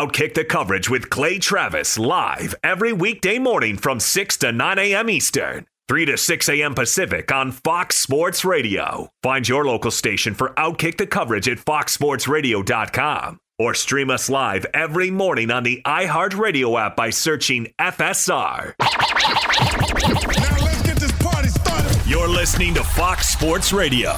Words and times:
Outkick 0.00 0.32
the 0.32 0.46
coverage 0.46 0.88
with 0.88 1.10
Clay 1.10 1.38
Travis 1.38 1.98
live 1.98 2.54
every 2.64 2.90
weekday 2.90 3.38
morning 3.38 3.76
from 3.76 4.00
6 4.00 4.38
to 4.38 4.50
9 4.50 4.78
a.m. 4.78 5.10
Eastern, 5.10 5.66
3 5.88 6.06
to 6.06 6.16
6 6.16 6.48
a.m. 6.48 6.74
Pacific 6.74 7.30
on 7.30 7.52
Fox 7.52 7.96
Sports 7.96 8.42
Radio. 8.42 9.10
Find 9.22 9.46
your 9.46 9.66
local 9.66 9.90
station 9.90 10.32
for 10.32 10.54
Outkick 10.54 10.96
the 10.96 11.06
coverage 11.06 11.46
at 11.50 11.58
foxsportsradio.com 11.58 13.40
or 13.58 13.74
stream 13.74 14.08
us 14.08 14.30
live 14.30 14.64
every 14.72 15.10
morning 15.10 15.50
on 15.50 15.64
the 15.64 15.82
iHeartRadio 15.84 16.80
app 16.80 16.96
by 16.96 17.10
searching 17.10 17.66
FSR. 17.78 18.72
Now 18.80 20.64
let's 20.64 20.80
get 20.80 20.96
this 20.96 21.12
party 21.18 21.48
started. 21.48 22.08
You're 22.08 22.26
listening 22.26 22.72
to 22.72 22.82
Fox 22.82 23.28
Sports 23.28 23.70
Radio. 23.70 24.14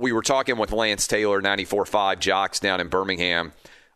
We 0.00 0.12
were 0.12 0.22
talking 0.22 0.56
with 0.56 0.72
Lance 0.72 1.06
Taylor, 1.06 1.42
94.5 1.42 2.20
Jox 2.20 2.58
down 2.58 2.80
in 2.80 2.88
Birmingham, 2.88 3.52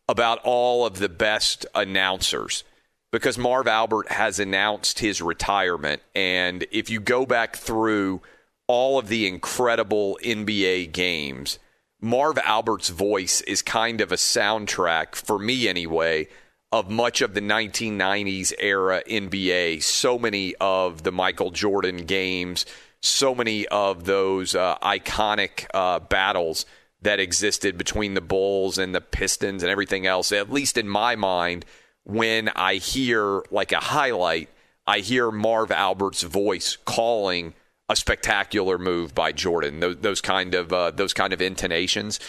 about 0.07 0.39
all 0.45 0.85
of 0.85 0.99
the 0.99 1.09
best 1.09 1.65
announcers 1.75 2.63
because 3.11 3.39
Marv 3.39 3.67
Albert 3.67 4.13
has 4.13 4.39
announced 4.39 4.99
his 4.99 5.23
retirement. 5.23 6.03
And 6.15 6.67
if 6.71 6.91
you 6.91 7.01
go 7.01 7.25
back 7.25 7.57
through 7.57 8.21
all 8.67 8.99
of 8.99 9.09
the 9.09 9.27
incredible 9.27 10.19
NBA 10.23 10.93
games, 10.93 11.59
Marv 12.03 12.37
Albert's 12.37 12.91
voice 12.91 13.41
is 13.41 13.63
kind 13.63 14.03
of 14.03 14.13
a 14.13 14.17
soundtrack, 14.17 15.15
for 15.15 15.39
me 15.39 15.69
anyway, 15.69 16.29
of 16.71 16.91
much 16.91 17.23
of 17.23 17.33
the 17.33 17.41
1990s 17.41 18.53
era 18.59 19.03
NBA. 19.09 19.83
So 19.83 20.19
many 20.19 20.55
of 20.57 21.03
the 21.03 21.13
Michael 21.13 21.51
Jordan 21.51 22.05
games 22.05 22.67
so 23.05 23.35
many 23.35 23.67
of 23.69 24.05
those 24.05 24.55
uh, 24.55 24.77
iconic 24.79 25.67
uh, 25.75 26.01
battles 26.01 26.67
that 27.03 27.21
existed 27.21 27.77
between 27.77 28.15
the 28.15 28.21
Bulls 28.21 28.79
and 28.79 28.95
the 28.95 29.01
Pistons 29.01 29.63
and 29.63 29.71
everything 29.71 30.07
else. 30.07 30.33
At 30.33 30.51
least 30.51 30.79
in 30.79 30.89
my 30.89 31.17
mind, 31.17 31.67
when 32.05 32.49
I 32.51 32.77
hear 32.77 33.43
like 33.51 33.73
a 33.73 33.81
highlight, 33.81 34.49
I 34.87 35.01
hear 35.01 35.31
Marv 35.31 35.71
Albert's 35.71 36.23
voice 36.23 36.77
calling 36.85 37.55
a 37.89 37.97
spectacular 37.97 38.79
move 38.79 39.15
by 39.15 39.33
Jordan. 39.33 39.81
Those, 39.81 39.97
those 39.99 40.21
kind 40.23 40.55
of 40.55 40.73
uh, 40.73 40.91
those 40.91 41.13
kind 41.13 41.33
of 41.33 41.43
intonations. 41.43 42.21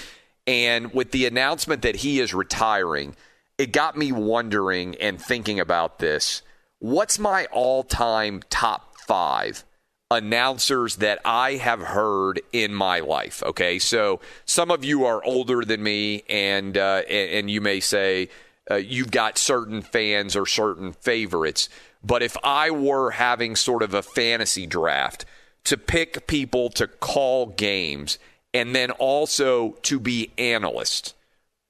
And 0.45 0.93
with 0.93 1.11
the 1.11 1.25
announcement 1.25 1.81
that 1.83 1.97
he 1.97 2.19
is 2.19 2.33
retiring, 2.33 3.15
it 3.57 3.71
got 3.71 3.97
me 3.97 4.11
wondering 4.11 4.95
and 4.95 5.21
thinking 5.21 5.59
about 5.59 5.99
this. 5.99 6.41
What's 6.79 7.17
my 7.17 7.45
all-time 7.45 8.41
top 8.49 8.97
five? 8.99 9.63
Announcers 10.11 10.97
that 10.97 11.19
I 11.25 11.53
have 11.53 11.81
heard 11.81 12.41
in 12.51 12.73
my 12.73 12.99
life. 12.99 13.41
Okay, 13.43 13.79
so 13.79 14.19
some 14.45 14.69
of 14.69 14.85
you 14.85 15.05
are 15.05 15.23
older 15.23 15.65
than 15.65 15.81
me, 15.81 16.23
and 16.29 16.77
uh, 16.77 17.01
and, 17.09 17.49
you 17.49 17.61
may 17.61 17.79
say 17.79 18.29
uh, 18.69 18.75
you've 18.75 19.11
got 19.11 19.37
certain 19.37 19.81
fans 19.81 20.35
or 20.35 20.45
certain 20.45 20.93
favorites. 20.93 21.69
But 22.03 22.21
if 22.21 22.37
I 22.43 22.69
were 22.69 23.11
having 23.11 23.55
sort 23.55 23.81
of 23.81 23.93
a 23.93 24.03
fantasy 24.03 24.67
draft 24.67 25.25
to 25.63 25.77
pick 25.77 26.27
people 26.27 26.69
to 26.69 26.87
call 26.87 27.47
games 27.47 28.19
and 28.53 28.75
then 28.75 28.91
also 28.91 29.71
to 29.81 29.99
be 29.99 30.31
analysts, 30.37 31.15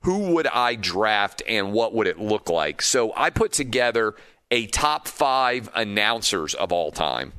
who 0.01 0.33
would 0.33 0.47
I 0.47 0.75
draft 0.75 1.41
and 1.47 1.71
what 1.71 1.93
would 1.93 2.05
it 2.05 2.19
look 2.19 2.49
like? 2.49 2.81
So 2.81 3.13
I 3.15 3.29
put 3.29 3.53
together 3.53 4.13
a 4.51 4.67
top 4.67 5.07
five 5.07 5.69
announcers 5.73 6.53
of 6.53 6.73
all 6.73 6.91
time 6.91 7.31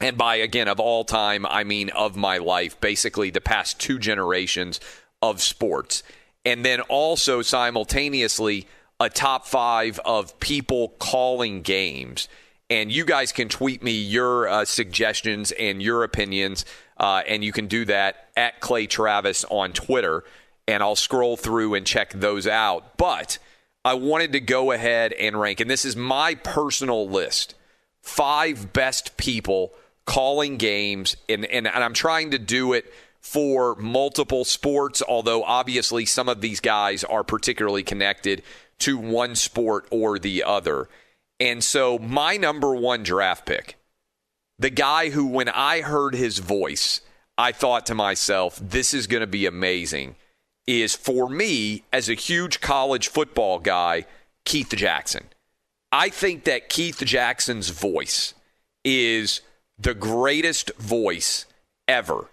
and 0.00 0.16
by 0.16 0.36
again 0.36 0.68
of 0.68 0.80
all 0.80 1.04
time 1.04 1.46
i 1.46 1.64
mean 1.64 1.90
of 1.90 2.16
my 2.16 2.38
life 2.38 2.80
basically 2.80 3.30
the 3.30 3.40
past 3.40 3.80
two 3.80 3.98
generations 3.98 4.80
of 5.22 5.40
sports. 5.40 6.02
And 6.44 6.64
then 6.64 6.80
also 6.82 7.42
simultaneously 7.42 8.66
a 9.00 9.10
top 9.10 9.46
five 9.46 10.00
of 10.04 10.38
people 10.40 10.94
calling 10.98 11.62
games. 11.62 12.28
And 12.70 12.92
you 12.92 13.04
guys 13.04 13.32
can 13.32 13.48
tweet 13.48 13.82
me 13.82 13.92
your 13.92 14.48
uh, 14.48 14.64
suggestions 14.64 15.52
and 15.52 15.82
your 15.82 16.04
opinions 16.04 16.64
uh, 16.98 17.22
and 17.28 17.44
you 17.44 17.52
can 17.52 17.68
do 17.68 17.84
that 17.84 18.28
at 18.36 18.60
clay 18.60 18.86
travis 18.86 19.44
on 19.50 19.72
twitter. 19.72 20.24
And 20.66 20.82
i'll 20.82 20.96
scroll 20.96 21.36
through 21.36 21.74
and 21.74 21.86
check 21.86 22.10
those 22.12 22.46
out. 22.46 22.96
But 22.96 23.38
i 23.84 23.94
wanted 23.94 24.32
to 24.32 24.40
go 24.40 24.72
ahead 24.72 25.12
and 25.12 25.38
rank 25.38 25.60
and 25.60 25.70
this 25.70 25.84
is 25.84 25.96
my 25.96 26.34
personal 26.34 27.08
list 27.08 27.54
five 28.02 28.72
best 28.72 29.16
people 29.16 29.72
calling 30.08 30.56
games, 30.56 31.16
and, 31.28 31.44
and, 31.44 31.66
and 31.66 31.84
I'm 31.84 31.92
trying 31.92 32.30
to 32.30 32.38
do 32.38 32.72
it 32.72 32.90
for 33.20 33.74
multiple 33.74 34.46
sports, 34.46 35.02
although 35.06 35.44
obviously 35.44 36.06
some 36.06 36.30
of 36.30 36.40
these 36.40 36.60
guys 36.60 37.04
are 37.04 37.22
particularly 37.22 37.82
connected 37.82 38.42
to 38.78 38.96
one 38.96 39.36
sport 39.36 39.86
or 39.90 40.18
the 40.18 40.42
other. 40.42 40.88
And 41.38 41.62
so, 41.62 41.98
my 41.98 42.38
number 42.38 42.74
one 42.74 43.02
draft 43.02 43.44
pick, 43.44 43.76
the 44.58 44.70
guy 44.70 45.10
who, 45.10 45.26
when 45.26 45.50
I 45.50 45.82
heard 45.82 46.14
his 46.14 46.38
voice, 46.38 47.02
I 47.36 47.52
thought 47.52 47.84
to 47.86 47.94
myself, 47.94 48.58
this 48.62 48.94
is 48.94 49.06
going 49.06 49.20
to 49.20 49.26
be 49.26 49.44
amazing, 49.44 50.16
is 50.66 50.96
for 50.96 51.28
me, 51.28 51.84
as 51.92 52.08
a 52.08 52.14
huge 52.14 52.62
college 52.62 53.08
football 53.08 53.58
guy, 53.58 54.06
Keith 54.46 54.74
Jackson. 54.74 55.26
I 55.92 56.08
think 56.08 56.44
that 56.44 56.70
Keith 56.70 57.04
Jackson's 57.04 57.68
voice 57.68 58.32
is 58.86 59.42
the 59.78 59.94
greatest 59.94 60.74
voice 60.76 61.46
ever 61.86 62.26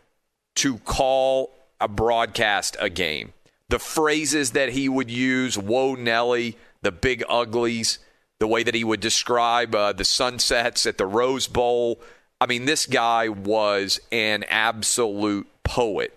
to 0.55 0.77
call 0.79 1.51
a 1.79 1.87
broadcast 1.87 2.75
a 2.79 2.89
game. 2.89 3.33
The 3.69 3.79
phrases 3.79 4.51
that 4.51 4.69
he 4.69 4.87
would 4.89 5.11
use, 5.11 5.57
whoa, 5.57 5.95
Nelly, 5.95 6.57
the 6.81 6.91
big 6.91 7.23
uglies, 7.29 7.99
the 8.39 8.47
way 8.47 8.63
that 8.63 8.75
he 8.75 8.83
would 8.83 8.99
describe 8.99 9.73
uh, 9.73 9.93
the 9.93 10.05
sunsets 10.05 10.85
at 10.85 10.97
the 10.97 11.05
Rose 11.05 11.47
Bowl. 11.47 11.99
I 12.39 12.45
mean, 12.45 12.65
this 12.65 12.85
guy 12.85 13.29
was 13.29 13.99
an 14.11 14.43
absolute 14.49 15.47
poet. 15.63 16.13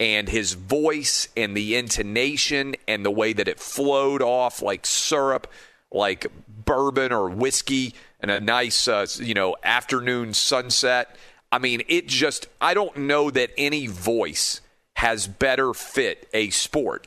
and 0.00 0.30
his 0.30 0.54
voice 0.54 1.28
and 1.36 1.54
the 1.54 1.76
intonation 1.76 2.74
and 2.88 3.04
the 3.04 3.10
way 3.10 3.34
that 3.34 3.46
it 3.46 3.60
flowed 3.60 4.22
off 4.22 4.62
like 4.62 4.86
syrup, 4.86 5.46
like 5.92 6.26
bourbon 6.48 7.12
or 7.12 7.28
whiskey, 7.28 7.94
and 8.22 8.30
a 8.30 8.40
nice, 8.40 8.88
uh, 8.88 9.06
you 9.18 9.34
know, 9.34 9.56
afternoon 9.62 10.34
sunset. 10.34 11.16
I 11.52 11.58
mean, 11.58 11.82
it 11.88 12.06
just, 12.06 12.46
I 12.60 12.74
don't 12.74 12.96
know 12.96 13.30
that 13.30 13.50
any 13.56 13.86
voice 13.86 14.60
has 14.96 15.26
better 15.26 15.72
fit 15.74 16.28
a 16.32 16.50
sport 16.50 17.06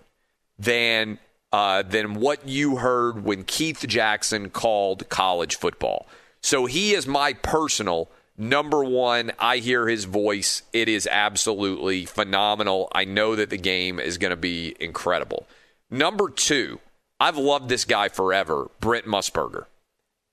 than 0.58 1.20
uh, 1.52 1.84
than 1.84 2.16
what 2.16 2.48
you 2.48 2.78
heard 2.78 3.24
when 3.24 3.44
Keith 3.44 3.86
Jackson 3.88 4.50
called 4.50 5.08
college 5.10 5.56
football. 5.56 6.08
So 6.42 6.66
he 6.66 6.94
is 6.94 7.06
my 7.06 7.34
personal 7.34 8.10
number 8.36 8.84
one. 8.84 9.32
I 9.38 9.58
hear 9.58 9.88
his 9.88 10.06
voice. 10.06 10.64
It 10.74 10.90
is 10.90 11.08
absolutely 11.10 12.06
phenomenal. 12.06 12.90
I 12.92 13.06
know 13.06 13.36
that 13.36 13.52
the 13.52 13.58
game 13.58 14.00
is 14.00 14.18
going 14.18 14.32
to 14.32 14.36
be 14.36 14.76
incredible. 14.80 15.46
Number 15.92 16.28
two, 16.28 16.80
I've 17.20 17.38
loved 17.38 17.70
this 17.70 17.86
guy 17.86 18.10
forever, 18.10 18.72
Brent 18.80 19.06
Musburger. 19.06 19.66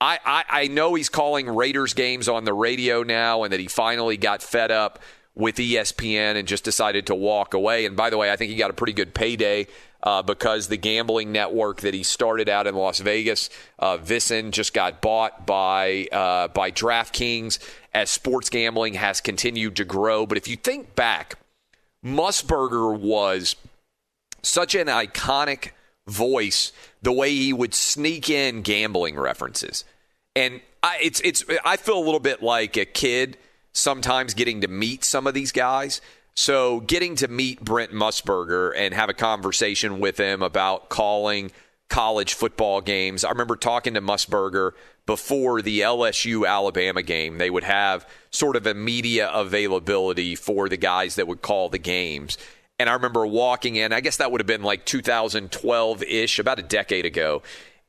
I, 0.00 0.19
I, 0.25 0.44
I 0.49 0.67
know 0.69 0.94
he's 0.94 1.08
calling 1.08 1.49
Raiders 1.49 1.94
games 1.94 2.29
on 2.29 2.44
the 2.44 2.55
radio 2.55 3.02
now 3.02 3.43
and 3.43 3.52
that 3.52 3.61
he 3.61 3.69
finally 3.69 4.17
got 4.17 4.43
fed 4.43 4.70
up 4.70 4.99
with 5.35 5.56
ESPN 5.56 6.37
and 6.37 6.49
just 6.49 6.64
decided 6.64 7.06
to 7.06 7.14
walk 7.14 7.55
away. 7.55 7.87
And 7.87 7.97
by 7.97 8.11
the 8.11 8.17
way, 8.17 8.31
I 8.32 8.37
think 8.37 8.50
he 8.50 8.56
got 8.56 8.70
a 8.70 8.75
pretty 8.75 8.93
good 8.93 9.14
payday 9.14 9.67
uh, 10.02 10.23
because 10.23 10.69
the 10.69 10.76
gambling 10.76 11.32
network 11.32 11.82
that 11.82 11.94
he 11.94 12.02
started 12.02 12.49
out 12.49 12.67
in 12.67 12.75
Las 12.75 13.00
Vegas, 13.00 13.50
uh, 13.79 13.99
VSiN, 13.99 14.50
just 14.50 14.73
got 14.73 15.00
bought 15.00 15.47
by 15.47 16.06
uh, 16.11 16.49
by 16.49 16.70
DraftKings 16.70 17.58
as 17.93 18.11
sports 18.11 18.49
gambling 18.49 18.94
has 18.94 19.20
continued 19.20 19.76
to 19.76 19.85
grow. 19.85 20.26
But 20.26 20.38
if 20.38 20.49
you 20.49 20.56
think 20.56 20.94
back, 20.94 21.35
Musburger 22.05 22.99
was 22.99 23.56
such 24.43 24.75
an 24.75 24.87
iconic 24.87 25.73
voice. 26.06 26.73
The 27.02 27.12
way 27.12 27.31
he 27.31 27.52
would 27.52 27.75
sneak 27.75 28.29
in 28.29 28.62
gambling 28.62 29.17
references, 29.17 29.85
and 30.37 30.61
I, 30.82 30.99
it's 31.02 31.20
it's 31.20 31.44
I 31.64 31.76
feel 31.76 31.99
a 31.99 32.05
little 32.05 32.20
bit 32.20 32.43
like 32.43 32.76
a 32.76 32.85
kid 32.85 33.38
sometimes 33.73 34.35
getting 34.35 34.61
to 34.61 34.69
meet 34.69 35.05
some 35.05 35.26
of 35.26 35.32
these 35.32 35.52
guys 35.52 36.00
so 36.35 36.81
getting 36.81 37.17
to 37.17 37.29
meet 37.29 37.62
Brent 37.62 37.93
Musburger 37.93 38.73
and 38.76 38.94
have 38.94 39.08
a 39.08 39.14
conversation 39.14 40.00
with 40.00 40.19
him 40.19 40.43
about 40.43 40.88
calling 40.88 41.50
college 41.88 42.35
football 42.35 42.81
games. 42.81 43.25
I 43.25 43.31
remember 43.31 43.56
talking 43.56 43.94
to 43.94 44.00
Musburger 44.00 44.73
before 45.06 45.61
the 45.61 45.81
LSU 45.81 46.49
Alabama 46.49 47.03
game. 47.03 47.38
They 47.38 47.50
would 47.50 47.64
have 47.64 48.08
sort 48.31 48.56
of 48.56 48.67
a 48.67 48.75
media 48.75 49.29
availability 49.31 50.35
for 50.35 50.69
the 50.69 50.76
guys 50.76 51.17
that 51.17 51.26
would 51.26 51.43
call 51.43 51.69
the 51.69 51.79
games. 51.79 52.38
And 52.81 52.88
I 52.88 52.94
remember 52.94 53.27
walking 53.27 53.77
in, 53.77 53.93
I 53.93 54.00
guess 54.00 54.17
that 54.17 54.32
would 54.32 54.41
have 54.41 54.47
been 54.47 54.62
like 54.62 54.87
2012 54.87 56.03
ish, 56.03 56.38
about 56.38 56.59
a 56.59 56.62
decade 56.62 57.05
ago, 57.05 57.43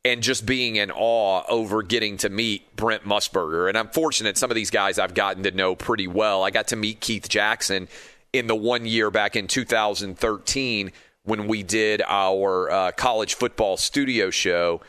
and 0.03 0.21
just 0.21 0.45
being 0.45 0.75
in 0.75 0.91
awe 0.91 1.43
over 1.47 1.81
getting 1.81 2.17
to 2.17 2.29
meet 2.29 2.75
Brent 2.75 3.05
Musburger. 3.05 3.69
And 3.69 3.77
I'm 3.77 3.87
fortunate 3.87 4.37
some 4.37 4.51
of 4.51 4.55
these 4.55 4.69
guys 4.69 4.99
I've 4.99 5.13
gotten 5.13 5.43
to 5.43 5.51
know 5.51 5.75
pretty 5.75 6.09
well. 6.09 6.43
I 6.43 6.49
got 6.49 6.67
to 6.67 6.75
meet 6.75 6.99
Keith 6.99 7.29
Jackson 7.29 7.87
in 8.33 8.47
the 8.47 8.55
one 8.55 8.85
year 8.85 9.09
back 9.09 9.37
in 9.37 9.47
2013 9.47 10.91
when 11.23 11.47
we 11.47 11.63
did 11.63 12.01
our 12.05 12.69
uh, 12.69 12.91
college 12.91 13.35
football 13.35 13.77
studio 13.77 14.29
show. 14.29 14.81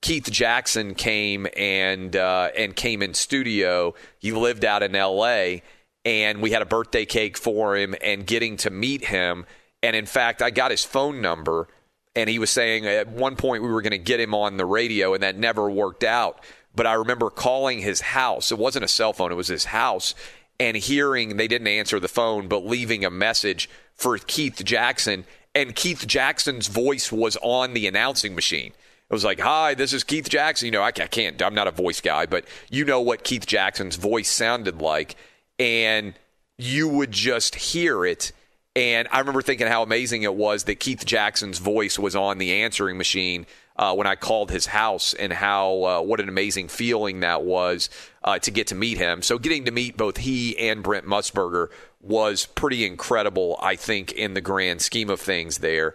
Keith 0.00 0.30
Jackson 0.30 0.94
came 0.94 1.46
and 1.54 2.16
uh, 2.16 2.48
and 2.56 2.74
came 2.74 3.02
in 3.02 3.12
studio. 3.12 3.92
He 4.20 4.32
lived 4.32 4.64
out 4.64 4.82
in 4.82 4.96
L.A. 4.96 5.62
and 6.04 6.40
we 6.40 6.50
had 6.50 6.62
a 6.62 6.66
birthday 6.66 7.04
cake 7.04 7.36
for 7.36 7.76
him 7.76 7.94
and 8.02 8.26
getting 8.26 8.56
to 8.58 8.70
meet 8.70 9.04
him. 9.06 9.46
And 9.82 9.94
in 9.96 10.06
fact, 10.06 10.42
I 10.42 10.50
got 10.50 10.70
his 10.70 10.84
phone 10.84 11.20
number, 11.20 11.68
and 12.14 12.28
he 12.28 12.38
was 12.38 12.50
saying 12.50 12.86
at 12.86 13.08
one 13.08 13.36
point 13.36 13.62
we 13.62 13.70
were 13.70 13.82
going 13.82 13.92
to 13.92 13.98
get 13.98 14.20
him 14.20 14.34
on 14.34 14.56
the 14.56 14.66
radio, 14.66 15.14
and 15.14 15.22
that 15.22 15.36
never 15.36 15.70
worked 15.70 16.04
out. 16.04 16.42
But 16.74 16.86
I 16.86 16.94
remember 16.94 17.30
calling 17.30 17.80
his 17.80 18.00
house. 18.00 18.52
It 18.52 18.58
wasn't 18.58 18.84
a 18.84 18.88
cell 18.88 19.12
phone; 19.12 19.32
it 19.32 19.36
was 19.36 19.48
his 19.48 19.66
house, 19.66 20.14
and 20.58 20.76
hearing 20.76 21.36
they 21.36 21.48
didn't 21.48 21.66
answer 21.66 21.98
the 21.98 22.08
phone, 22.08 22.48
but 22.48 22.64
leaving 22.66 23.04
a 23.04 23.10
message 23.10 23.68
for 23.94 24.16
Keith 24.18 24.64
Jackson. 24.64 25.24
And 25.52 25.74
Keith 25.74 26.06
Jackson's 26.06 26.68
voice 26.68 27.10
was 27.10 27.36
on 27.42 27.74
the 27.74 27.88
announcing 27.88 28.36
machine. 28.36 28.72
It 29.10 29.12
was 29.12 29.24
like, 29.24 29.40
"Hi, 29.40 29.74
this 29.74 29.92
is 29.92 30.04
Keith 30.04 30.28
Jackson." 30.28 30.66
You 30.66 30.72
know, 30.72 30.82
I, 30.82 30.92
can't. 30.92 31.42
I'm 31.42 31.54
not 31.54 31.66
a 31.66 31.72
voice 31.72 32.00
guy, 32.00 32.26
but 32.26 32.44
you 32.70 32.84
know 32.84 33.00
what 33.00 33.24
Keith 33.24 33.46
Jackson's 33.46 33.96
voice 33.96 34.30
sounded 34.30 34.80
like, 34.80 35.16
and 35.60 36.14
you 36.58 36.88
would 36.88 37.12
just 37.12 37.54
hear 37.54 38.04
it. 38.04 38.32
And 38.74 39.06
I 39.12 39.18
remember 39.18 39.42
thinking 39.42 39.66
how 39.66 39.82
amazing 39.82 40.22
it 40.22 40.34
was 40.34 40.64
that 40.64 40.80
Keith 40.80 41.04
Jackson's 41.04 41.58
voice 41.58 41.98
was 41.98 42.16
on 42.16 42.38
the 42.38 42.62
answering 42.62 42.96
machine 42.96 43.46
uh, 43.76 43.94
when 43.94 44.06
I 44.06 44.14
called 44.14 44.50
his 44.50 44.66
house, 44.66 45.14
and 45.14 45.32
how 45.32 45.84
uh, 45.84 46.02
what 46.02 46.20
an 46.20 46.28
amazing 46.28 46.68
feeling 46.68 47.20
that 47.20 47.44
was 47.44 47.88
uh, 48.22 48.38
to 48.40 48.50
get 48.50 48.66
to 48.66 48.74
meet 48.74 48.98
him. 48.98 49.22
So 49.22 49.38
getting 49.38 49.64
to 49.64 49.70
meet 49.70 49.96
both 49.96 50.18
he 50.18 50.58
and 50.58 50.82
Brent 50.82 51.06
Musburger 51.06 51.68
was 52.02 52.44
pretty 52.46 52.84
incredible. 52.84 53.58
I 53.62 53.76
think 53.76 54.12
in 54.12 54.34
the 54.34 54.42
grand 54.42 54.82
scheme 54.82 55.08
of 55.08 55.20
things, 55.20 55.58
there. 55.58 55.94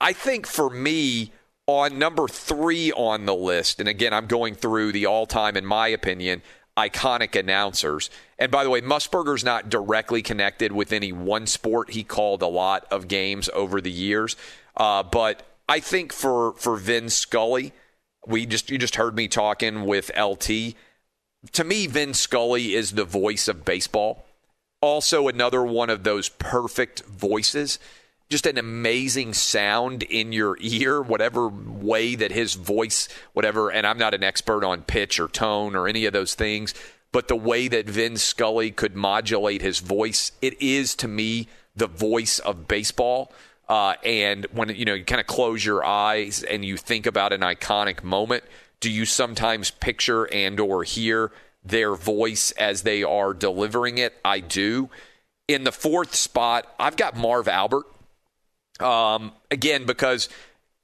I 0.00 0.12
think 0.12 0.48
for 0.48 0.68
me, 0.68 1.32
on 1.68 1.96
number 1.96 2.26
three 2.26 2.90
on 2.92 3.24
the 3.24 3.36
list, 3.36 3.78
and 3.78 3.88
again, 3.88 4.12
I'm 4.12 4.26
going 4.26 4.56
through 4.56 4.90
the 4.90 5.06
all-time, 5.06 5.56
in 5.56 5.64
my 5.64 5.88
opinion, 5.88 6.42
iconic 6.76 7.38
announcers. 7.38 8.10
And 8.38 8.50
by 8.50 8.64
the 8.64 8.70
way, 8.70 8.80
Musburger's 8.80 9.44
not 9.44 9.68
directly 9.68 10.22
connected 10.22 10.72
with 10.72 10.92
any 10.92 11.12
one 11.12 11.46
sport. 11.46 11.90
He 11.90 12.04
called 12.04 12.42
a 12.42 12.46
lot 12.46 12.86
of 12.90 13.08
games 13.08 13.48
over 13.52 13.80
the 13.80 13.90
years, 13.90 14.36
uh, 14.76 15.02
but 15.02 15.46
I 15.68 15.80
think 15.80 16.12
for 16.12 16.54
for 16.54 16.76
Vin 16.76 17.10
Scully, 17.10 17.72
we 18.26 18.46
just 18.46 18.70
you 18.70 18.78
just 18.78 18.96
heard 18.96 19.14
me 19.14 19.28
talking 19.28 19.84
with 19.84 20.10
LT. 20.18 20.74
To 21.52 21.64
me, 21.64 21.86
Vin 21.86 22.14
Scully 22.14 22.74
is 22.74 22.92
the 22.92 23.04
voice 23.04 23.48
of 23.48 23.64
baseball. 23.64 24.24
Also, 24.80 25.28
another 25.28 25.62
one 25.62 25.90
of 25.90 26.02
those 26.04 26.28
perfect 26.28 27.04
voices. 27.04 27.78
Just 28.32 28.46
an 28.46 28.56
amazing 28.56 29.34
sound 29.34 30.04
in 30.04 30.32
your 30.32 30.56
ear, 30.58 31.02
whatever 31.02 31.48
way 31.48 32.14
that 32.14 32.32
his 32.32 32.54
voice, 32.54 33.06
whatever, 33.34 33.68
and 33.68 33.86
I'm 33.86 33.98
not 33.98 34.14
an 34.14 34.24
expert 34.24 34.64
on 34.64 34.84
pitch 34.84 35.20
or 35.20 35.28
tone 35.28 35.76
or 35.76 35.86
any 35.86 36.06
of 36.06 36.14
those 36.14 36.34
things, 36.34 36.72
but 37.12 37.28
the 37.28 37.36
way 37.36 37.68
that 37.68 37.86
Vin 37.86 38.16
Scully 38.16 38.70
could 38.70 38.96
modulate 38.96 39.60
his 39.60 39.80
voice, 39.80 40.32
it 40.40 40.58
is 40.62 40.94
to 40.94 41.08
me 41.08 41.46
the 41.76 41.86
voice 41.86 42.38
of 42.38 42.66
baseball. 42.66 43.30
Uh, 43.68 43.96
and 44.02 44.46
when 44.52 44.70
you 44.70 44.86
know 44.86 44.94
you 44.94 45.04
kind 45.04 45.20
of 45.20 45.26
close 45.26 45.62
your 45.62 45.84
eyes 45.84 46.42
and 46.42 46.64
you 46.64 46.78
think 46.78 47.04
about 47.04 47.34
an 47.34 47.42
iconic 47.42 48.02
moment, 48.02 48.44
do 48.80 48.90
you 48.90 49.04
sometimes 49.04 49.70
picture 49.70 50.24
and 50.32 50.58
or 50.58 50.84
hear 50.84 51.32
their 51.62 51.94
voice 51.94 52.50
as 52.52 52.80
they 52.80 53.02
are 53.02 53.34
delivering 53.34 53.98
it? 53.98 54.14
I 54.24 54.40
do. 54.40 54.88
In 55.48 55.64
the 55.64 55.72
fourth 55.72 56.14
spot, 56.14 56.66
I've 56.80 56.96
got 56.96 57.14
Marv 57.14 57.46
Albert. 57.46 57.84
Um, 58.82 59.32
again, 59.50 59.86
because 59.86 60.28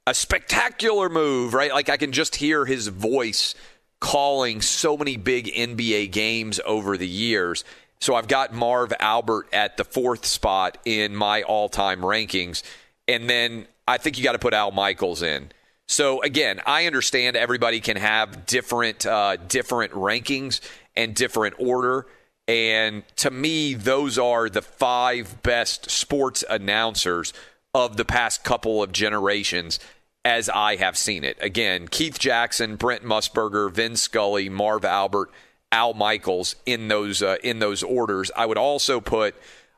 a 0.07 0.13
spectacular 0.13 1.09
move, 1.09 1.53
right? 1.53 1.71
Like 1.71 1.89
I 1.89 1.97
can 1.97 2.11
just 2.11 2.35
hear 2.35 2.65
his 2.65 2.87
voice 2.87 3.53
calling 3.99 4.61
so 4.61 4.97
many 4.97 5.17
big 5.17 5.45
NBA 5.47 6.11
games 6.11 6.59
over 6.65 6.97
the 6.97 7.07
years. 7.07 7.63
So 8.01 8.15
I've 8.15 8.27
got 8.27 8.53
Marv 8.53 8.93
Albert 8.99 9.49
at 9.53 9.77
the 9.77 9.83
fourth 9.83 10.25
spot 10.25 10.77
in 10.85 11.15
my 11.15 11.43
all 11.43 11.69
time 11.69 12.01
rankings. 12.01 12.63
And 13.07 13.29
then 13.29 13.67
I 13.87 13.97
think 13.97 14.17
you 14.17 14.23
got 14.23 14.33
to 14.33 14.39
put 14.39 14.53
Al 14.53 14.71
Michaels 14.71 15.21
in. 15.21 15.51
So 15.87 16.21
again, 16.21 16.61
I 16.65 16.85
understand 16.85 17.35
everybody 17.35 17.79
can 17.79 17.97
have 17.97 18.45
different 18.45 19.05
uh, 19.05 19.35
different 19.35 19.91
rankings 19.93 20.61
and 20.95 21.15
different 21.15 21.55
order. 21.57 22.05
And 22.47 23.03
to 23.17 23.31
me, 23.31 23.73
those 23.73 24.17
are 24.17 24.49
the 24.49 24.61
five 24.61 25.43
best 25.43 25.89
sports 25.91 26.43
announcers 26.49 27.33
of 27.73 27.97
the 27.97 28.05
past 28.05 28.43
couple 28.43 28.81
of 28.81 28.91
generations 28.91 29.79
as 30.25 30.49
I 30.49 30.75
have 30.75 30.97
seen 30.97 31.23
it. 31.23 31.37
Again, 31.41 31.87
Keith 31.87 32.19
Jackson, 32.19 32.75
Brent 32.75 33.03
Musburger, 33.03 33.71
Vin 33.71 33.95
Scully, 33.95 34.49
Marv 34.49 34.83
Albert, 34.83 35.31
Al 35.71 35.93
Michaels 35.93 36.55
in 36.65 36.87
those 36.87 37.21
uh, 37.21 37.37
in 37.43 37.59
those 37.59 37.83
orders. 37.83 38.31
I 38.35 38.45
would 38.45 38.57
also 38.57 38.99
put 38.99 39.35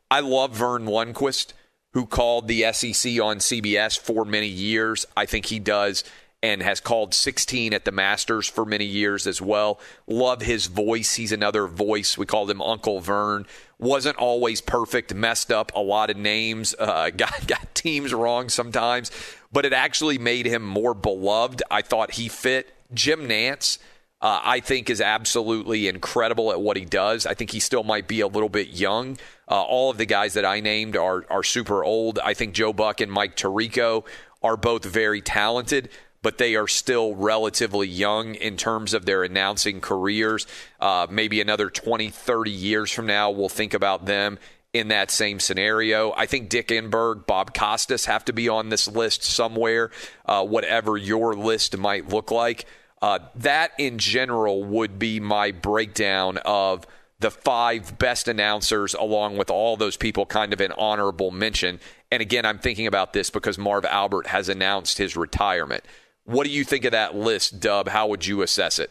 I 0.10 0.22
love 0.22 0.56
Verne 0.56 0.86
Lundquist, 0.86 1.54
who 1.94 2.06
called 2.06 2.48
the 2.48 2.62
SEC 2.72 3.20
on 3.22 3.38
CBS 3.38 4.00
for 4.00 4.26
many 4.26 4.48
years. 4.48 5.06
I 5.16 5.26
think 5.26 5.48
he 5.48 5.60
does 5.60 6.04
and 6.44 6.62
has 6.64 6.80
called 6.80 7.14
16 7.14 7.74
at 7.74 7.86
the 7.86 7.92
Masters 7.92 8.48
for 8.48 8.66
many 8.66 8.86
years 8.86 9.28
as 9.28 9.42
well. 9.42 9.80
Love 10.08 10.42
his 10.42 10.66
voice. 10.68 11.16
He's 11.16 11.32
another 11.32 11.68
voice. 11.68 12.18
We 12.18 12.26
called 12.26 12.50
him 12.50 12.62
Uncle 12.62 13.00
Vern. 13.00 13.46
Wasn't 13.78 14.18
always 14.18 14.62
perfect, 14.62 15.14
messed 15.14 15.52
up 15.52 15.72
a 15.76 15.80
lot 15.80 16.10
of 16.10 16.18
names, 16.18 16.74
uh, 16.80 17.10
got, 17.12 17.48
got 17.48 17.74
teams 17.76 18.14
wrong 18.14 18.50
sometimes, 18.50 19.12
but 19.52 19.66
it 19.66 19.74
actually 19.74 20.18
made 20.18 20.46
him 20.46 20.64
more 20.64 20.94
beloved. 20.94 21.62
I 21.70 21.82
thought 21.82 22.12
he 22.12 22.28
fit. 22.28 22.74
Jim 22.94 23.28
Nantz. 23.28 23.78
uh, 24.22 24.40
I 24.44 24.60
think 24.60 24.90
is 24.90 25.02
absolutely 25.02 25.88
incredible 25.88 26.52
at 26.52 26.62
what 26.62 26.78
he 26.78 26.86
does. 26.86 27.26
I 27.26 27.34
think 27.34 27.52
he 27.52 27.60
still 27.60 27.84
might 27.84 28.08
be 28.08 28.22
a 28.22 28.28
little 28.28 28.50
bit 28.50 28.70
young. 28.70 29.18
Uh, 29.50 29.62
all 29.62 29.90
of 29.90 29.98
the 29.98 30.06
guys 30.06 30.36
that 30.36 30.46
I 30.46 30.60
named 30.60 30.96
are 30.96 31.26
are 31.30 31.44
super 31.44 31.84
old. 31.84 32.20
I 32.20 32.34
think 32.36 32.54
Joe 32.54 32.72
Buck 32.74 33.02
and 33.02 33.12
Mike 33.12 33.36
Tirico 33.36 34.06
are 34.44 34.58
both 34.58 34.86
very 34.86 35.22
talented, 35.22 35.90
but 36.24 36.38
they 36.38 36.56
are 36.56 36.68
still 36.68 37.16
relatively 37.16 37.88
young 37.88 38.36
in 38.36 38.58
terms 38.58 38.94
of 38.94 39.06
their 39.06 39.24
announcing 39.24 39.82
careers. 39.82 40.46
Uh, 40.80 41.08
maybe 41.10 41.42
another 41.42 41.70
20, 41.70 42.10
30 42.10 42.52
years 42.52 42.92
from 42.92 43.08
now, 43.08 43.32
we'll 43.32 43.50
think 43.50 43.74
about 43.74 44.06
them 44.06 44.38
in 44.74 44.88
that 44.90 45.12
same 45.12 45.40
scenario. 45.40 46.14
I 46.16 46.26
think 46.26 46.50
Dick 46.50 46.70
Enberg, 46.70 47.26
Bob 47.26 47.54
Costas 47.54 48.06
have 48.06 48.24
to 48.26 48.34
be 48.34 48.48
on 48.48 48.70
this 48.70 48.88
list 48.88 49.24
somewhere, 49.24 49.92
uh, 50.26 50.46
whatever 50.46 50.96
your 50.96 51.36
list 51.36 51.78
might 51.78 52.10
look 52.10 52.32
like. 52.32 52.66
Uh, 53.02 53.20
that 53.36 53.72
in 53.80 53.98
general 53.98 54.64
would 54.64 55.00
be 55.00 55.20
my 55.20 55.52
breakdown 55.52 56.38
of 56.46 56.86
the 57.20 57.32
five 57.32 57.98
best 57.98 58.28
announcers, 58.28 58.94
along 58.94 59.38
with 59.38 59.50
all 59.50 59.76
those 59.76 59.98
people, 59.98 60.26
kind 60.26 60.54
of 60.54 60.62
an 60.62 60.72
honorable 60.74 61.32
mention. 61.32 61.80
And 62.12 62.22
again, 62.22 62.46
I'm 62.46 62.60
thinking 62.60 62.88
about 62.88 63.14
this 63.14 63.30
because 63.30 63.58
Marv 63.58 63.86
Albert 63.86 64.28
has 64.28 64.50
announced 64.50 64.98
his 64.98 65.16
retirement. 65.16 65.84
What 66.32 66.48
do 66.48 66.54
you 66.54 66.64
think 66.64 66.86
of 66.86 66.94
that 66.94 67.14
list, 67.14 67.60
Dub? 67.60 67.90
How 67.90 68.08
would 68.08 68.26
you 68.26 68.42
assess 68.42 68.80
it? 68.80 68.90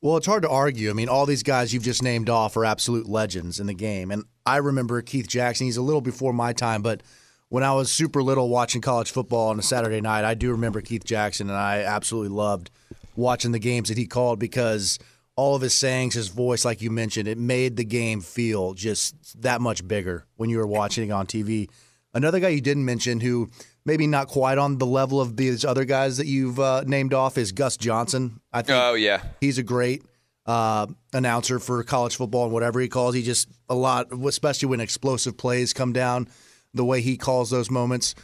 Well, 0.00 0.16
it's 0.16 0.26
hard 0.26 0.42
to 0.44 0.48
argue. 0.48 0.88
I 0.88 0.94
mean, 0.94 1.10
all 1.10 1.26
these 1.26 1.42
guys 1.42 1.74
you've 1.74 1.82
just 1.82 2.02
named 2.02 2.30
off 2.30 2.56
are 2.56 2.64
absolute 2.64 3.06
legends 3.06 3.60
in 3.60 3.66
the 3.66 3.74
game. 3.74 4.10
And 4.10 4.24
I 4.46 4.56
remember 4.56 5.02
Keith 5.02 5.28
Jackson. 5.28 5.66
He's 5.66 5.76
a 5.76 5.82
little 5.82 6.00
before 6.00 6.32
my 6.32 6.54
time, 6.54 6.80
but 6.80 7.02
when 7.50 7.62
I 7.62 7.74
was 7.74 7.90
super 7.90 8.22
little 8.22 8.48
watching 8.48 8.80
college 8.80 9.10
football 9.10 9.48
on 9.48 9.58
a 9.58 9.62
Saturday 9.62 10.00
night, 10.00 10.24
I 10.24 10.32
do 10.32 10.50
remember 10.52 10.80
Keith 10.80 11.04
Jackson, 11.04 11.50
and 11.50 11.58
I 11.58 11.80
absolutely 11.80 12.30
loved 12.30 12.70
watching 13.16 13.52
the 13.52 13.58
games 13.58 13.90
that 13.90 13.98
he 13.98 14.06
called 14.06 14.38
because 14.38 14.98
all 15.36 15.54
of 15.54 15.60
his 15.60 15.74
sayings, 15.74 16.14
his 16.14 16.28
voice, 16.28 16.64
like 16.64 16.80
you 16.80 16.90
mentioned, 16.90 17.28
it 17.28 17.36
made 17.36 17.76
the 17.76 17.84
game 17.84 18.22
feel 18.22 18.72
just 18.72 19.42
that 19.42 19.60
much 19.60 19.86
bigger 19.86 20.24
when 20.36 20.48
you 20.48 20.56
were 20.56 20.66
watching 20.66 21.10
it 21.10 21.12
on 21.12 21.26
TV. 21.26 21.68
Another 22.14 22.40
guy 22.40 22.48
you 22.48 22.62
didn't 22.62 22.86
mention 22.86 23.20
who 23.20 23.50
maybe 23.84 24.06
not 24.06 24.28
quite 24.28 24.58
on 24.58 24.78
the 24.78 24.86
level 24.86 25.20
of 25.20 25.36
these 25.36 25.64
other 25.64 25.84
guys 25.84 26.16
that 26.18 26.26
you've 26.26 26.58
uh, 26.60 26.82
named 26.86 27.14
off 27.14 27.38
is 27.38 27.52
Gus 27.52 27.76
Johnson. 27.76 28.40
I 28.52 28.62
think 28.62 28.78
Oh, 28.78 28.94
yeah. 28.94 29.22
he's 29.40 29.58
a 29.58 29.62
great 29.62 30.02
uh, 30.46 30.86
announcer 31.12 31.58
for 31.58 31.82
college 31.84 32.16
football 32.16 32.44
and 32.44 32.52
whatever 32.52 32.80
he 32.80 32.88
calls. 32.88 33.14
He 33.14 33.22
just 33.22 33.48
a 33.68 33.74
lot, 33.74 34.08
especially 34.12 34.68
when 34.68 34.80
explosive 34.80 35.36
plays 35.36 35.72
come 35.72 35.92
down, 35.92 36.28
the 36.74 36.84
way 36.84 37.00
he 37.00 37.16
calls 37.16 37.50
those 37.50 37.70
moments. 37.70 38.14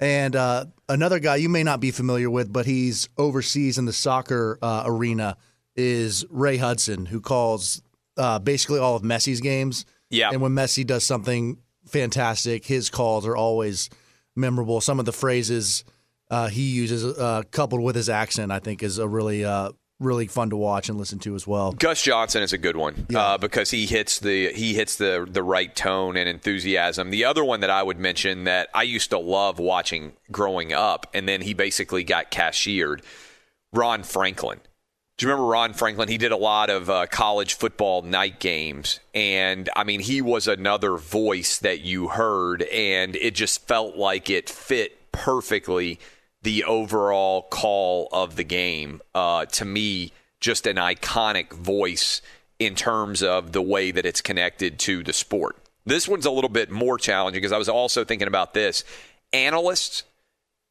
And 0.00 0.34
uh, 0.36 0.66
another 0.88 1.18
guy 1.20 1.36
you 1.36 1.48
may 1.48 1.62
not 1.62 1.80
be 1.80 1.90
familiar 1.90 2.28
with, 2.28 2.52
but 2.52 2.66
he's 2.66 3.08
overseas 3.16 3.78
in 3.78 3.84
the 3.84 3.92
soccer 3.92 4.58
uh, 4.60 4.82
arena, 4.86 5.36
is 5.76 6.24
Ray 6.30 6.56
Hudson, 6.56 7.06
who 7.06 7.20
calls 7.20 7.82
uh, 8.16 8.38
basically 8.38 8.78
all 8.78 8.96
of 8.96 9.02
Messi's 9.02 9.40
games. 9.40 9.84
Yeah. 10.10 10.30
And 10.32 10.40
when 10.40 10.52
Messi 10.52 10.86
does 10.86 11.04
something 11.04 11.58
fantastic, 11.86 12.64
his 12.66 12.90
calls 12.90 13.26
are 13.26 13.36
always 13.36 13.88
memorable. 14.36 14.80
Some 14.80 14.98
of 14.98 15.06
the 15.06 15.12
phrases 15.12 15.84
uh, 16.30 16.48
he 16.48 16.62
uses, 16.62 17.04
uh, 17.04 17.42
coupled 17.50 17.82
with 17.82 17.96
his 17.96 18.08
accent, 18.08 18.50
I 18.50 18.58
think 18.58 18.82
is 18.82 18.98
a 18.98 19.06
really, 19.06 19.44
uh, 19.44 19.72
really 20.00 20.26
fun 20.26 20.50
to 20.50 20.56
watch 20.56 20.88
and 20.88 20.98
listen 20.98 21.18
to 21.20 21.34
as 21.34 21.46
well. 21.46 21.72
Gus 21.72 22.02
Johnson 22.02 22.42
is 22.42 22.52
a 22.52 22.58
good 22.58 22.76
one 22.76 23.06
uh, 23.14 23.38
because 23.38 23.70
he 23.70 23.86
hits 23.86 24.18
the 24.18 24.52
he 24.52 24.74
hits 24.74 24.96
the 24.96 25.26
the 25.28 25.42
right 25.42 25.74
tone 25.74 26.16
and 26.16 26.28
enthusiasm. 26.28 27.10
The 27.10 27.24
other 27.24 27.44
one 27.44 27.60
that 27.60 27.70
I 27.70 27.82
would 27.82 27.98
mention 27.98 28.44
that 28.44 28.68
I 28.74 28.82
used 28.82 29.10
to 29.10 29.18
love 29.18 29.58
watching 29.58 30.14
growing 30.30 30.72
up, 30.72 31.06
and 31.14 31.28
then 31.28 31.42
he 31.42 31.54
basically 31.54 32.04
got 32.04 32.30
cashiered. 32.30 33.02
Ron 33.72 34.02
Franklin. 34.02 34.60
Do 35.16 35.26
you 35.26 35.30
remember 35.30 35.48
Ron 35.48 35.74
Franklin? 35.74 36.08
He 36.08 36.18
did 36.18 36.32
a 36.32 36.36
lot 36.36 36.70
of 36.70 36.90
uh, 36.90 37.06
college 37.06 37.54
football 37.54 38.02
night 38.02 38.40
games, 38.40 38.98
and 39.14 39.70
I 39.76 39.84
mean, 39.84 40.00
he 40.00 40.20
was 40.20 40.48
another 40.48 40.96
voice 40.96 41.58
that 41.58 41.82
you 41.82 42.08
heard, 42.08 42.62
and 42.62 43.14
it 43.14 43.36
just 43.36 43.64
felt 43.68 43.96
like 43.96 44.28
it 44.28 44.50
fit 44.50 45.12
perfectly 45.12 46.00
the 46.42 46.64
overall 46.64 47.42
call 47.42 48.08
of 48.10 48.34
the 48.34 48.42
game. 48.42 49.00
Uh, 49.14 49.46
to 49.46 49.64
me, 49.64 50.10
just 50.40 50.66
an 50.66 50.76
iconic 50.76 51.52
voice 51.52 52.20
in 52.58 52.74
terms 52.74 53.22
of 53.22 53.52
the 53.52 53.62
way 53.62 53.92
that 53.92 54.04
it's 54.04 54.20
connected 54.20 54.80
to 54.80 55.04
the 55.04 55.12
sport. 55.12 55.56
This 55.86 56.08
one's 56.08 56.26
a 56.26 56.30
little 56.32 56.50
bit 56.50 56.72
more 56.72 56.98
challenging 56.98 57.40
because 57.40 57.52
I 57.52 57.58
was 57.58 57.68
also 57.68 58.04
thinking 58.04 58.26
about 58.28 58.52
this. 58.52 58.82
Analysts 59.32 60.02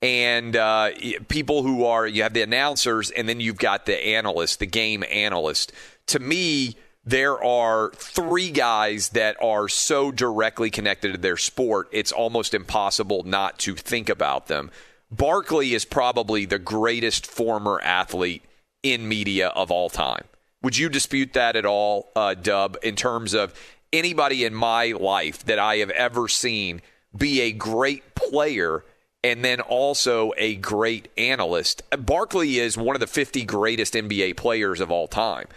and 0.03 0.57
uh, 0.57 0.91
people 1.29 1.63
who 1.63 1.85
are, 1.85 2.05
you 2.05 2.23
have 2.23 2.33
the 2.33 2.41
announcers 2.41 3.09
and 3.09 3.27
then 3.27 3.39
you've 3.39 3.57
got 3.57 3.85
the 3.85 4.05
analyst, 4.05 4.59
the 4.59 4.65
game 4.65 5.01
analyst. 5.09 5.71
To 6.07 6.19
me, 6.19 6.75
there 7.05 7.41
are 7.41 7.91
three 7.95 8.51
guys 8.51 9.09
that 9.09 9.37
are 9.41 9.69
so 9.69 10.11
directly 10.11 10.69
connected 10.69 11.13
to 11.13 11.17
their 11.17 11.37
sport, 11.37 11.87
it's 11.93 12.11
almost 12.11 12.53
impossible 12.53 13.23
not 13.23 13.57
to 13.59 13.75
think 13.75 14.09
about 14.09 14.47
them. 14.47 14.71
Barkley 15.09 15.73
is 15.73 15.85
probably 15.85 16.45
the 16.45 16.59
greatest 16.59 17.25
former 17.25 17.79
athlete 17.81 18.43
in 18.83 19.07
media 19.07 19.49
of 19.49 19.71
all 19.71 19.89
time. 19.89 20.25
Would 20.63 20.77
you 20.77 20.89
dispute 20.89 21.31
that 21.33 21.55
at 21.55 21.65
all, 21.65 22.11
uh, 22.15 22.33
Dub, 22.33 22.77
in 22.83 22.97
terms 22.97 23.33
of 23.33 23.53
anybody 23.93 24.43
in 24.43 24.53
my 24.53 24.87
life 24.91 25.45
that 25.45 25.59
I 25.59 25.77
have 25.77 25.91
ever 25.91 26.27
seen 26.27 26.81
be 27.15 27.41
a 27.41 27.51
great 27.53 28.15
player 28.15 28.83
and 29.23 29.43
then 29.43 29.61
also 29.61 30.33
a 30.37 30.55
great 30.55 31.09
analyst? 31.17 31.81
Barkley 31.97 32.59
is 32.59 32.77
one 32.77 32.95
of 32.95 32.99
the 32.99 33.07
50 33.07 33.43
greatest 33.45 33.93
NBA 33.93 34.37
players 34.37 34.79
of 34.79 34.91
all 34.91 35.07
time. 35.07 35.47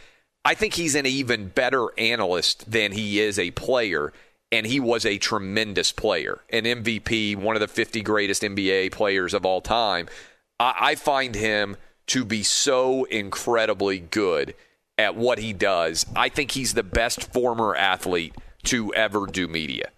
I 0.44 0.54
think 0.54 0.74
he's 0.74 0.94
an 0.94 1.06
even 1.06 1.48
better 1.48 1.88
analyst 1.98 2.70
than 2.70 2.92
he 2.92 3.20
is 3.20 3.38
a 3.38 3.50
player 3.50 4.12
and 4.52 4.66
he 4.66 4.78
was 4.78 5.04
a 5.04 5.18
tremendous 5.18 5.92
player, 5.92 6.40
an 6.50 6.64
MVP, 6.64 7.36
one 7.36 7.56
of 7.56 7.60
the 7.60 7.68
50 7.68 8.00
greatest 8.02 8.42
NBA 8.42 8.92
players 8.92 9.34
of 9.34 9.44
all 9.44 9.60
time. 9.60 10.08
I, 10.60 10.74
I 10.80 10.94
find 10.94 11.34
him 11.34 11.76
to 12.08 12.24
be 12.24 12.42
so 12.42 13.04
incredibly 13.04 13.98
good 13.98 14.54
at 14.98 15.16
what 15.16 15.38
he 15.38 15.52
does. 15.52 16.06
I 16.14 16.28
think 16.28 16.52
he's 16.52 16.74
the 16.74 16.82
best 16.82 17.32
former 17.32 17.74
athlete 17.74 18.34
to 18.64 18.94
ever 18.94 19.26
do 19.26 19.48
media. 19.48 19.90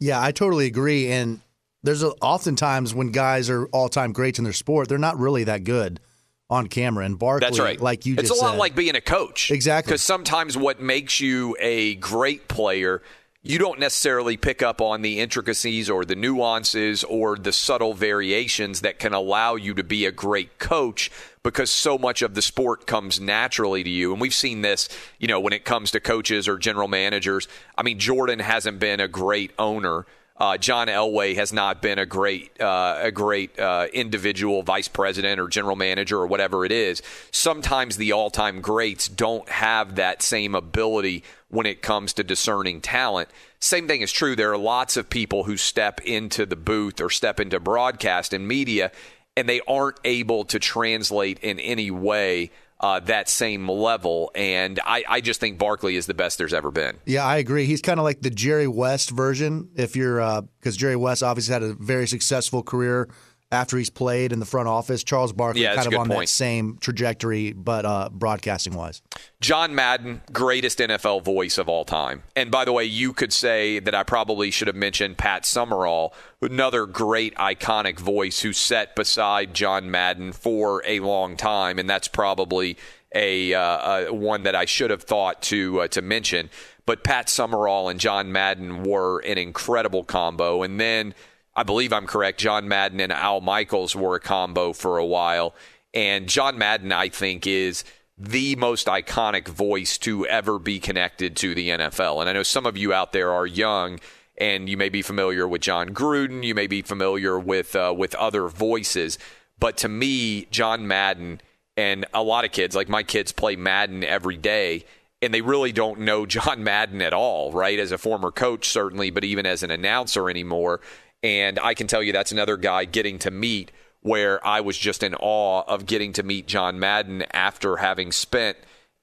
Yeah, 0.00 0.22
I 0.22 0.32
totally 0.32 0.66
agree. 0.66 1.10
And 1.12 1.40
there's 1.82 2.02
a, 2.02 2.10
oftentimes 2.20 2.94
when 2.94 3.10
guys 3.10 3.50
are 3.50 3.66
all 3.66 3.88
time 3.88 4.12
greats 4.12 4.38
in 4.38 4.44
their 4.44 4.52
sport, 4.52 4.88
they're 4.88 4.98
not 4.98 5.18
really 5.18 5.44
that 5.44 5.64
good 5.64 6.00
on 6.48 6.66
camera. 6.66 7.04
And 7.04 7.18
Barkley, 7.18 7.46
That's 7.46 7.58
right. 7.58 7.80
like 7.80 8.06
you 8.06 8.14
it's 8.14 8.28
just 8.28 8.40
a 8.40 8.44
lot 8.44 8.52
said- 8.52 8.58
like 8.58 8.74
being 8.74 8.94
a 8.94 9.00
coach. 9.00 9.50
Exactly. 9.50 9.90
Because 9.90 10.02
sometimes 10.02 10.56
what 10.56 10.80
makes 10.80 11.20
you 11.20 11.56
a 11.58 11.94
great 11.96 12.46
player, 12.48 13.02
you 13.44 13.58
don't 13.58 13.80
necessarily 13.80 14.36
pick 14.36 14.62
up 14.62 14.80
on 14.80 15.02
the 15.02 15.18
intricacies 15.18 15.90
or 15.90 16.04
the 16.04 16.14
nuances 16.14 17.02
or 17.02 17.36
the 17.36 17.52
subtle 17.52 17.94
variations 17.94 18.82
that 18.82 19.00
can 19.00 19.12
allow 19.12 19.56
you 19.56 19.74
to 19.74 19.82
be 19.82 20.06
a 20.06 20.12
great 20.12 20.58
coach 20.60 21.10
because 21.42 21.68
so 21.68 21.98
much 21.98 22.22
of 22.22 22.34
the 22.34 22.42
sport 22.42 22.86
comes 22.86 23.18
naturally 23.18 23.82
to 23.82 23.90
you. 23.90 24.12
And 24.12 24.20
we've 24.20 24.34
seen 24.34 24.62
this, 24.62 24.88
you 25.18 25.26
know, 25.26 25.40
when 25.40 25.52
it 25.52 25.64
comes 25.64 25.90
to 25.90 25.98
coaches 26.00 26.46
or 26.46 26.56
general 26.56 26.86
managers. 26.86 27.48
I 27.76 27.82
mean, 27.82 27.98
Jordan 27.98 28.38
hasn't 28.38 28.78
been 28.78 29.00
a 29.00 29.08
great 29.08 29.50
owner. 29.58 30.06
Uh, 30.42 30.58
John 30.58 30.88
Elway 30.88 31.36
has 31.36 31.52
not 31.52 31.80
been 31.80 32.00
a 32.00 32.04
great, 32.04 32.60
uh, 32.60 32.98
a 33.00 33.12
great 33.12 33.56
uh, 33.60 33.86
individual 33.92 34.64
vice 34.64 34.88
president 34.88 35.38
or 35.38 35.46
general 35.46 35.76
manager 35.76 36.18
or 36.18 36.26
whatever 36.26 36.64
it 36.64 36.72
is. 36.72 37.00
Sometimes 37.30 37.96
the 37.96 38.10
all-time 38.10 38.60
greats 38.60 39.06
don't 39.06 39.48
have 39.48 39.94
that 39.94 40.20
same 40.20 40.56
ability 40.56 41.22
when 41.50 41.64
it 41.64 41.80
comes 41.80 42.12
to 42.14 42.24
discerning 42.24 42.80
talent. 42.80 43.28
Same 43.60 43.86
thing 43.86 44.00
is 44.00 44.10
true. 44.10 44.34
There 44.34 44.50
are 44.50 44.58
lots 44.58 44.96
of 44.96 45.08
people 45.08 45.44
who 45.44 45.56
step 45.56 46.00
into 46.00 46.44
the 46.44 46.56
booth 46.56 47.00
or 47.00 47.08
step 47.08 47.38
into 47.38 47.60
broadcast 47.60 48.32
and 48.32 48.48
media, 48.48 48.90
and 49.36 49.48
they 49.48 49.60
aren't 49.68 50.00
able 50.04 50.44
to 50.46 50.58
translate 50.58 51.38
in 51.38 51.60
any 51.60 51.92
way 51.92 52.50
uh, 52.82 53.00
that 53.00 53.28
same 53.28 53.68
level. 53.68 54.30
And 54.34 54.80
I, 54.84 55.04
I 55.08 55.20
just 55.20 55.40
think 55.40 55.58
Barkley 55.58 55.96
is 55.96 56.06
the 56.06 56.14
best 56.14 56.38
there's 56.38 56.54
ever 56.54 56.70
been. 56.70 56.98
Yeah, 57.06 57.24
I 57.24 57.36
agree. 57.36 57.66
He's 57.66 57.80
kind 57.80 58.00
of 58.00 58.04
like 58.04 58.20
the 58.20 58.30
Jerry 58.30 58.66
West 58.66 59.10
version. 59.10 59.70
If 59.76 59.94
you're, 59.96 60.42
because 60.58 60.76
Jerry 60.76 60.96
West 60.96 61.22
obviously 61.22 61.52
had 61.52 61.62
a 61.62 61.74
very 61.74 62.06
successful 62.08 62.62
career 62.62 63.08
after 63.52 63.76
he's 63.76 63.90
played 63.90 64.32
in 64.32 64.40
the 64.40 64.46
front 64.46 64.66
office. 64.66 65.04
Charles 65.04 65.32
Barkley 65.32 65.62
Yeah, 65.62 65.74
kind 65.74 65.86
of 65.86 65.94
on 65.94 66.08
point. 66.08 66.20
that 66.20 66.28
same 66.28 66.78
trajectory, 66.80 67.52
but 67.52 67.84
uh, 67.84 68.08
broadcasting 68.10 68.74
wise. 68.74 69.02
John 69.40 69.74
Madden, 69.74 70.22
greatest 70.32 70.78
NFL 70.78 71.22
voice 71.22 71.58
of 71.58 71.68
all 71.68 71.84
time. 71.84 72.22
And 72.34 72.50
by 72.50 72.64
the 72.64 72.72
way, 72.72 72.84
you 72.84 73.12
could 73.12 73.32
say 73.32 73.78
that 73.78 73.94
I 73.94 74.02
probably 74.02 74.50
should 74.50 74.68
have 74.68 74.76
mentioned 74.76 75.18
Pat 75.18 75.44
Summerall, 75.44 76.14
another 76.40 76.86
great 76.86 77.34
iconic 77.36 78.00
voice 78.00 78.40
who 78.40 78.52
sat 78.54 78.96
beside 78.96 79.52
John 79.54 79.90
Madden 79.90 80.32
for 80.32 80.82
a 80.86 81.00
long 81.00 81.36
time, 81.36 81.78
and 81.78 81.88
that's 81.88 82.08
probably 82.08 82.78
a, 83.14 83.52
uh, 83.52 84.06
a 84.06 84.12
one 84.14 84.44
that 84.44 84.54
I 84.54 84.64
should 84.64 84.90
have 84.90 85.02
thought 85.02 85.42
to 85.42 85.82
uh, 85.82 85.88
to 85.88 86.00
mention. 86.00 86.48
But 86.86 87.04
Pat 87.04 87.28
Summerall 87.28 87.90
and 87.90 88.00
John 88.00 88.32
Madden 88.32 88.82
were 88.82 89.20
an 89.20 89.36
incredible 89.36 90.04
combo, 90.04 90.62
and 90.62 90.80
then. 90.80 91.14
I 91.54 91.62
believe 91.62 91.92
I'm 91.92 92.06
correct. 92.06 92.40
John 92.40 92.66
Madden 92.68 93.00
and 93.00 93.12
Al 93.12 93.40
Michaels 93.40 93.94
were 93.94 94.14
a 94.14 94.20
combo 94.20 94.72
for 94.72 94.98
a 94.98 95.06
while. 95.06 95.54
And 95.94 96.28
John 96.28 96.56
Madden, 96.56 96.92
I 96.92 97.08
think, 97.08 97.46
is 97.46 97.84
the 98.16 98.56
most 98.56 98.86
iconic 98.86 99.48
voice 99.48 99.98
to 99.98 100.26
ever 100.26 100.58
be 100.58 100.78
connected 100.78 101.36
to 101.36 101.54
the 101.54 101.70
NFL. 101.70 102.20
And 102.20 102.28
I 102.28 102.32
know 102.32 102.42
some 102.42 102.66
of 102.66 102.76
you 102.76 102.92
out 102.92 103.12
there 103.12 103.30
are 103.32 103.46
young 103.46 104.00
and 104.38 104.68
you 104.68 104.76
may 104.76 104.88
be 104.88 105.02
familiar 105.02 105.46
with 105.46 105.60
Jon 105.60 105.90
Gruden, 105.90 106.42
you 106.42 106.54
may 106.54 106.66
be 106.66 106.82
familiar 106.82 107.38
with 107.38 107.76
uh, 107.76 107.94
with 107.96 108.14
other 108.14 108.48
voices, 108.48 109.18
but 109.58 109.76
to 109.78 109.88
me, 109.88 110.46
John 110.46 110.86
Madden 110.88 111.40
and 111.76 112.06
a 112.14 112.22
lot 112.22 112.44
of 112.44 112.52
kids, 112.52 112.74
like 112.74 112.88
my 112.88 113.02
kids 113.02 113.32
play 113.32 113.56
Madden 113.56 114.02
every 114.04 114.36
day 114.36 114.84
and 115.20 115.32
they 115.32 115.40
really 115.40 115.72
don't 115.72 116.00
know 116.00 116.26
John 116.26 116.64
Madden 116.64 117.02
at 117.02 117.12
all, 117.12 117.52
right? 117.52 117.78
As 117.78 117.92
a 117.92 117.98
former 117.98 118.30
coach 118.30 118.68
certainly, 118.68 119.10
but 119.10 119.24
even 119.24 119.46
as 119.46 119.62
an 119.62 119.70
announcer 119.70 120.30
anymore. 120.30 120.80
And 121.22 121.58
I 121.60 121.74
can 121.74 121.86
tell 121.86 122.02
you 122.02 122.12
that's 122.12 122.32
another 122.32 122.56
guy 122.56 122.84
getting 122.84 123.18
to 123.20 123.30
meet 123.30 123.70
where 124.00 124.44
I 124.44 124.60
was 124.60 124.76
just 124.76 125.02
in 125.02 125.14
awe 125.14 125.62
of 125.68 125.86
getting 125.86 126.12
to 126.14 126.22
meet 126.22 126.46
John 126.46 126.78
Madden 126.78 127.24
after 127.32 127.76
having 127.76 128.10
spent 128.10 128.56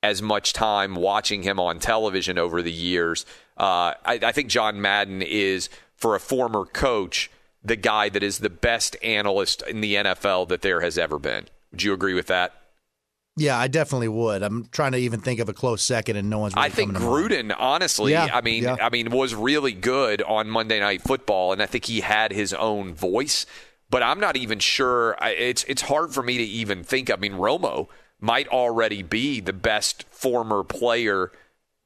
as 0.04 0.22
much 0.22 0.54
time 0.54 0.96
watching 0.96 1.44
him 1.44 1.60
on 1.60 1.80
television 1.80 2.38
over 2.38 2.62
the 2.62 2.72
years. 2.72 3.26
Uh, 3.58 3.94
I, 4.06 4.20
I 4.22 4.32
think 4.32 4.50
John 4.50 4.82
Madden 4.82 5.22
is, 5.22 5.70
for 5.96 6.16
a 6.16 6.20
former 6.20 6.66
coach, 6.66 7.30
the 7.64 7.76
guy 7.76 8.10
that 8.10 8.24
is 8.24 8.40
the 8.40 8.50
best 8.50 8.96
analyst 9.04 9.62
in 9.64 9.82
the 9.82 9.96
NFL 9.96 10.48
that 10.50 10.62
there 10.62 10.82
has 10.82 10.98
ever 10.98 11.20
been. 11.20 11.46
Would 11.72 11.84
you 11.84 11.94
agree 11.94 12.14
with 12.14 12.28
that? 12.28 12.59
Yeah, 13.40 13.58
I 13.58 13.68
definitely 13.68 14.10
would. 14.10 14.44
I'm 14.44 14.66
trying 14.66 14.92
to 14.92 14.98
even 14.98 15.22
think 15.22 15.40
of 15.40 15.50
a 15.50 15.54
close 15.54 15.82
second, 15.82 16.18
and 16.18 16.30
no 16.30 16.40
one's. 16.40 16.56
Really 16.56 16.66
I 16.66 16.70
think. 16.70 16.92
Gruden, 16.94 17.56
honestly, 17.58 18.12
Yeah, 18.12 18.30
I 18.32 18.42
mean, 18.42 18.64
yeah. 18.64 18.78
I 18.82 18.90
mean, 18.90 19.10
was 19.10 19.34
really 19.34 19.72
good 19.72 20.22
on 20.22 20.50
Monday 20.50 20.80
Night 20.80 21.02
Football, 21.02 21.54
and 21.54 21.62
I 21.62 21.66
think 21.66 21.86
he 21.86 22.02
had 22.02 22.32
his 22.32 22.54
own 22.54 22.94
voice. 22.94 23.46
But 23.90 24.04
I'm 24.04 24.20
not 24.20 24.38
even 24.38 24.60
sure. 24.60 25.16
I, 25.24 25.32
it's 25.32 25.64
it's 25.64 25.84
hard 25.84 26.14
for 26.14 26.22
me 26.22 26.38
to 26.38 26.44
even 26.44 26.84
think. 26.84 27.10
I 27.10 27.16
mean, 27.16 27.34
Romo 27.34 27.88
might 28.20 28.48
already 28.50 29.02
be 29.02 29.40
the 29.40 29.54
best 29.54 30.06
former 30.12 30.64
player 30.64 31.32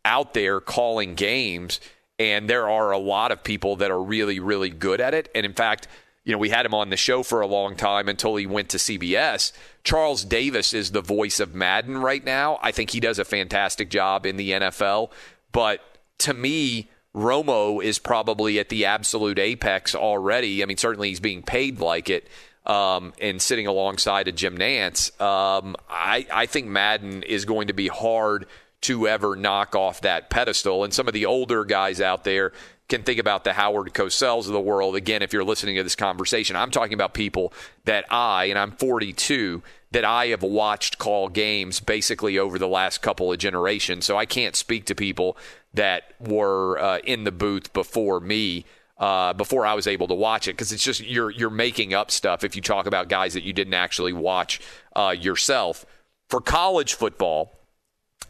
out 0.03 0.33
there 0.33 0.60
calling 0.60 1.15
games, 1.15 1.79
and 2.19 2.50
there 2.50 2.67
are 2.69 2.91
a 2.91 2.98
lot 2.98 3.31
of 3.31 3.43
people 3.43 3.75
that 3.77 3.91
are 3.91 4.01
really, 4.01 4.39
really 4.39 4.69
good 4.69 5.00
at 5.00 5.13
it. 5.13 5.29
And 5.33 5.45
in 5.45 5.53
fact, 5.53 5.88
you 6.25 6.32
know, 6.32 6.38
we 6.38 6.50
had 6.50 6.65
him 6.65 6.74
on 6.74 6.89
the 6.89 6.98
show 6.98 7.22
for 7.22 7.42
a 7.42 7.48
long 7.48 7.75
time 7.75 8.08
until 8.08 8.36
he 8.36 8.46
went 8.46 8.70
to 8.70 8.77
CBS. 8.77 9.51
Charles 9.84 10.24
Davis 10.24 10.74
is 10.74 10.92
the 10.92 11.01
voice 11.01 11.39
of 11.39 11.53
Madden 11.53 11.98
right 11.98 12.24
now. 12.24 12.60
I 12.62 12.72
think 12.72 12.92
he 12.92 13.00
does 13.00 13.20
a 13.20 13.25
fantastic 13.25 13.89
job 13.89 14.25
in 14.25 14.38
the 14.38 14.51
NFL. 14.51 15.12
But 15.51 15.82
to 16.20 16.34
me, 16.34 16.89
Romo 17.13 17.84
is 17.84 18.00
probably 18.00 18.58
at 18.58 18.70
the 18.70 18.86
absolute 18.86 19.38
apex 19.38 19.94
already. 19.94 20.63
I 20.63 20.65
mean, 20.65 20.77
certainly 20.77 21.10
he's 21.10 21.20
being 21.20 21.44
paid 21.44 21.80
like 21.80 22.10
it 22.10 22.27
um, 22.65 23.13
and 23.20 23.42
sitting 23.42 23.68
alongside 23.68 24.27
of 24.30 24.36
Jim 24.36 24.58
Nantz. 24.58 25.20
Um, 25.22 25.75
I, 25.89 26.25
I 26.32 26.46
think 26.46 26.68
Madden 26.68 27.24
is 27.24 27.44
going 27.44 27.68
to 27.68 27.74
be 27.74 27.89
hard 27.89 28.48
to 28.82 29.08
ever 29.08 29.36
knock 29.36 29.75
off 29.75 30.01
that 30.01 30.30
pedestal. 30.30 30.84
And 30.84 30.94
some 30.94 31.08
of 31.08 31.13
the 31.13 31.25
older 31.25 31.63
guys 31.63 32.01
out 32.01 32.24
there 32.24 32.51
can 32.90 33.04
think 33.04 33.20
about 33.20 33.44
the 33.44 33.54
Howard 33.54 33.94
Cosell's 33.94 34.48
of 34.48 34.54
the 34.54 34.60
world. 34.60 34.96
Again, 34.96 35.22
if 35.22 35.34
you're 35.34 35.44
listening 35.44 35.75
to 35.75 35.84
this 35.84 35.96
conversation, 35.96 36.56
I'm 36.56 36.72
talking 36.72 36.94
about 36.94 37.13
people 37.13 37.54
that 37.86 38.06
I, 38.12 38.46
and 38.46 38.60
I'm 38.60 38.72
42, 38.72 39.63
that 39.92 40.04
I 40.04 40.28
have 40.28 40.44
watched 40.44 40.98
call 40.98 41.30
games 41.30 41.80
basically 41.80 42.38
over 42.38 42.60
the 42.60 42.68
last 42.68 43.02
couple 43.02 43.32
of 43.32 43.38
generations. 43.38 44.06
So 44.06 44.18
I 44.18 44.25
can't 44.25 44.56
speak 44.56 44.86
to 44.86 44.96
people 44.96 45.38
that 45.74 46.13
were 46.20 46.78
uh, 46.80 47.00
in 47.00 47.24
the 47.24 47.32
booth 47.32 47.74
before 47.74 48.20
me. 48.20 48.66
Uh, 48.96 49.34
before 49.34 49.66
I 49.66 49.74
was 49.74 49.88
able 49.88 50.08
to 50.08 50.13
watch 50.13 50.48
it, 50.48 50.52
because 50.52 50.72
it's 50.72 50.84
just 50.84 51.02
you're 51.02 51.32
you're 51.32 51.50
making 51.50 51.96
up 51.96 52.12
stuff 52.12 52.44
if 52.44 52.56
you 52.56 52.62
talk 52.62 52.86
about 52.86 53.10
guys 53.10 53.34
that 53.34 53.44
you 53.44 53.52
didn't 53.52 53.74
actually 53.74 54.13
watch 54.13 54.62
uh, 54.96 55.13
yourself. 55.20 55.84
For 56.30 56.40
college 56.40 56.94
football, 56.94 57.58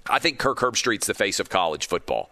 I 0.10 0.20
think 0.20 0.40
Kirk 0.40 0.60
Herbstreit's 0.60 1.06
the 1.06 1.14
face 1.14 1.40
of 1.40 1.50
college 1.50 1.86
football. 1.86 2.32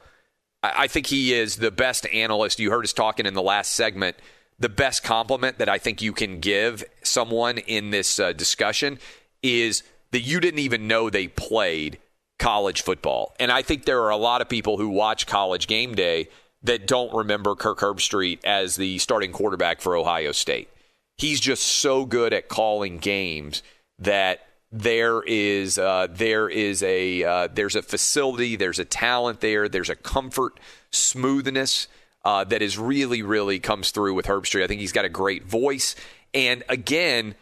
I, 0.64 0.88
think 0.88 1.08
he 1.08 1.34
is 1.34 1.58
the 1.58 1.72
best 1.72 2.06
analyst. 2.08 2.60
You 2.60 2.70
heard 2.70 2.86
us 2.86 2.94
talking 2.94 3.26
in 3.26 3.34
the 3.34 3.42
last 3.42 3.74
segment. 3.74 4.16
The 4.60 4.70
best 4.70 5.04
compliment 5.04 5.58
that 5.58 5.70
I 5.70 5.80
think 5.80 6.02
you 6.02 6.14
can 6.14 6.40
give 6.40 6.84
someone 7.02 7.58
in 7.58 7.90
this 7.90 8.20
uh, 8.20 8.32
discussion 8.34 9.00
is 9.42 9.82
that 10.12 10.20
you 10.20 10.40
didn't 10.40 10.60
even 10.60 10.88
know 10.88 11.10
they 11.10 11.28
played 11.28 11.98
college 12.38 12.82
football. 12.82 13.34
And 13.40 13.52
I 13.52 13.62
think 13.62 13.86
there 13.86 14.04
are 14.04 14.12
a 14.12 14.18
lot 14.18 14.42
of 14.42 14.50
people 14.50 14.78
who 14.78 14.90
watch 14.90 15.26
college 15.26 15.68
game 15.68 15.96
day 15.96 16.28
that 16.64 16.86
don't 16.86 17.14
remember 17.14 17.56
Kirk 17.56 17.80
Herbstreit 17.80 18.44
as 18.44 18.76
the 18.76 19.00
starting 19.00 19.32
quarterback 19.32 19.82
for 19.82 19.96
Ohio 19.96 20.32
State. 20.32 20.70
He's 21.18 21.40
just 21.40 21.64
so 21.64 22.06
good 22.06 22.34
at 22.34 22.50
calling 22.50 22.98
games 22.98 23.64
that 24.00 24.46
there 24.72 25.22
is 25.22 25.78
uh, 25.78 26.08
there 26.10 26.48
is 26.48 26.82
a 26.84 27.24
uh, 27.24 27.48
there's 27.54 27.76
a 27.76 27.82
facility, 27.82 28.56
there's 28.56 28.80
a 28.80 28.86
talent 28.86 29.42
there, 29.42 29.68
there's 29.68 29.90
a 29.90 29.96
comfort, 29.96 30.60
smoothness 30.92 31.88
uh, 32.24 32.44
that 32.46 32.62
is 32.62 32.78
really 32.78 33.22
really 33.22 33.60
comes 33.60 33.92
through 33.92 34.14
with 34.14 34.28
Herbstreit. 34.28 34.64
I 34.64 34.68
think 34.68 34.82
he's 34.82 34.94
got 34.94 35.06
a 35.06 35.10
great 35.10 35.44
voice, 35.44 35.96
and 36.34 36.64
again, 36.70 37.36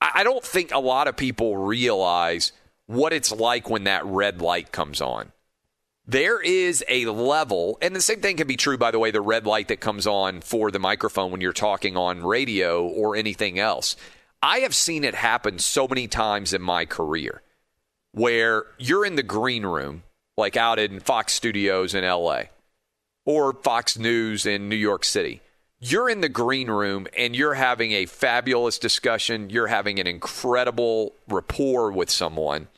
I 0.00 0.24
don't 0.24 0.44
think 0.44 0.72
a 0.72 0.78
lot 0.78 1.08
of 1.08 1.16
people 1.16 1.56
realize 1.56 2.52
what 2.86 3.12
it's 3.12 3.32
like 3.32 3.68
when 3.68 3.84
that 3.84 4.06
red 4.06 4.40
light 4.40 4.72
comes 4.72 5.00
on. 5.00 5.32
There 6.06 6.40
is 6.40 6.82
a 6.88 7.04
level, 7.04 7.76
and 7.82 7.94
the 7.94 8.00
same 8.00 8.22
thing 8.22 8.38
can 8.38 8.46
be 8.46 8.56
true, 8.56 8.78
by 8.78 8.90
the 8.90 8.98
way, 8.98 9.10
the 9.10 9.20
red 9.20 9.46
light 9.46 9.68
that 9.68 9.80
comes 9.80 10.06
on 10.06 10.40
for 10.40 10.70
the 10.70 10.78
microphone 10.78 11.30
when 11.30 11.42
you're 11.42 11.52
talking 11.52 11.98
on 11.98 12.24
radio 12.24 12.86
or 12.86 13.14
anything 13.14 13.58
else. 13.58 13.94
I 14.42 14.58
have 14.60 14.74
seen 14.74 15.04
it 15.04 15.14
happen 15.14 15.58
so 15.58 15.88
many 15.88 16.06
times 16.06 16.52
in 16.52 16.62
my 16.62 16.84
career 16.84 17.42
where 18.12 18.66
you're 18.78 19.04
in 19.04 19.16
the 19.16 19.22
green 19.22 19.66
room, 19.66 20.04
like 20.36 20.56
out 20.56 20.78
in 20.78 21.00
Fox 21.00 21.32
Studios 21.32 21.94
in 21.94 22.04
LA 22.04 22.44
or 23.24 23.52
Fox 23.52 23.98
News 23.98 24.46
in 24.46 24.68
New 24.68 24.76
York 24.76 25.04
City. 25.04 25.40
You're 25.80 26.08
in 26.08 26.20
the 26.20 26.28
green 26.28 26.70
room 26.70 27.06
and 27.16 27.36
you're 27.36 27.54
having 27.54 27.92
a 27.92 28.06
fabulous 28.06 28.78
discussion. 28.78 29.50
You're 29.50 29.66
having 29.66 29.98
an 30.00 30.06
incredible 30.06 31.14
rapport 31.28 31.90
with 31.92 32.10
someone. 32.10 32.68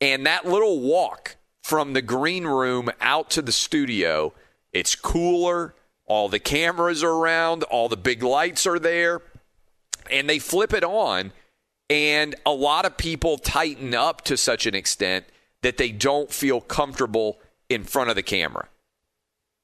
And 0.00 0.26
that 0.26 0.46
little 0.46 0.80
walk 0.80 1.36
from 1.62 1.92
the 1.92 2.02
green 2.02 2.46
room 2.46 2.90
out 3.00 3.30
to 3.30 3.42
the 3.42 3.52
studio, 3.52 4.32
it's 4.72 4.94
cooler. 4.94 5.74
All 6.06 6.28
the 6.28 6.40
cameras 6.40 7.04
are 7.04 7.12
around, 7.12 7.62
all 7.64 7.88
the 7.88 7.96
big 7.96 8.22
lights 8.22 8.66
are 8.66 8.80
there, 8.80 9.22
and 10.10 10.28
they 10.28 10.38
flip 10.38 10.72
it 10.72 10.84
on. 10.84 11.32
And 11.88 12.34
a 12.46 12.52
lot 12.52 12.86
of 12.86 12.96
people 12.96 13.38
tighten 13.38 13.94
up 13.94 14.22
to 14.22 14.36
such 14.36 14.66
an 14.66 14.74
extent 14.74 15.24
that 15.62 15.76
they 15.76 15.90
don't 15.90 16.30
feel 16.30 16.60
comfortable 16.60 17.38
in 17.68 17.84
front 17.84 18.10
of 18.10 18.16
the 18.16 18.22
camera. 18.22 18.68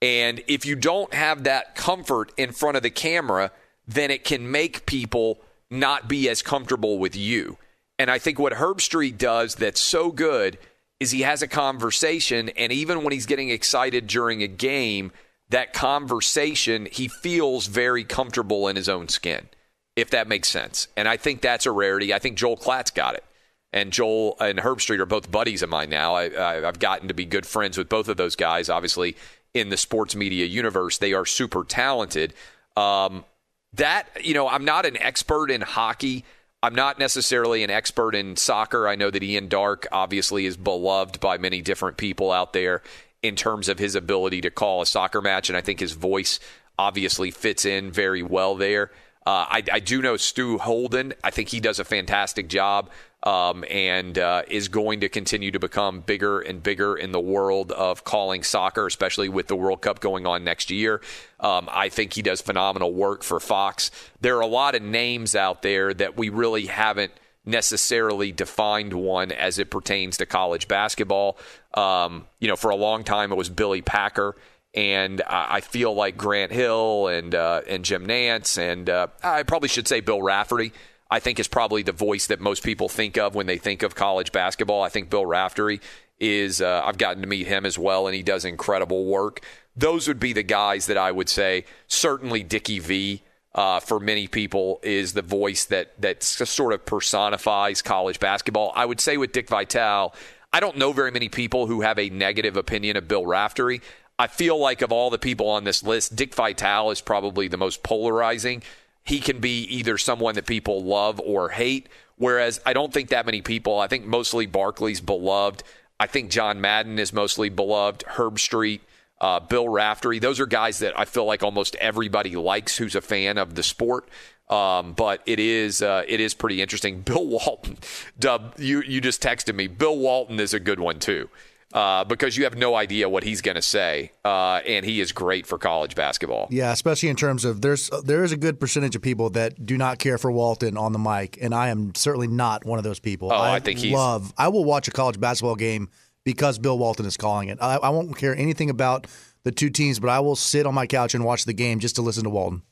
And 0.02 0.42
if 0.46 0.66
you 0.66 0.76
don't 0.76 1.14
have 1.14 1.44
that 1.44 1.74
comfort 1.74 2.32
in 2.36 2.52
front 2.52 2.76
of 2.76 2.82
the 2.82 2.90
camera, 2.90 3.52
then 3.86 4.10
it 4.10 4.24
can 4.24 4.50
make 4.50 4.86
people 4.86 5.40
not 5.70 6.08
be 6.08 6.28
as 6.28 6.42
comfortable 6.42 6.98
with 6.98 7.16
you. 7.16 7.58
And 7.98 8.10
I 8.10 8.18
think 8.18 8.38
what 8.38 8.54
Herbstreit 8.54 9.16
does 9.16 9.54
that's 9.54 9.80
so 9.80 10.12
good 10.12 10.58
is 11.00 11.10
he 11.10 11.22
has 11.22 11.42
a 11.42 11.48
conversation, 11.48 12.48
and 12.50 12.72
even 12.72 13.02
when 13.02 13.12
he's 13.12 13.26
getting 13.26 13.50
excited 13.50 14.06
during 14.06 14.42
a 14.42 14.48
game, 14.48 15.12
that 15.50 15.72
conversation, 15.72 16.88
he 16.90 17.08
feels 17.08 17.66
very 17.66 18.04
comfortable 18.04 18.68
in 18.68 18.76
his 18.76 18.88
own 18.88 19.08
skin, 19.08 19.48
if 19.96 20.10
that 20.10 20.28
makes 20.28 20.48
sense. 20.48 20.88
And 20.96 21.08
I 21.08 21.16
think 21.16 21.40
that's 21.40 21.66
a 21.66 21.72
rarity. 21.72 22.14
I 22.14 22.18
think 22.18 22.36
Joel 22.36 22.56
Klatt's 22.56 22.90
got 22.90 23.14
it. 23.14 23.24
And 23.72 23.92
Joel 23.92 24.36
and 24.40 24.58
Herbstreit 24.58 25.00
are 25.00 25.06
both 25.06 25.30
buddies 25.30 25.62
of 25.62 25.68
mine 25.68 25.90
now. 25.90 26.14
I, 26.14 26.28
I, 26.28 26.68
I've 26.68 26.78
gotten 26.78 27.08
to 27.08 27.14
be 27.14 27.24
good 27.24 27.46
friends 27.46 27.76
with 27.76 27.88
both 27.88 28.08
of 28.08 28.16
those 28.16 28.36
guys, 28.36 28.68
obviously, 28.68 29.16
in 29.54 29.70
the 29.70 29.76
sports 29.76 30.14
media 30.14 30.46
universe. 30.46 30.98
They 30.98 31.12
are 31.12 31.26
super 31.26 31.64
talented. 31.64 32.32
Um, 32.76 33.24
that, 33.72 34.08
you 34.22 34.34
know, 34.34 34.48
I'm 34.48 34.64
not 34.64 34.86
an 34.86 34.96
expert 34.98 35.50
in 35.50 35.60
hockey. 35.62 36.24
I'm 36.62 36.74
not 36.74 36.98
necessarily 36.98 37.64
an 37.64 37.70
expert 37.70 38.14
in 38.14 38.36
soccer. 38.36 38.88
I 38.88 38.96
know 38.96 39.10
that 39.10 39.22
Ian 39.22 39.48
Darke 39.48 39.86
obviously 39.92 40.46
is 40.46 40.56
beloved 40.56 41.20
by 41.20 41.38
many 41.38 41.60
different 41.60 41.96
people 41.96 42.32
out 42.32 42.52
there 42.52 42.82
in 43.22 43.36
terms 43.36 43.68
of 43.68 43.78
his 43.78 43.94
ability 43.94 44.40
to 44.42 44.50
call 44.50 44.82
a 44.82 44.86
soccer 44.86 45.20
match, 45.20 45.48
and 45.48 45.56
I 45.56 45.60
think 45.60 45.80
his 45.80 45.92
voice 45.92 46.38
obviously 46.78 47.30
fits 47.30 47.64
in 47.64 47.90
very 47.90 48.22
well 48.22 48.54
there. 48.54 48.90
Uh, 49.26 49.44
I, 49.48 49.62
I 49.72 49.80
do 49.80 50.00
know 50.00 50.16
Stu 50.16 50.56
Holden. 50.56 51.12
I 51.24 51.30
think 51.30 51.48
he 51.48 51.58
does 51.58 51.80
a 51.80 51.84
fantastic 51.84 52.48
job 52.48 52.90
um, 53.24 53.64
and 53.68 54.16
uh, 54.16 54.42
is 54.46 54.68
going 54.68 55.00
to 55.00 55.08
continue 55.08 55.50
to 55.50 55.58
become 55.58 56.00
bigger 56.00 56.40
and 56.40 56.62
bigger 56.62 56.96
in 56.96 57.10
the 57.10 57.20
world 57.20 57.72
of 57.72 58.04
calling 58.04 58.44
soccer, 58.44 58.86
especially 58.86 59.28
with 59.28 59.48
the 59.48 59.56
World 59.56 59.82
Cup 59.82 59.98
going 59.98 60.26
on 60.26 60.44
next 60.44 60.70
year. 60.70 61.00
Um, 61.40 61.68
I 61.72 61.88
think 61.88 62.12
he 62.12 62.22
does 62.22 62.40
phenomenal 62.40 62.94
work 62.94 63.24
for 63.24 63.40
Fox. 63.40 63.90
There 64.20 64.36
are 64.36 64.42
a 64.42 64.46
lot 64.46 64.76
of 64.76 64.82
names 64.82 65.34
out 65.34 65.62
there 65.62 65.92
that 65.92 66.16
we 66.16 66.28
really 66.28 66.66
haven't 66.66 67.12
necessarily 67.44 68.30
defined 68.30 68.92
one 68.92 69.32
as 69.32 69.58
it 69.58 69.70
pertains 69.70 70.18
to 70.18 70.26
college 70.26 70.68
basketball. 70.68 71.36
Um, 71.74 72.26
you 72.38 72.46
know, 72.46 72.56
for 72.56 72.70
a 72.70 72.76
long 72.76 73.02
time 73.02 73.32
it 73.32 73.36
was 73.36 73.48
Billy 73.48 73.82
Packer 73.82 74.36
and 74.76 75.22
I 75.26 75.62
feel 75.62 75.94
like 75.94 76.16
Grant 76.16 76.52
Hill 76.52 77.08
and 77.08 77.34
uh, 77.34 77.62
and 77.66 77.84
Jim 77.84 78.06
Nantz 78.06 78.58
and 78.58 78.88
uh, 78.88 79.08
I 79.22 79.42
probably 79.42 79.68
should 79.68 79.88
say 79.88 80.00
Bill 80.00 80.22
Raftery 80.22 80.72
I 81.10 81.20
think 81.20 81.38
is 81.38 81.48
probably 81.48 81.82
the 81.82 81.92
voice 81.92 82.26
that 82.26 82.40
most 82.40 82.64
people 82.64 82.88
think 82.88 83.16
of 83.16 83.34
when 83.34 83.46
they 83.46 83.58
think 83.58 83.82
of 83.82 83.94
college 83.94 84.32
basketball. 84.32 84.82
I 84.82 84.88
think 84.88 85.08
Bill 85.08 85.24
Raftery 85.24 85.80
is, 86.18 86.60
uh, 86.60 86.82
I've 86.84 86.98
gotten 86.98 87.22
to 87.22 87.28
meet 87.28 87.46
him 87.46 87.64
as 87.64 87.78
well, 87.78 88.06
and 88.06 88.14
he 88.14 88.22
does 88.22 88.44
incredible 88.44 89.04
work. 89.04 89.40
Those 89.76 90.08
would 90.08 90.18
be 90.18 90.32
the 90.32 90.42
guys 90.42 90.86
that 90.86 90.96
I 90.96 91.12
would 91.12 91.28
say. 91.28 91.64
Certainly, 91.86 92.44
Dickie 92.44 92.78
V. 92.78 93.22
Uh, 93.54 93.80
for 93.80 93.98
many 93.98 94.28
people, 94.28 94.78
is 94.82 95.14
the 95.14 95.22
voice 95.22 95.64
that 95.64 95.98
that 95.98 96.22
sort 96.22 96.74
of 96.74 96.84
personifies 96.84 97.80
college 97.80 98.20
basketball. 98.20 98.70
I 98.74 98.84
would 98.84 99.00
say 99.00 99.16
with 99.16 99.32
Dick 99.32 99.48
Vitale, 99.48 100.12
I 100.52 100.60
don't 100.60 100.76
know 100.76 100.92
very 100.92 101.10
many 101.10 101.30
people 101.30 101.66
who 101.66 101.80
have 101.80 101.98
a 101.98 102.10
negative 102.10 102.58
opinion 102.58 102.98
of 102.98 103.08
Bill 103.08 103.24
Raftery. 103.24 103.80
I 104.18 104.26
feel 104.28 104.58
like 104.58 104.82
of 104.82 104.92
all 104.92 105.10
the 105.10 105.18
people 105.18 105.48
on 105.48 105.64
this 105.64 105.82
list, 105.82 106.16
Dick 106.16 106.34
Vitale 106.34 106.90
is 106.90 107.00
probably 107.00 107.48
the 107.48 107.58
most 107.58 107.82
polarizing. 107.82 108.62
He 109.04 109.20
can 109.20 109.40
be 109.40 109.62
either 109.64 109.98
someone 109.98 110.34
that 110.36 110.46
people 110.46 110.82
love 110.82 111.20
or 111.20 111.50
hate, 111.50 111.88
whereas 112.16 112.60
I 112.64 112.72
don't 112.72 112.92
think 112.92 113.10
that 113.10 113.26
many 113.26 113.42
people, 113.42 113.78
I 113.78 113.88
think 113.88 114.06
mostly 114.06 114.46
Barkley's 114.46 115.00
beloved. 115.00 115.62
I 116.00 116.06
think 116.06 116.30
John 116.30 116.60
Madden 116.60 116.98
is 116.98 117.12
mostly 117.12 117.48
beloved. 117.48 118.04
Herbstreit, 118.06 118.80
uh, 119.20 119.40
Bill 119.40 119.68
Raftery, 119.68 120.18
those 120.18 120.40
are 120.40 120.46
guys 120.46 120.78
that 120.80 120.98
I 120.98 121.04
feel 121.04 121.24
like 121.24 121.42
almost 121.42 121.74
everybody 121.76 122.36
likes 122.36 122.76
who's 122.76 122.94
a 122.94 123.00
fan 123.00 123.38
of 123.38 123.54
the 123.54 123.62
sport. 123.62 124.08
Um, 124.48 124.92
but 124.92 125.22
it 125.26 125.40
is 125.40 125.82
uh, 125.82 126.04
it 126.06 126.20
is 126.20 126.32
pretty 126.32 126.62
interesting. 126.62 127.00
Bill 127.02 127.26
Walton, 127.26 127.78
Dub, 128.18 128.54
you 128.58 128.80
you 128.82 129.00
just 129.00 129.20
texted 129.20 129.54
me. 129.54 129.66
Bill 129.66 129.98
Walton 129.98 130.38
is 130.38 130.54
a 130.54 130.60
good 130.60 130.78
one 130.78 131.00
too. 131.00 131.28
Uh, 131.72 132.04
because 132.04 132.36
you 132.36 132.44
have 132.44 132.56
no 132.56 132.76
idea 132.76 133.08
what 133.08 133.24
he's 133.24 133.42
going 133.42 133.56
to 133.56 133.60
say, 133.60 134.12
uh, 134.24 134.60
and 134.66 134.86
he 134.86 135.00
is 135.00 135.10
great 135.10 135.46
for 135.46 135.58
college 135.58 135.96
basketball. 135.96 136.46
Yeah, 136.50 136.72
especially 136.72 137.08
in 137.08 137.16
terms 137.16 137.44
of 137.44 137.60
there's 137.60 137.90
there 138.04 138.22
is 138.22 138.30
a 138.30 138.36
good 138.36 138.60
percentage 138.60 138.94
of 138.94 139.02
people 139.02 139.30
that 139.30 139.66
do 139.66 139.76
not 139.76 139.98
care 139.98 140.16
for 140.16 140.30
Walton 140.30 140.76
on 140.76 140.92
the 140.92 140.98
mic, 140.98 141.38
and 141.42 141.52
I 141.52 141.68
am 141.68 141.94
certainly 141.94 142.28
not 142.28 142.64
one 142.64 142.78
of 142.78 142.84
those 142.84 143.00
people. 143.00 143.32
Oh, 143.32 143.36
I, 143.36 143.56
I 143.56 143.60
think 143.60 143.80
he's 143.80 143.92
love. 143.92 144.32
I 144.38 144.48
will 144.48 144.64
watch 144.64 144.86
a 144.86 144.92
college 144.92 145.18
basketball 145.18 145.56
game 145.56 145.90
because 146.24 146.58
Bill 146.58 146.78
Walton 146.78 147.04
is 147.04 147.16
calling 147.16 147.48
it. 147.48 147.58
I, 147.60 147.76
I 147.76 147.88
won't 147.90 148.16
care 148.16 148.34
anything 148.34 148.70
about 148.70 149.06
the 149.42 149.52
two 149.52 149.70
teams, 149.70 149.98
but 149.98 150.08
I 150.08 150.20
will 150.20 150.36
sit 150.36 150.66
on 150.66 150.74
my 150.74 150.86
couch 150.86 151.14
and 151.14 151.24
watch 151.24 151.46
the 151.46 151.52
game 151.52 151.80
just 151.80 151.96
to 151.96 152.02
listen 152.02 152.24
to 152.24 152.30
Walton. 152.30 152.62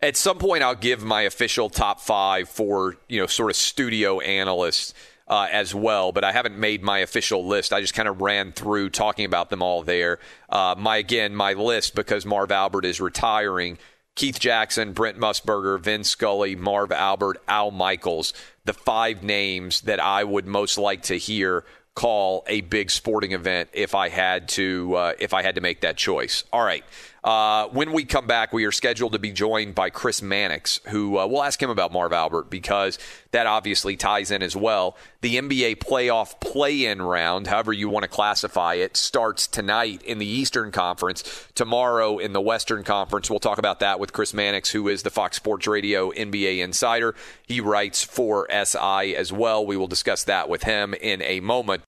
At 0.00 0.16
some 0.16 0.38
point, 0.38 0.62
I'll 0.62 0.74
give 0.74 1.02
my 1.02 1.22
official 1.22 1.68
top 1.68 2.00
five 2.00 2.48
for 2.48 2.96
you 3.08 3.20
know 3.20 3.26
sort 3.26 3.50
of 3.50 3.56
studio 3.56 4.20
analysts 4.20 4.94
uh, 5.30 5.46
as 5.52 5.72
well, 5.72 6.10
but 6.10 6.24
I 6.24 6.32
haven't 6.32 6.58
made 6.58 6.82
my 6.82 6.98
official 6.98 7.46
list. 7.46 7.72
I 7.72 7.80
just 7.80 7.94
kind 7.94 8.08
of 8.08 8.20
ran 8.20 8.50
through 8.50 8.90
talking 8.90 9.24
about 9.24 9.48
them 9.48 9.62
all 9.62 9.84
there. 9.84 10.18
Uh, 10.48 10.74
my 10.76 10.96
again, 10.96 11.36
my 11.36 11.52
list 11.52 11.94
because 11.94 12.26
Marv 12.26 12.50
Albert 12.50 12.84
is 12.84 13.00
retiring. 13.00 13.78
Keith 14.16 14.40
Jackson, 14.40 14.92
Brent 14.92 15.18
Musburger, 15.18 15.78
Vin 15.78 16.02
Scully, 16.02 16.56
Marv 16.56 16.90
Albert, 16.90 17.40
Al 17.46 17.70
Michaels, 17.70 18.34
the 18.64 18.72
five 18.72 19.22
names 19.22 19.82
that 19.82 20.00
I 20.00 20.24
would 20.24 20.46
most 20.46 20.76
like 20.76 21.02
to 21.04 21.14
hear 21.16 21.64
call 21.94 22.44
a 22.48 22.62
big 22.62 22.90
sporting 22.90 23.32
event 23.32 23.68
if 23.72 23.94
I 23.94 24.08
had 24.08 24.48
to 24.50 24.94
uh, 24.96 25.12
if 25.20 25.32
I 25.32 25.42
had 25.42 25.54
to 25.54 25.60
make 25.60 25.82
that 25.82 25.96
choice. 25.96 26.42
All 26.52 26.64
right. 26.64 26.84
Uh, 27.22 27.66
when 27.68 27.92
we 27.92 28.04
come 28.04 28.26
back, 28.26 28.52
we 28.52 28.64
are 28.64 28.72
scheduled 28.72 29.12
to 29.12 29.18
be 29.18 29.30
joined 29.30 29.74
by 29.74 29.90
Chris 29.90 30.22
Mannix, 30.22 30.80
who 30.88 31.18
uh, 31.18 31.26
we'll 31.26 31.42
ask 31.42 31.62
him 31.62 31.68
about 31.68 31.92
Marv 31.92 32.12
Albert 32.12 32.48
because 32.48 32.98
that 33.32 33.46
obviously 33.46 33.96
ties 33.96 34.30
in 34.30 34.42
as 34.42 34.56
well. 34.56 34.96
The 35.20 35.36
NBA 35.36 35.76
playoff 35.76 36.40
play 36.40 36.86
in 36.86 37.02
round, 37.02 37.46
however 37.46 37.74
you 37.74 37.90
want 37.90 38.04
to 38.04 38.08
classify 38.08 38.74
it, 38.74 38.96
starts 38.96 39.46
tonight 39.46 40.02
in 40.02 40.18
the 40.18 40.26
Eastern 40.26 40.72
Conference, 40.72 41.46
tomorrow 41.54 42.18
in 42.18 42.32
the 42.32 42.40
Western 42.40 42.84
Conference. 42.84 43.28
We'll 43.28 43.38
talk 43.38 43.58
about 43.58 43.80
that 43.80 44.00
with 44.00 44.14
Chris 44.14 44.32
Mannix, 44.32 44.70
who 44.70 44.88
is 44.88 45.02
the 45.02 45.10
Fox 45.10 45.36
Sports 45.36 45.66
Radio 45.66 46.10
NBA 46.12 46.60
insider. 46.64 47.14
He 47.46 47.60
writes 47.60 48.02
for 48.02 48.48
SI 48.50 49.14
as 49.14 49.30
well. 49.30 49.66
We 49.66 49.76
will 49.76 49.88
discuss 49.88 50.24
that 50.24 50.48
with 50.48 50.62
him 50.62 50.94
in 50.94 51.20
a 51.20 51.40
moment. 51.40 51.82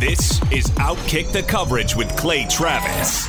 This 0.00 0.40
is 0.50 0.64
Outkick 0.78 1.30
the 1.32 1.42
Coverage 1.42 1.94
with 1.94 2.08
Clay 2.16 2.46
Travis. 2.48 3.28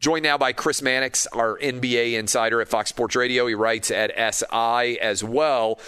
Joined 0.00 0.22
now 0.22 0.38
by 0.38 0.52
Chris 0.52 0.80
Mannix, 0.80 1.26
our 1.26 1.58
NBA 1.58 2.12
insider 2.12 2.60
at 2.60 2.68
Fox 2.68 2.90
Sports 2.90 3.16
Radio. 3.16 3.48
He 3.48 3.54
writes 3.54 3.90
at 3.90 4.12
SI 4.32 5.00
as 5.00 5.24
well. 5.24 5.80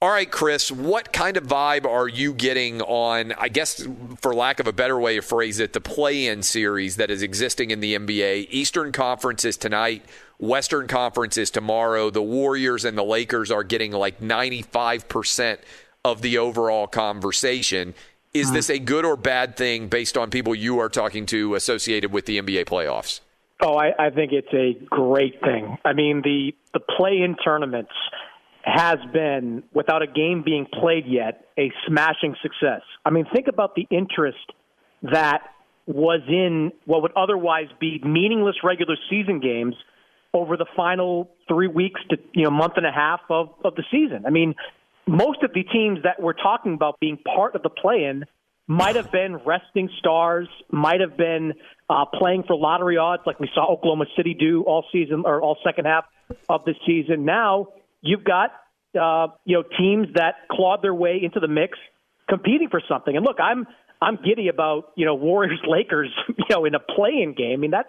All 0.00 0.08
right, 0.08 0.30
Chris, 0.30 0.72
what 0.72 1.12
kind 1.12 1.36
of 1.36 1.44
vibe 1.44 1.84
are 1.84 2.08
you 2.08 2.32
getting 2.32 2.80
on, 2.80 3.32
I 3.32 3.48
guess, 3.48 3.86
for 4.20 4.34
lack 4.34 4.60
of 4.60 4.66
a 4.66 4.72
better 4.72 4.98
way 4.98 5.16
to 5.16 5.22
phrase 5.22 5.60
it, 5.60 5.74
the 5.74 5.80
play 5.80 6.26
in 6.26 6.42
series 6.42 6.96
that 6.96 7.10
is 7.10 7.22
existing 7.22 7.70
in 7.70 7.80
the 7.80 7.94
NBA? 7.94 8.48
Eastern 8.48 8.92
Conference 8.92 9.44
is 9.44 9.58
tonight, 9.58 10.04
Western 10.38 10.86
Conference 10.86 11.36
is 11.36 11.50
tomorrow. 11.50 12.08
The 12.08 12.22
Warriors 12.22 12.86
and 12.86 12.96
the 12.96 13.04
Lakers 13.04 13.50
are 13.50 13.64
getting 13.64 13.92
like 13.92 14.20
95% 14.20 15.58
of 16.02 16.22
the 16.22 16.38
overall 16.38 16.86
conversation. 16.86 17.94
Is 18.32 18.48
hmm. 18.48 18.54
this 18.54 18.70
a 18.70 18.78
good 18.78 19.04
or 19.04 19.16
bad 19.16 19.56
thing 19.56 19.88
based 19.88 20.16
on 20.16 20.30
people 20.30 20.54
you 20.54 20.78
are 20.78 20.88
talking 20.88 21.26
to 21.26 21.54
associated 21.54 22.10
with 22.10 22.24
the 22.24 22.40
NBA 22.40 22.64
playoffs? 22.64 23.20
Oh, 23.62 23.74
I, 23.74 24.06
I 24.06 24.10
think 24.10 24.32
it's 24.32 24.52
a 24.52 24.84
great 24.86 25.40
thing. 25.40 25.78
I 25.84 25.92
mean, 25.92 26.22
the 26.22 26.54
the 26.72 26.80
play-in 26.80 27.36
tournaments 27.36 27.92
has 28.64 28.98
been, 29.12 29.62
without 29.72 30.02
a 30.02 30.06
game 30.06 30.42
being 30.42 30.66
played 30.80 31.04
yet, 31.06 31.46
a 31.58 31.70
smashing 31.86 32.34
success. 32.42 32.80
I 33.04 33.10
mean, 33.10 33.26
think 33.32 33.46
about 33.46 33.74
the 33.74 33.86
interest 33.90 34.52
that 35.02 35.42
was 35.86 36.20
in 36.28 36.72
what 36.86 37.02
would 37.02 37.12
otherwise 37.14 37.68
be 37.78 38.00
meaningless 38.02 38.56
regular 38.64 38.96
season 39.10 39.38
games 39.40 39.74
over 40.32 40.56
the 40.56 40.66
final 40.74 41.30
three 41.46 41.68
weeks 41.68 42.00
to 42.10 42.16
you 42.34 42.44
know 42.44 42.50
month 42.50 42.74
and 42.76 42.86
a 42.86 42.92
half 42.92 43.20
of, 43.28 43.50
of 43.64 43.74
the 43.76 43.84
season. 43.90 44.24
I 44.26 44.30
mean, 44.30 44.54
most 45.06 45.42
of 45.42 45.52
the 45.52 45.62
teams 45.62 46.00
that 46.04 46.20
we're 46.20 46.32
talking 46.32 46.74
about 46.74 46.98
being 47.00 47.18
part 47.18 47.54
of 47.54 47.62
the 47.62 47.68
play-in 47.68 48.24
might 48.66 48.96
have 48.96 49.12
been 49.12 49.36
resting 49.44 49.90
stars, 49.98 50.48
might 50.70 51.00
have 51.00 51.16
been 51.16 51.52
uh, 51.90 52.06
playing 52.18 52.44
for 52.46 52.56
lottery 52.56 52.96
odds, 52.96 53.22
like 53.26 53.38
we 53.38 53.50
saw 53.54 53.70
Oklahoma 53.70 54.06
City 54.16 54.34
do 54.34 54.62
all 54.62 54.84
season 54.90 55.24
or 55.26 55.42
all 55.42 55.58
second 55.64 55.84
half 55.84 56.04
of 56.48 56.64
the 56.64 56.74
season. 56.86 57.24
Now 57.24 57.68
you've 58.00 58.24
got 58.24 58.50
uh, 58.98 59.28
you 59.44 59.56
know 59.56 59.64
teams 59.78 60.08
that 60.14 60.34
clawed 60.50 60.82
their 60.82 60.94
way 60.94 61.20
into 61.22 61.40
the 61.40 61.48
mix, 61.48 61.78
competing 62.28 62.68
for 62.70 62.80
something. 62.88 63.16
And 63.16 63.24
look, 63.24 63.38
I'm 63.38 63.66
I'm 64.00 64.18
giddy 64.24 64.48
about 64.48 64.92
you 64.96 65.04
know 65.04 65.14
Warriors 65.14 65.60
Lakers 65.68 66.10
you 66.28 66.44
know 66.48 66.64
in 66.64 66.74
a 66.74 66.80
play-in 66.80 67.34
game. 67.34 67.54
I 67.54 67.56
mean 67.56 67.70
that's 67.70 67.88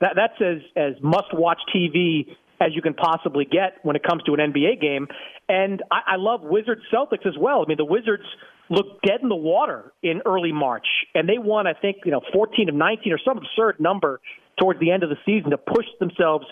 that 0.00 0.14
that's 0.16 0.40
as 0.40 0.62
as 0.76 1.02
must 1.02 1.32
watch 1.32 1.58
TV 1.74 2.36
as 2.60 2.70
you 2.74 2.80
can 2.80 2.94
possibly 2.94 3.44
get 3.44 3.74
when 3.82 3.96
it 3.96 4.02
comes 4.02 4.22
to 4.24 4.32
an 4.32 4.40
NBA 4.52 4.80
game. 4.80 5.08
And 5.46 5.82
I, 5.90 6.14
I 6.14 6.16
love 6.16 6.40
Wizards 6.42 6.82
Celtics 6.92 7.26
as 7.26 7.34
well. 7.38 7.62
I 7.62 7.68
mean 7.68 7.76
the 7.76 7.84
Wizards 7.84 8.24
looked 8.70 9.04
dead 9.06 9.20
in 9.22 9.28
the 9.28 9.36
water 9.36 9.92
in 10.02 10.22
early 10.26 10.52
March, 10.52 10.86
and 11.14 11.28
they 11.28 11.38
won, 11.38 11.66
I 11.66 11.74
think, 11.74 11.98
you 12.04 12.10
know, 12.10 12.20
14 12.32 12.68
of 12.68 12.74
19 12.74 13.12
or 13.12 13.18
some 13.24 13.38
absurd 13.38 13.80
number 13.80 14.20
towards 14.58 14.80
the 14.80 14.90
end 14.90 15.02
of 15.02 15.10
the 15.10 15.16
season 15.24 15.50
to 15.50 15.58
push 15.58 15.86
themselves 16.00 16.46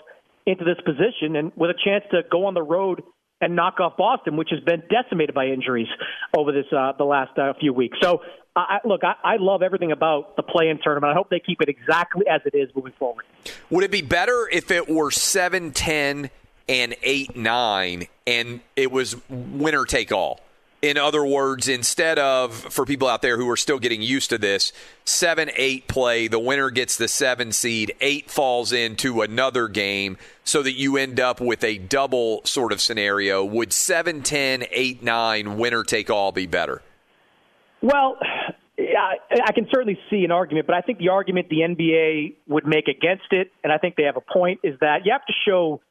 into 0.45 0.63
this 0.63 0.77
position, 0.85 1.35
and 1.35 1.51
with 1.55 1.71
a 1.71 1.79
chance 1.83 2.03
to 2.11 2.21
go 2.31 2.45
on 2.45 2.53
the 2.53 2.61
road 2.61 3.01
and 3.41 3.55
knock 3.55 3.79
off 3.79 3.97
Boston, 3.97 4.37
which 4.37 4.49
has 4.51 4.59
been 4.61 4.83
decimated 4.89 5.35
by 5.35 5.47
injuries 5.47 5.87
over 6.37 6.51
this 6.51 6.65
uh, 6.71 6.93
the 6.97 7.03
last 7.03 7.37
uh, 7.37 7.53
few 7.59 7.73
weeks. 7.73 7.97
So, 8.01 8.21
I, 8.55 8.77
look, 8.85 9.01
I, 9.03 9.15
I 9.23 9.35
love 9.37 9.61
everything 9.61 9.91
about 9.91 10.37
the 10.37 10.43
play-in 10.43 10.79
tournament. 10.81 11.11
I 11.11 11.13
hope 11.13 11.29
they 11.29 11.41
keep 11.41 11.61
it 11.61 11.67
exactly 11.67 12.25
as 12.29 12.39
it 12.45 12.55
is 12.55 12.69
moving 12.73 12.93
forward. 12.97 13.25
Would 13.69 13.83
it 13.83 13.91
be 13.91 14.01
better 14.01 14.47
if 14.49 14.71
it 14.71 14.87
were 14.87 15.11
seven 15.11 15.71
ten 15.71 16.29
and 16.69 16.95
eight 17.03 17.35
nine, 17.35 18.07
and 18.25 18.61
it 18.75 18.91
was 18.91 19.17
winner 19.29 19.83
take 19.83 20.11
all? 20.11 20.39
In 20.81 20.97
other 20.97 21.25
words, 21.25 21.67
instead 21.67 22.19
of, 22.19 22.53
for 22.53 22.85
people 22.85 23.07
out 23.07 23.21
there 23.21 23.37
who 23.37 23.49
are 23.49 23.57
still 23.57 23.79
getting 23.79 24.01
used 24.01 24.29
to 24.29 24.37
this, 24.37 24.71
7 25.05 25.49
8 25.55 25.87
play, 25.87 26.27
the 26.27 26.37
winner 26.37 26.69
gets 26.69 26.97
the 26.97 27.07
7 27.07 27.51
seed, 27.51 27.95
8 28.01 28.29
falls 28.29 28.71
into 28.71 29.21
another 29.21 29.67
game 29.67 30.17
so 30.43 30.61
that 30.61 30.73
you 30.73 30.97
end 30.97 31.19
up 31.19 31.41
with 31.41 31.63
a 31.63 31.77
double 31.77 32.41
sort 32.43 32.71
of 32.71 32.81
scenario. 32.81 33.43
Would 33.43 33.73
7 33.73 34.21
10, 34.21 34.65
8 34.69 35.01
9, 35.01 35.57
winner 35.57 35.83
take 35.83 36.09
all 36.09 36.31
be 36.31 36.45
better? 36.45 36.81
Well, 37.81 38.17
I, 38.77 39.15
I 39.47 39.51
can 39.53 39.67
certainly 39.71 39.97
see 40.09 40.23
an 40.23 40.31
argument, 40.31 40.67
but 40.67 40.75
I 40.75 40.81
think 40.81 40.99
the 40.99 41.09
argument 41.09 41.49
the 41.49 41.61
NBA 41.61 42.35
would 42.47 42.65
make 42.65 42.87
against 42.87 43.31
it, 43.31 43.51
and 43.63 43.71
I 43.71 43.77
think 43.77 43.95
they 43.95 44.03
have 44.03 44.17
a 44.17 44.21
point, 44.21 44.59
is 44.63 44.77
that 44.81 45.05
you 45.05 45.11
have 45.11 45.25
to 45.25 45.33
show 45.47 45.81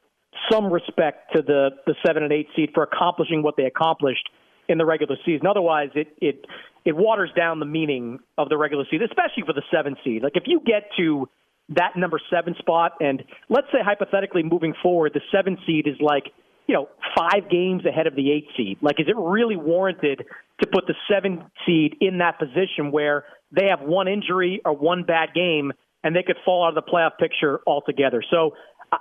some 0.51 0.71
respect 0.71 1.33
to 1.35 1.41
the, 1.41 1.69
the 1.85 1.95
7 2.05 2.21
and 2.21 2.31
8 2.31 2.47
seed 2.55 2.69
for 2.73 2.83
accomplishing 2.83 3.43
what 3.43 3.55
they 3.57 3.63
accomplished 3.63 4.29
in 4.67 4.77
the 4.77 4.85
regular 4.85 5.15
season. 5.25 5.47
Otherwise, 5.47 5.89
it 5.95 6.07
it 6.21 6.45
it 6.85 6.95
waters 6.95 7.31
down 7.35 7.59
the 7.59 7.65
meaning 7.65 8.19
of 8.37 8.49
the 8.49 8.57
regular 8.57 8.85
season, 8.89 9.07
especially 9.09 9.43
for 9.45 9.53
the 9.53 9.63
seven 9.71 9.95
seed. 10.03 10.23
Like 10.23 10.35
if 10.35 10.43
you 10.45 10.61
get 10.65 10.89
to 10.97 11.27
that 11.69 11.95
number 11.95 12.19
seven 12.29 12.55
spot, 12.59 12.93
and 12.99 13.23
let's 13.49 13.67
say 13.71 13.79
hypothetically 13.83 14.43
moving 14.43 14.73
forward, 14.83 15.13
the 15.13 15.21
seven 15.31 15.57
seed 15.65 15.87
is 15.87 15.95
like 15.99 16.25
you 16.67 16.75
know 16.75 16.89
five 17.17 17.49
games 17.49 17.85
ahead 17.85 18.07
of 18.07 18.15
the 18.15 18.31
eight 18.31 18.47
seed. 18.55 18.77
Like, 18.81 18.99
is 18.99 19.07
it 19.07 19.15
really 19.17 19.57
warranted 19.57 20.23
to 20.61 20.67
put 20.71 20.85
the 20.87 20.95
seven 21.11 21.45
seed 21.65 21.97
in 22.01 22.19
that 22.19 22.39
position 22.39 22.91
where 22.91 23.25
they 23.51 23.67
have 23.67 23.81
one 23.81 24.07
injury 24.07 24.61
or 24.65 24.75
one 24.75 25.03
bad 25.03 25.29
game 25.33 25.73
and 26.03 26.15
they 26.15 26.23
could 26.23 26.37
fall 26.45 26.65
out 26.65 26.77
of 26.77 26.85
the 26.85 26.91
playoff 26.91 27.17
picture 27.19 27.61
altogether? 27.67 28.23
So. 28.29 28.53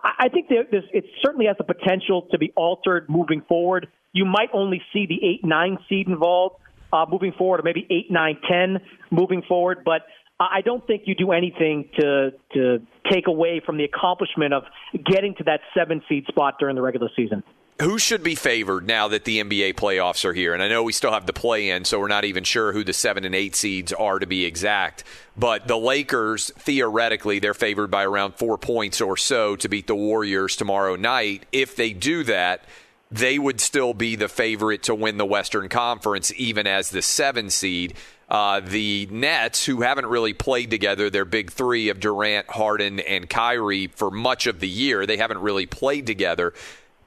I 0.03 0.29
think 0.29 0.49
this, 0.49 0.83
it 0.93 1.05
certainly 1.23 1.47
has 1.47 1.57
the 1.59 1.63
potential 1.63 2.27
to 2.33 2.39
be 2.39 2.53
altered 2.57 3.09
moving 3.09 3.43
forward 3.47 3.87
you 4.15 4.25
might 4.25 4.49
only 4.55 4.81
see 4.93 5.05
the 5.07 5.19
eight 5.27 5.45
nine 5.45 5.77
seed 5.89 6.09
involved 6.09 6.57
uh, 6.93 7.05
moving 7.11 7.33
forward, 7.37 7.61
or 7.61 7.63
maybe 7.65 7.87
eight 7.91 8.11
nine 8.11 8.39
ten 8.49 8.79
moving 9.11 9.43
forward. 9.47 9.83
But 9.85 10.03
I 10.41 10.63
don't 10.65 10.87
think 10.87 11.03
you 11.05 11.15
do 11.15 11.33
anything 11.33 11.91
to 11.99 12.31
to 12.55 12.79
take 13.11 13.27
away 13.27 13.61
from 13.65 13.77
the 13.77 13.85
accomplishment 13.85 14.55
of 14.55 14.63
getting 15.05 15.35
to 15.37 15.45
that 15.45 15.61
seven 15.77 16.03
seed 16.09 16.25
spot 16.29 16.55
during 16.59 16.77
the 16.77 16.83
regular 16.83 17.11
season. 17.15 17.43
Who 17.83 17.99
should 17.99 18.23
be 18.23 18.37
favored 18.37 18.87
now 18.87 19.09
that 19.09 19.25
the 19.25 19.43
NBA 19.43 19.75
playoffs 19.75 20.25
are 20.25 20.33
here? 20.33 20.55
And 20.55 20.63
I 20.63 20.69
know 20.69 20.85
we 20.85 20.93
still 20.93 21.11
have 21.11 21.27
the 21.27 21.33
play 21.33 21.71
in, 21.71 21.85
so 21.85 21.99
we're 21.99 22.07
not 22.07 22.25
even 22.25 22.45
sure 22.45 22.73
who 22.73 22.85
the 22.85 22.93
seven 22.93 23.25
and 23.25 23.35
eight 23.35 23.57
seeds 23.57 23.93
are 23.93 24.21
to 24.21 24.27
be 24.27 24.45
exact. 24.45 25.03
But 25.37 25.67
the 25.67 25.77
Lakers, 25.77 26.53
theoretically, 26.57 27.41
they're 27.41 27.53
favored 27.53 27.91
by 27.91 28.05
around 28.05 28.37
four 28.37 28.59
points 28.59 29.01
or 29.01 29.17
so 29.17 29.57
to 29.57 29.69
beat 29.69 29.89
the 29.89 29.97
Warriors 29.97 30.55
tomorrow 30.55 30.95
night. 30.95 31.47
If 31.51 31.75
they 31.75 31.93
do 31.93 32.23
that, 32.25 32.65
they 33.11 33.39
would 33.39 33.61
still 33.61 33.95
be 33.95 34.17
the 34.17 34.29
favorite 34.29 34.83
to 34.85 34.95
win 34.95 35.19
the 35.19 35.27
Western 35.27 35.69
Conference, 35.69 36.33
even 36.37 36.67
as 36.67 36.91
the 36.91 37.03
seven 37.03 37.51
seed. 37.51 37.95
Uh, 38.29 38.61
the 38.61 39.07
Nets, 39.11 39.67
who 39.67 39.83
haven't 39.83 40.07
really 40.07 40.33
played 40.33 40.71
together, 40.71 41.11
their 41.11 41.27
big 41.27 41.53
three 41.53 41.91
of 41.91 42.01
Durant, 42.01 42.49
Harden, 42.49 43.01
and 43.01 43.29
Kyrie 43.29 43.89
for 43.89 44.11
much 44.11 44.47
of 44.47 44.61
the 44.61 44.69
year, 44.69 45.07
they 45.07 45.19
haven't 45.19 45.39
really 45.39 45.67
played 45.67 46.07
together 46.07 46.55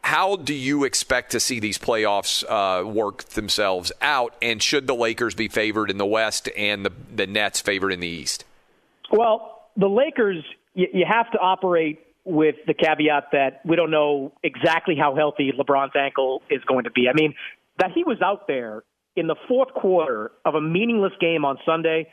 how 0.07 0.37
do 0.37 0.53
you 0.53 0.85
expect 0.85 1.33
to 1.33 1.39
see 1.39 1.59
these 1.59 1.77
playoffs 1.77 2.41
uh, 2.47 2.87
work 2.87 3.25
themselves 3.25 3.91
out? 4.01 4.33
And 4.41 4.63
should 4.63 4.87
the 4.87 4.95
Lakers 4.95 5.35
be 5.35 5.49
favored 5.49 5.91
in 5.91 5.97
the 5.97 6.05
West 6.05 6.47
and 6.55 6.85
the, 6.85 6.93
the 7.13 7.27
Nets 7.27 7.59
favored 7.59 7.91
in 7.91 7.99
the 7.99 8.07
East? 8.07 8.45
Well, 9.11 9.63
the 9.75 9.89
Lakers, 9.89 10.45
you, 10.75 10.87
you 10.93 11.05
have 11.05 11.29
to 11.31 11.39
operate 11.39 11.99
with 12.27 12.55
the 12.67 12.73
caveat 12.73 13.29
that 13.31 13.61
we 13.65 13.77
don't 13.77 13.89
know 13.89 14.33
exactly 14.43 14.95
how 14.99 15.15
healthy 15.15 15.51
LeBron's 15.57 15.95
ankle 15.95 16.41
is 16.49 16.61
going 16.65 16.83
to 16.83 16.91
be. 16.91 17.07
I 17.09 17.13
mean, 17.13 17.33
that 17.79 17.91
he 17.95 18.03
was 18.03 18.21
out 18.21 18.47
there 18.47 18.83
in 19.15 19.27
the 19.27 19.35
fourth 19.47 19.73
quarter 19.73 20.31
of 20.45 20.53
a 20.55 20.61
meaningless 20.61 21.13
game 21.19 21.45
on 21.45 21.57
Sunday 21.65 22.11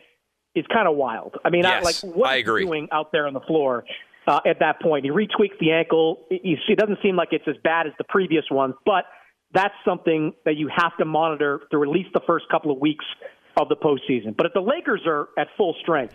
is 0.54 0.64
kind 0.72 0.86
of 0.86 0.96
wild. 0.96 1.36
I 1.44 1.50
mean, 1.50 1.64
yes, 1.64 1.82
I, 1.82 2.06
like 2.06 2.16
what 2.16 2.30
I 2.30 2.36
agree. 2.36 2.64
doing 2.64 2.88
out 2.92 3.10
there 3.10 3.26
on 3.26 3.34
the 3.34 3.40
floor 3.40 3.84
uh, 4.28 4.40
at 4.46 4.60
that 4.60 4.80
point. 4.80 5.04
He 5.04 5.10
retweaks 5.10 5.58
the 5.60 5.72
ankle. 5.72 6.24
It, 6.30 6.58
it 6.68 6.78
doesn't 6.78 6.98
seem 7.02 7.16
like 7.16 7.28
it's 7.32 7.48
as 7.48 7.56
bad 7.64 7.86
as 7.88 7.92
the 7.98 8.04
previous 8.04 8.44
ones, 8.50 8.74
but 8.86 9.04
that's 9.52 9.74
something 9.84 10.32
that 10.44 10.56
you 10.56 10.70
have 10.74 10.96
to 10.98 11.04
monitor 11.04 11.60
through 11.70 11.82
at 11.82 11.88
least 11.88 12.10
the 12.14 12.22
first 12.26 12.46
couple 12.50 12.70
of 12.70 12.78
weeks 12.78 13.04
of 13.56 13.68
the 13.68 13.76
postseason. 13.76 14.36
But 14.36 14.46
if 14.46 14.52
the 14.52 14.60
Lakers 14.60 15.02
are 15.06 15.28
at 15.36 15.48
full 15.56 15.74
strength, 15.82 16.14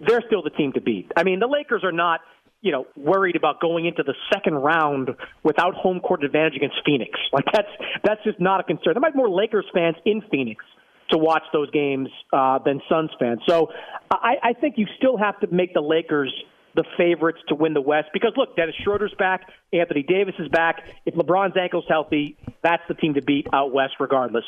they're 0.00 0.22
still 0.26 0.42
the 0.42 0.50
team 0.50 0.72
to 0.72 0.80
beat. 0.80 1.10
I 1.16 1.22
mean, 1.22 1.38
the 1.40 1.46
Lakers 1.46 1.84
are 1.84 1.92
not, 1.92 2.20
you 2.62 2.70
know, 2.70 2.86
worried 2.96 3.36
about 3.36 3.60
going 3.60 3.86
into 3.86 4.02
the 4.04 4.14
second 4.32 4.54
round 4.54 5.10
without 5.42 5.74
home 5.74 6.00
court 6.00 6.24
advantage 6.24 6.54
against 6.56 6.76
Phoenix. 6.86 7.18
Like 7.32 7.44
that's 7.52 7.68
that's 8.04 8.22
just 8.24 8.40
not 8.40 8.60
a 8.60 8.62
concern. 8.62 8.94
There 8.94 9.00
might 9.00 9.12
be 9.12 9.18
more 9.18 9.28
Lakers 9.28 9.66
fans 9.74 9.96
in 10.06 10.22
Phoenix 10.30 10.64
to 11.10 11.18
watch 11.18 11.42
those 11.52 11.70
games 11.70 12.08
uh, 12.32 12.58
than 12.64 12.80
Suns 12.88 13.10
fans. 13.18 13.40
So 13.46 13.68
I, 14.10 14.34
I 14.42 14.52
think 14.54 14.76
you 14.78 14.86
still 14.96 15.18
have 15.18 15.38
to 15.40 15.48
make 15.48 15.74
the 15.74 15.80
Lakers 15.80 16.32
the 16.74 16.84
favorites 16.96 17.40
to 17.48 17.54
win 17.54 17.74
the 17.74 17.80
West 17.80 18.08
because 18.14 18.32
look, 18.36 18.56
Dennis 18.56 18.74
Schroeder's 18.82 19.14
back, 19.18 19.42
Anthony 19.72 20.02
Davis 20.02 20.34
is 20.38 20.48
back. 20.48 20.82
If 21.04 21.14
LeBron's 21.14 21.56
ankle's 21.56 21.84
healthy, 21.88 22.38
that's 22.62 22.82
the 22.88 22.94
team 22.94 23.14
to 23.14 23.22
beat 23.22 23.46
out 23.52 23.74
West 23.74 23.94
regardless. 24.00 24.44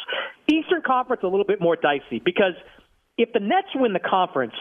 Eastern 0.47 0.83
Conference 0.87 1.23
a 1.23 1.29
little 1.29 1.45
bit 1.45 1.61
more 1.61 1.77
dicey 1.77 2.23
because 2.25 2.55
if 3.19 3.33
the 3.33 3.41
Nets 3.41 3.69
win 3.75 3.93
the 3.93 4.01
conference, 4.01 4.55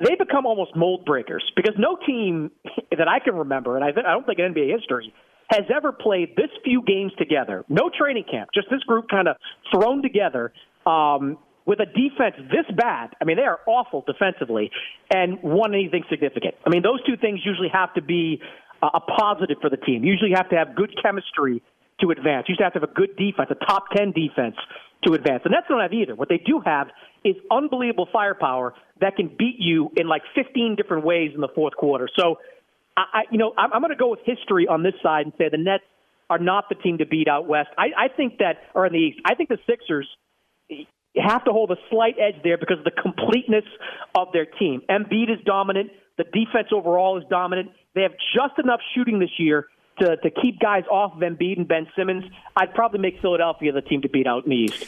they 0.00 0.14
become 0.14 0.46
almost 0.46 0.74
mold 0.76 1.04
breakers 1.04 1.44
because 1.56 1.74
no 1.78 1.96
team 2.06 2.50
that 2.96 3.08
I 3.08 3.18
can 3.18 3.34
remember, 3.34 3.76
and 3.76 3.84
I, 3.84 3.88
I 3.88 4.12
don't 4.12 4.26
think 4.26 4.38
in 4.38 4.54
NBA 4.54 4.72
history, 4.78 5.12
has 5.50 5.64
ever 5.74 5.92
played 5.92 6.36
this 6.36 6.50
few 6.62 6.82
games 6.82 7.12
together. 7.18 7.64
No 7.68 7.90
training 7.96 8.24
camp, 8.30 8.50
just 8.54 8.68
this 8.70 8.82
group 8.82 9.08
kind 9.10 9.28
of 9.28 9.36
thrown 9.72 10.02
together. 10.02 10.52
Um, 10.86 11.38
with 11.64 11.80
a 11.80 11.86
defense 11.86 12.34
this 12.50 12.64
bad, 12.74 13.10
I 13.20 13.24
mean, 13.24 13.36
they 13.36 13.42
are 13.42 13.60
awful 13.66 14.02
defensively, 14.06 14.70
and 15.10 15.42
won 15.42 15.74
anything 15.74 16.02
significant. 16.08 16.54
I 16.66 16.70
mean, 16.70 16.82
those 16.82 17.04
two 17.04 17.16
things 17.20 17.40
usually 17.44 17.68
have 17.68 17.92
to 17.94 18.02
be 18.02 18.40
a 18.82 19.00
positive 19.00 19.58
for 19.60 19.68
the 19.68 19.76
team. 19.76 20.04
You 20.04 20.12
usually 20.12 20.32
have 20.34 20.48
to 20.50 20.56
have 20.56 20.74
good 20.74 20.94
chemistry 21.02 21.62
to 22.00 22.10
advance. 22.10 22.46
You 22.48 22.52
usually 22.52 22.64
have 22.64 22.72
to 22.74 22.80
have 22.80 22.88
a 22.88 22.94
good 22.94 23.16
defense, 23.16 23.50
a 23.50 23.64
top 23.66 23.90
10 23.94 24.12
defense 24.12 24.56
to 25.04 25.14
advance. 25.14 25.42
And 25.44 25.52
that's 25.52 25.66
not 25.68 25.82
have 25.82 25.92
either. 25.92 26.14
What 26.14 26.28
they 26.28 26.38
do 26.38 26.62
have 26.64 26.88
is 27.24 27.34
unbelievable 27.50 28.08
firepower 28.12 28.74
that 29.00 29.16
can 29.16 29.28
beat 29.28 29.56
you 29.58 29.90
in 29.96 30.08
like 30.08 30.22
15 30.34 30.76
different 30.76 31.04
ways 31.04 31.32
in 31.34 31.40
the 31.40 31.48
fourth 31.54 31.74
quarter. 31.76 32.08
So, 32.16 32.38
I, 32.96 33.22
you 33.30 33.38
know, 33.38 33.52
I'm, 33.56 33.80
going 33.80 33.90
to 33.90 33.96
go 33.96 34.10
with 34.10 34.20
history 34.24 34.66
on 34.66 34.82
this 34.82 34.94
side 35.02 35.26
and 35.26 35.32
say 35.38 35.48
the 35.48 35.56
Nets 35.56 35.84
are 36.28 36.38
not 36.38 36.64
the 36.68 36.74
team 36.74 36.98
to 36.98 37.06
beat 37.06 37.28
out 37.28 37.46
west. 37.46 37.68
I, 37.78 37.90
I 37.96 38.08
think 38.08 38.38
that, 38.38 38.56
or 38.74 38.86
in 38.86 38.92
the 38.92 38.98
East, 38.98 39.20
I 39.24 39.34
think 39.34 39.48
the 39.48 39.58
Sixers 39.66 40.08
have 41.16 41.44
to 41.44 41.52
hold 41.52 41.70
a 41.70 41.76
slight 41.90 42.16
edge 42.18 42.42
there 42.42 42.58
because 42.58 42.78
of 42.78 42.84
the 42.84 42.90
completeness 42.90 43.64
of 44.14 44.28
their 44.32 44.46
team. 44.46 44.82
Embiid 44.90 45.30
is 45.30 45.38
dominant. 45.44 45.90
The 46.16 46.24
defense 46.24 46.68
overall 46.72 47.18
is 47.18 47.24
dominant. 47.30 47.70
They 47.94 48.02
have 48.02 48.14
just 48.34 48.58
enough 48.58 48.80
shooting 48.94 49.18
this 49.18 49.30
year 49.38 49.66
to, 50.00 50.16
to 50.16 50.30
keep 50.30 50.60
guys 50.60 50.84
off 50.90 51.14
of 51.14 51.20
Embiid 51.20 51.58
and 51.58 51.68
Ben 51.68 51.86
Simmons. 51.96 52.24
I'd 52.56 52.74
probably 52.74 53.00
make 53.00 53.20
Philadelphia 53.20 53.72
the 53.72 53.82
team 53.82 54.02
to 54.02 54.08
beat 54.08 54.26
out 54.26 54.44
in 54.44 54.50
the 54.50 54.56
East. 54.56 54.86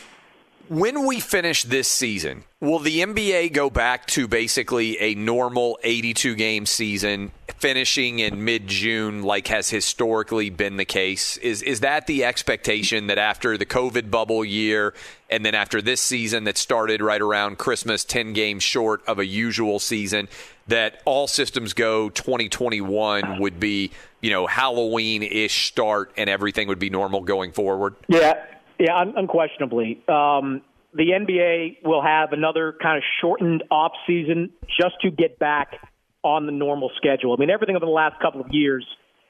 When 0.71 1.05
we 1.05 1.19
finish 1.19 1.65
this 1.65 1.89
season, 1.89 2.45
will 2.61 2.79
the 2.79 3.01
NBA 3.01 3.53
go 3.53 3.71
back 3.71 4.07
to 4.07 4.29
basically 4.29 5.01
a 5.01 5.17
normal 5.17 5.81
82 5.83 6.37
game 6.37 6.65
season, 6.65 7.33
finishing 7.57 8.21
in 8.21 8.45
mid 8.45 8.69
June, 8.69 9.25
like 9.25 9.49
has 9.49 9.69
historically 9.69 10.49
been 10.49 10.77
the 10.77 10.85
case? 10.85 11.37
Is 11.39 11.61
is 11.63 11.81
that 11.81 12.07
the 12.07 12.25
expectation 12.25 13.09
that 13.09 13.19
after 13.19 13.59
the 13.59 13.67
COVID 13.67 14.13
bubble 14.13 14.45
year, 14.45 14.95
and 15.29 15.45
then 15.45 15.57
after 15.57 15.83
this 15.83 16.01
season 16.01 16.45
that 16.45 16.57
started 16.57 17.03
right 17.03 17.21
around 17.21 17.59
Christmas, 17.59 18.05
10 18.05 18.33
games 18.33 18.63
short 18.63 19.03
of 19.09 19.19
a 19.19 19.27
usual 19.27 19.81
season, 19.81 20.29
that 20.69 21.03
all 21.05 21.27
systems 21.27 21.73
go 21.73 22.11
2021 22.11 23.41
would 23.41 23.59
be 23.59 23.91
you 24.21 24.31
know 24.31 24.47
Halloween 24.47 25.25
ish 25.25 25.67
start, 25.67 26.13
and 26.17 26.31
everything 26.31 26.69
would 26.69 26.79
be 26.79 26.91
normal 26.91 27.23
going 27.23 27.51
forward? 27.51 27.97
Yeah, 28.07 28.41
yeah, 28.81 28.97
un- 28.97 29.15
unquestionably. 29.17 30.03
Um, 30.09 30.63
the 30.93 31.11
NBA 31.13 31.85
will 31.85 32.03
have 32.03 32.33
another 32.33 32.75
kind 32.83 32.97
of 32.97 33.05
shortened 33.21 33.63
off 33.71 33.93
season 34.07 34.51
just 34.81 34.95
to 35.03 35.11
get 35.11 35.39
back 35.39 35.77
on 36.25 36.47
the 36.47 36.53
normal 36.53 36.91
schedule. 36.97 37.35
I 37.35 37.37
mean, 37.39 37.51
everything 37.51 37.77
over 37.77 37.87
the 37.87 37.93
last 37.93 38.21
couple 38.21 38.41
of 38.41 38.49
years 38.51 38.85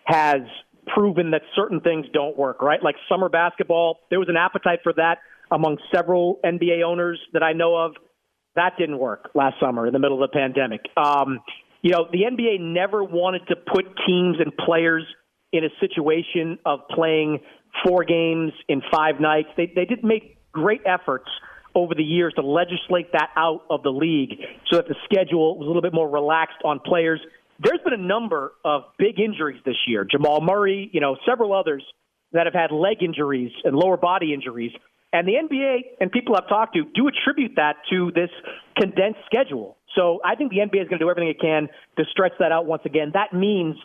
has 0.05 0.41
proven 0.87 1.33
that 1.33 1.43
certain 1.55 1.81
things 1.81 2.07
don't 2.13 2.37
work, 2.37 2.63
right? 2.63 2.83
Like 2.83 2.95
summer 3.09 3.29
basketball, 3.29 3.99
there 4.09 4.19
was 4.19 4.29
an 4.29 4.37
appetite 4.37 4.81
for 4.83 4.93
that 4.95 5.19
among 5.51 5.79
several 5.95 6.41
NBA 6.45 6.83
owners 6.83 7.21
that 7.33 7.43
I 7.43 7.53
know 7.53 7.77
of. 7.77 7.93
That 8.57 8.73
didn't 8.79 8.99
work 8.99 9.31
last 9.35 9.57
summer 9.61 9.87
in 9.87 9.93
the 9.93 9.99
middle 9.99 10.23
of 10.23 10.31
the 10.31 10.37
pandemic. 10.37 10.81
Um, 10.97 11.41
you 11.83 11.91
know, 11.91 12.07
the 12.11 12.21
NBA 12.21 12.61
never 12.61 13.05
wanted 13.05 13.47
to 13.49 13.57
put 13.57 13.85
teams 14.07 14.37
and 14.41 14.53
players 14.57 15.05
in 15.53 15.65
a 15.65 15.69
situation 15.81 16.59
of 16.65 16.81
playing 16.91 17.41
four 17.85 18.05
games 18.05 18.53
in 18.69 18.83
five 18.93 19.21
nights. 19.21 19.49
They 19.57 19.73
they 19.75 19.85
did 19.85 20.05
make 20.05 20.37
great 20.53 20.83
efforts 20.85 21.29
over 21.75 21.95
the 21.95 22.03
years 22.03 22.33
to 22.35 22.43
legislate 22.43 23.13
that 23.13 23.31
out 23.37 23.63
of 23.71 23.83
the 23.83 23.91
league 23.91 24.41
so 24.71 24.77
that 24.77 24.89
the 24.89 24.97
schedule 25.05 25.57
was 25.57 25.67
a 25.67 25.69
little 25.69 25.83
bit 25.83 25.95
more 25.95 26.09
relaxed 26.09 26.59
on 26.65 26.81
players. 26.81 27.21
There's 27.61 27.81
been 27.85 27.93
a 27.93 28.03
number 28.03 28.53
of 28.65 28.83
big 28.99 29.21
injuries 29.21 29.61
this 29.65 29.77
year. 29.87 30.05
Jamal 30.11 30.41
Murray, 30.41 30.91
you 30.93 31.01
know, 31.01 31.17
several 31.29 31.53
others 31.53 31.85
that 32.33 32.47
have 32.47 32.55
had 32.55 32.73
leg 32.73 33.03
injuries 33.03 33.53
and 33.65 33.77
lower 33.77 33.97
body 33.97 34.33
injuries. 34.33 34.73
And 35.13 35.27
the 35.27 35.33
NBA 35.33 36.01
and 36.01 36.11
people 36.11 36.37
I've 36.37 36.49
talked 36.49 36.75
to 36.75 36.85
do 36.95 37.09
attribute 37.09 37.53
that 37.57 37.77
to 37.91 38.13
this 38.15 38.31
condensed 38.79 39.21
schedule. 39.27 39.77
So 39.97 40.21
I 40.25 40.37
think 40.37 40.51
the 40.51 40.59
NBA 40.59 40.83
is 40.83 40.89
going 40.89 40.99
to 41.01 41.05
do 41.05 41.11
everything 41.11 41.31
it 41.31 41.41
can 41.41 41.69
to 41.99 42.05
stretch 42.11 42.33
that 42.39 42.53
out 42.53 42.67
once 42.67 42.83
again. 42.85 43.11
That 43.15 43.37
means 43.37 43.77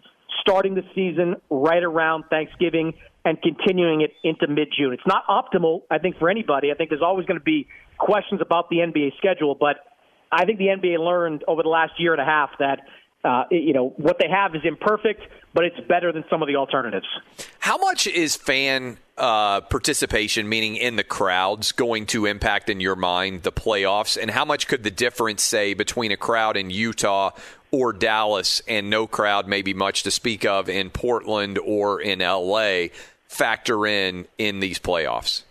starting 0.41 0.76
the 0.76 0.84
season 0.93 1.36
right 1.50 1.84
around 1.84 2.26
Thanksgiving 2.30 2.93
and 3.26 3.42
continuing 3.42 4.02
it 4.02 4.14
into 4.24 4.48
mid 4.48 4.70
June. 4.78 4.94
It's 4.94 5.08
not 5.08 5.26
optimal, 5.28 5.82
I 5.90 5.98
think, 5.98 6.18
for 6.18 6.30
anybody. 6.30 6.72
I 6.72 6.76
think 6.76 6.90
there's 6.90 7.02
always 7.02 7.26
going 7.26 7.40
to 7.40 7.44
be 7.44 7.68
questions 7.98 8.40
about 8.40 8.70
the 8.70 8.78
NBA 8.78 9.18
schedule, 9.18 9.56
but 9.56 9.78
I 10.32 10.46
think 10.46 10.60
the 10.60 10.68
NBA 10.68 11.00
learned 11.00 11.44
over 11.48 11.64
the 11.64 11.70
last 11.70 11.94
year 11.98 12.14
and 12.14 12.22
a 12.22 12.26
half 12.26 12.52
that 12.60 12.82
uh, 13.24 13.46
you 13.50 13.74
know 13.74 13.90
what 13.98 14.18
they 14.20 14.30
have 14.30 14.54
is 14.56 14.62
imperfect, 14.64 15.22
but 15.54 15.66
it's 15.66 15.80
better 15.88 16.12
than 16.12 16.24
some 16.30 16.44
of 16.44 16.48
the 16.48 16.56
alternatives. 16.56 17.08
How 17.60 17.78
much 17.78 18.06
is 18.06 18.36
fan 18.36 19.00
uh, 19.18 19.62
participation, 19.62 20.48
meaning 20.48 20.76
in 20.76 20.96
the 20.96 21.04
crowds, 21.04 21.72
going 21.72 22.06
to 22.08 22.28
impact 22.28 22.70
in 22.70 22.80
your 22.80 22.96
mind 22.96 23.42
the 23.42 23.52
playoffs, 23.52 24.22
and 24.22 24.30
how 24.30 24.46
much 24.46 24.68
could 24.68 24.84
the 24.84 24.92
difference 24.92 25.42
say 25.42 25.74
between 25.74 26.12
a 26.12 26.18
crowd 26.18 26.56
in 26.58 26.70
Utah 26.70 27.32
or 27.72 27.92
Dallas 27.92 28.62
and 28.68 28.90
no 28.90 29.08
crowd, 29.08 29.48
maybe 29.48 29.74
much 29.74 30.04
to 30.04 30.12
speak 30.12 30.46
of 30.46 30.70
in 30.70 30.92
Portland 30.92 31.58
or 31.58 32.00
in 32.00 32.20
LA, 32.20 32.88
factor 33.28 33.86
in 33.86 34.28
in 34.38 34.60
these 34.60 34.80
playoffs? 34.80 35.44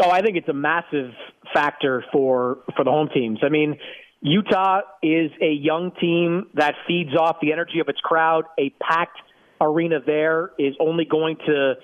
Oh, 0.00 0.10
I 0.10 0.22
think 0.22 0.36
it's 0.36 0.48
a 0.48 0.54
massive 0.54 1.12
factor 1.52 2.04
for 2.12 2.58
for 2.76 2.84
the 2.84 2.90
home 2.90 3.08
teams. 3.12 3.40
I 3.42 3.48
mean, 3.48 3.78
Utah 4.20 4.80
is 5.02 5.30
a 5.40 5.50
young 5.50 5.92
team 6.00 6.48
that 6.54 6.74
feeds 6.86 7.14
off 7.16 7.36
the 7.40 7.52
energy 7.52 7.80
of 7.80 7.88
its 7.88 8.00
crowd. 8.00 8.44
A 8.58 8.70
packed 8.80 9.18
arena 9.60 9.98
there 10.04 10.52
is 10.58 10.74
only 10.80 11.04
going 11.04 11.36
to 11.46 11.74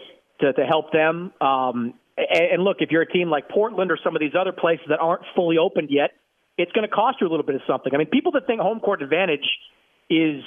to, 0.41 0.53
to 0.53 0.65
help 0.65 0.93
them. 0.93 1.33
Um, 1.41 1.95
and, 2.17 2.53
and 2.53 2.63
look, 2.63 2.79
if 2.81 2.91
you're 2.91 3.03
a 3.03 3.11
team 3.11 3.31
like 3.31 3.49
Portland 3.49 3.91
or 3.91 3.99
some 4.03 4.17
of 4.17 4.21
these 4.21 4.35
other 4.39 4.53
places 4.53 4.87
that 4.89 4.99
aren't 5.01 5.23
fully 5.35 5.59
opened 5.59 5.89
yet, 5.91 6.11
it's 6.59 6.73
going 6.73 6.89
to 6.89 6.95
cost 6.95 7.19
you 7.21 7.27
a 7.27 7.31
little 7.31 7.47
bit 7.47 7.57
of 7.57 7.63
something. 7.67 7.93
I 7.95 7.99
mean, 7.99 8.09
people 8.09 8.33
that 8.33 8.47
think 8.47 8.61
home 8.61 8.81
court 8.81 9.03
advantage 9.03 9.47
is 10.11 10.43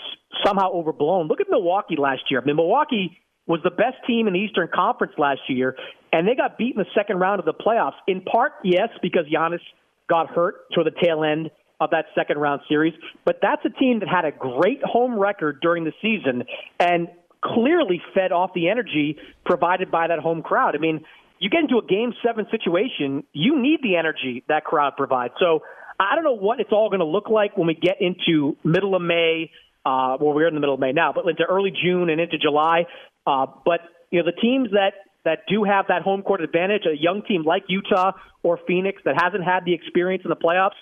somehow 0.45 0.71
overblown. 0.71 1.27
Look 1.27 1.41
at 1.41 1.47
Milwaukee 1.49 1.95
last 1.97 2.23
year. 2.29 2.41
I 2.41 2.45
mean, 2.45 2.55
Milwaukee 2.55 3.17
was 3.47 3.61
the 3.63 3.71
best 3.71 3.95
team 4.05 4.27
in 4.27 4.33
the 4.33 4.39
Eastern 4.39 4.67
Conference 4.73 5.13
last 5.17 5.41
year, 5.47 5.75
and 6.11 6.27
they 6.27 6.35
got 6.35 6.57
beat 6.57 6.75
in 6.75 6.79
the 6.79 6.89
second 6.93 7.19
round 7.19 7.39
of 7.39 7.45
the 7.45 7.53
playoffs. 7.53 7.95
In 8.07 8.21
part, 8.21 8.53
yes, 8.63 8.89
because 9.01 9.25
Giannis 9.33 9.61
got 10.09 10.29
hurt 10.29 10.71
toward 10.73 10.87
the 10.87 10.99
tail 11.01 11.23
end 11.23 11.49
of 11.79 11.91
that 11.91 12.05
second 12.15 12.37
round 12.39 12.61
series. 12.67 12.93
But 13.25 13.39
that's 13.41 13.63
a 13.65 13.69
team 13.69 13.99
that 13.99 14.09
had 14.09 14.25
a 14.25 14.31
great 14.31 14.81
home 14.83 15.17
record 15.17 15.59
during 15.61 15.83
the 15.83 15.93
season 16.01 16.43
and 16.79 17.07
clearly 17.43 18.01
fed 18.13 18.31
off 18.31 18.51
the 18.53 18.69
energy 18.69 19.17
provided 19.45 19.91
by 19.91 20.07
that 20.07 20.19
home 20.19 20.41
crowd. 20.41 20.75
I 20.75 20.79
mean, 20.79 21.01
you 21.39 21.49
get 21.49 21.61
into 21.61 21.77
a 21.77 21.85
game 21.85 22.13
seven 22.25 22.47
situation, 22.49 23.23
you 23.31 23.61
need 23.61 23.81
the 23.83 23.95
energy 23.95 24.43
that 24.47 24.63
crowd 24.63 24.93
provides. 24.97 25.33
So 25.39 25.61
I 25.99 26.15
don't 26.15 26.23
know 26.23 26.35
what 26.35 26.59
it's 26.59 26.71
all 26.71 26.89
going 26.89 26.99
to 26.99 27.05
look 27.05 27.29
like 27.29 27.57
when 27.57 27.67
we 27.67 27.75
get 27.75 27.97
into 28.01 28.57
middle 28.63 28.95
of 28.95 29.01
May. 29.01 29.51
Uh, 29.87 30.17
well, 30.19 30.33
we're 30.33 30.49
in 30.49 30.53
the 30.53 30.59
middle 30.59 30.75
of 30.75 30.81
May 30.81 30.91
now, 30.91 31.13
but 31.13 31.25
into 31.25 31.45
early 31.45 31.71
June 31.71 32.09
and 32.09 32.19
into 32.19 32.37
July. 32.37 32.85
Uh, 33.25 33.45
but 33.65 33.79
you 34.11 34.19
know, 34.19 34.25
the 34.25 34.37
teams 34.41 34.71
that 34.71 34.91
that 35.23 35.39
do 35.47 35.63
have 35.63 35.85
that 35.87 36.01
home 36.01 36.23
court 36.23 36.41
advantage, 36.41 36.83
a 36.85 36.97
young 36.97 37.21
team 37.21 37.43
like 37.43 37.63
Utah 37.69 38.11
or 38.43 38.59
Phoenix 38.67 39.01
that 39.05 39.15
hasn't 39.17 39.45
had 39.45 39.63
the 39.63 39.73
experience 39.73 40.23
in 40.25 40.29
the 40.29 40.35
playoffs, 40.35 40.75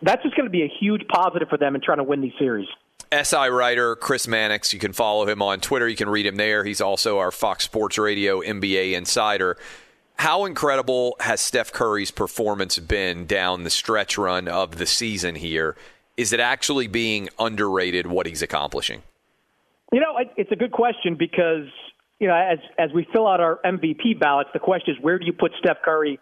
that's 0.00 0.22
just 0.22 0.36
going 0.36 0.46
to 0.46 0.50
be 0.50 0.62
a 0.62 0.72
huge 0.80 1.02
positive 1.08 1.48
for 1.48 1.58
them 1.58 1.74
in 1.74 1.82
trying 1.82 1.98
to 1.98 2.04
win 2.04 2.22
these 2.22 2.32
series. 2.38 2.66
SI 3.12 3.48
writer 3.48 3.94
Chris 3.94 4.26
Mannix. 4.26 4.72
You 4.72 4.78
can 4.78 4.94
follow 4.94 5.28
him 5.28 5.42
on 5.42 5.60
Twitter. 5.60 5.86
You 5.86 5.96
can 5.96 6.08
read 6.08 6.24
him 6.24 6.36
there. 6.36 6.64
He's 6.64 6.80
also 6.80 7.18
our 7.18 7.30
Fox 7.30 7.64
Sports 7.64 7.98
Radio 7.98 8.40
NBA 8.40 8.92
insider. 8.92 9.58
How 10.16 10.46
incredible 10.46 11.16
has 11.20 11.42
Steph 11.42 11.72
Curry's 11.72 12.10
performance 12.10 12.78
been 12.78 13.26
down 13.26 13.64
the 13.64 13.70
stretch 13.70 14.16
run 14.16 14.48
of 14.48 14.78
the 14.78 14.86
season 14.86 15.34
here? 15.34 15.76
Is 16.20 16.34
it 16.34 16.40
actually 16.40 16.86
being 16.86 17.30
underrated 17.38 18.06
what 18.06 18.26
he's 18.26 18.42
accomplishing? 18.42 19.02
You 19.90 20.00
know, 20.00 20.18
it's 20.36 20.52
a 20.52 20.56
good 20.56 20.70
question 20.70 21.16
because 21.18 21.64
you 22.18 22.28
know, 22.28 22.34
as 22.34 22.58
as 22.78 22.90
we 22.94 23.06
fill 23.10 23.26
out 23.26 23.40
our 23.40 23.58
MVP 23.64 24.20
ballots, 24.20 24.50
the 24.52 24.58
question 24.58 24.94
is 24.94 25.02
where 25.02 25.18
do 25.18 25.24
you 25.24 25.32
put 25.32 25.52
Steph 25.58 25.78
Curry 25.82 26.20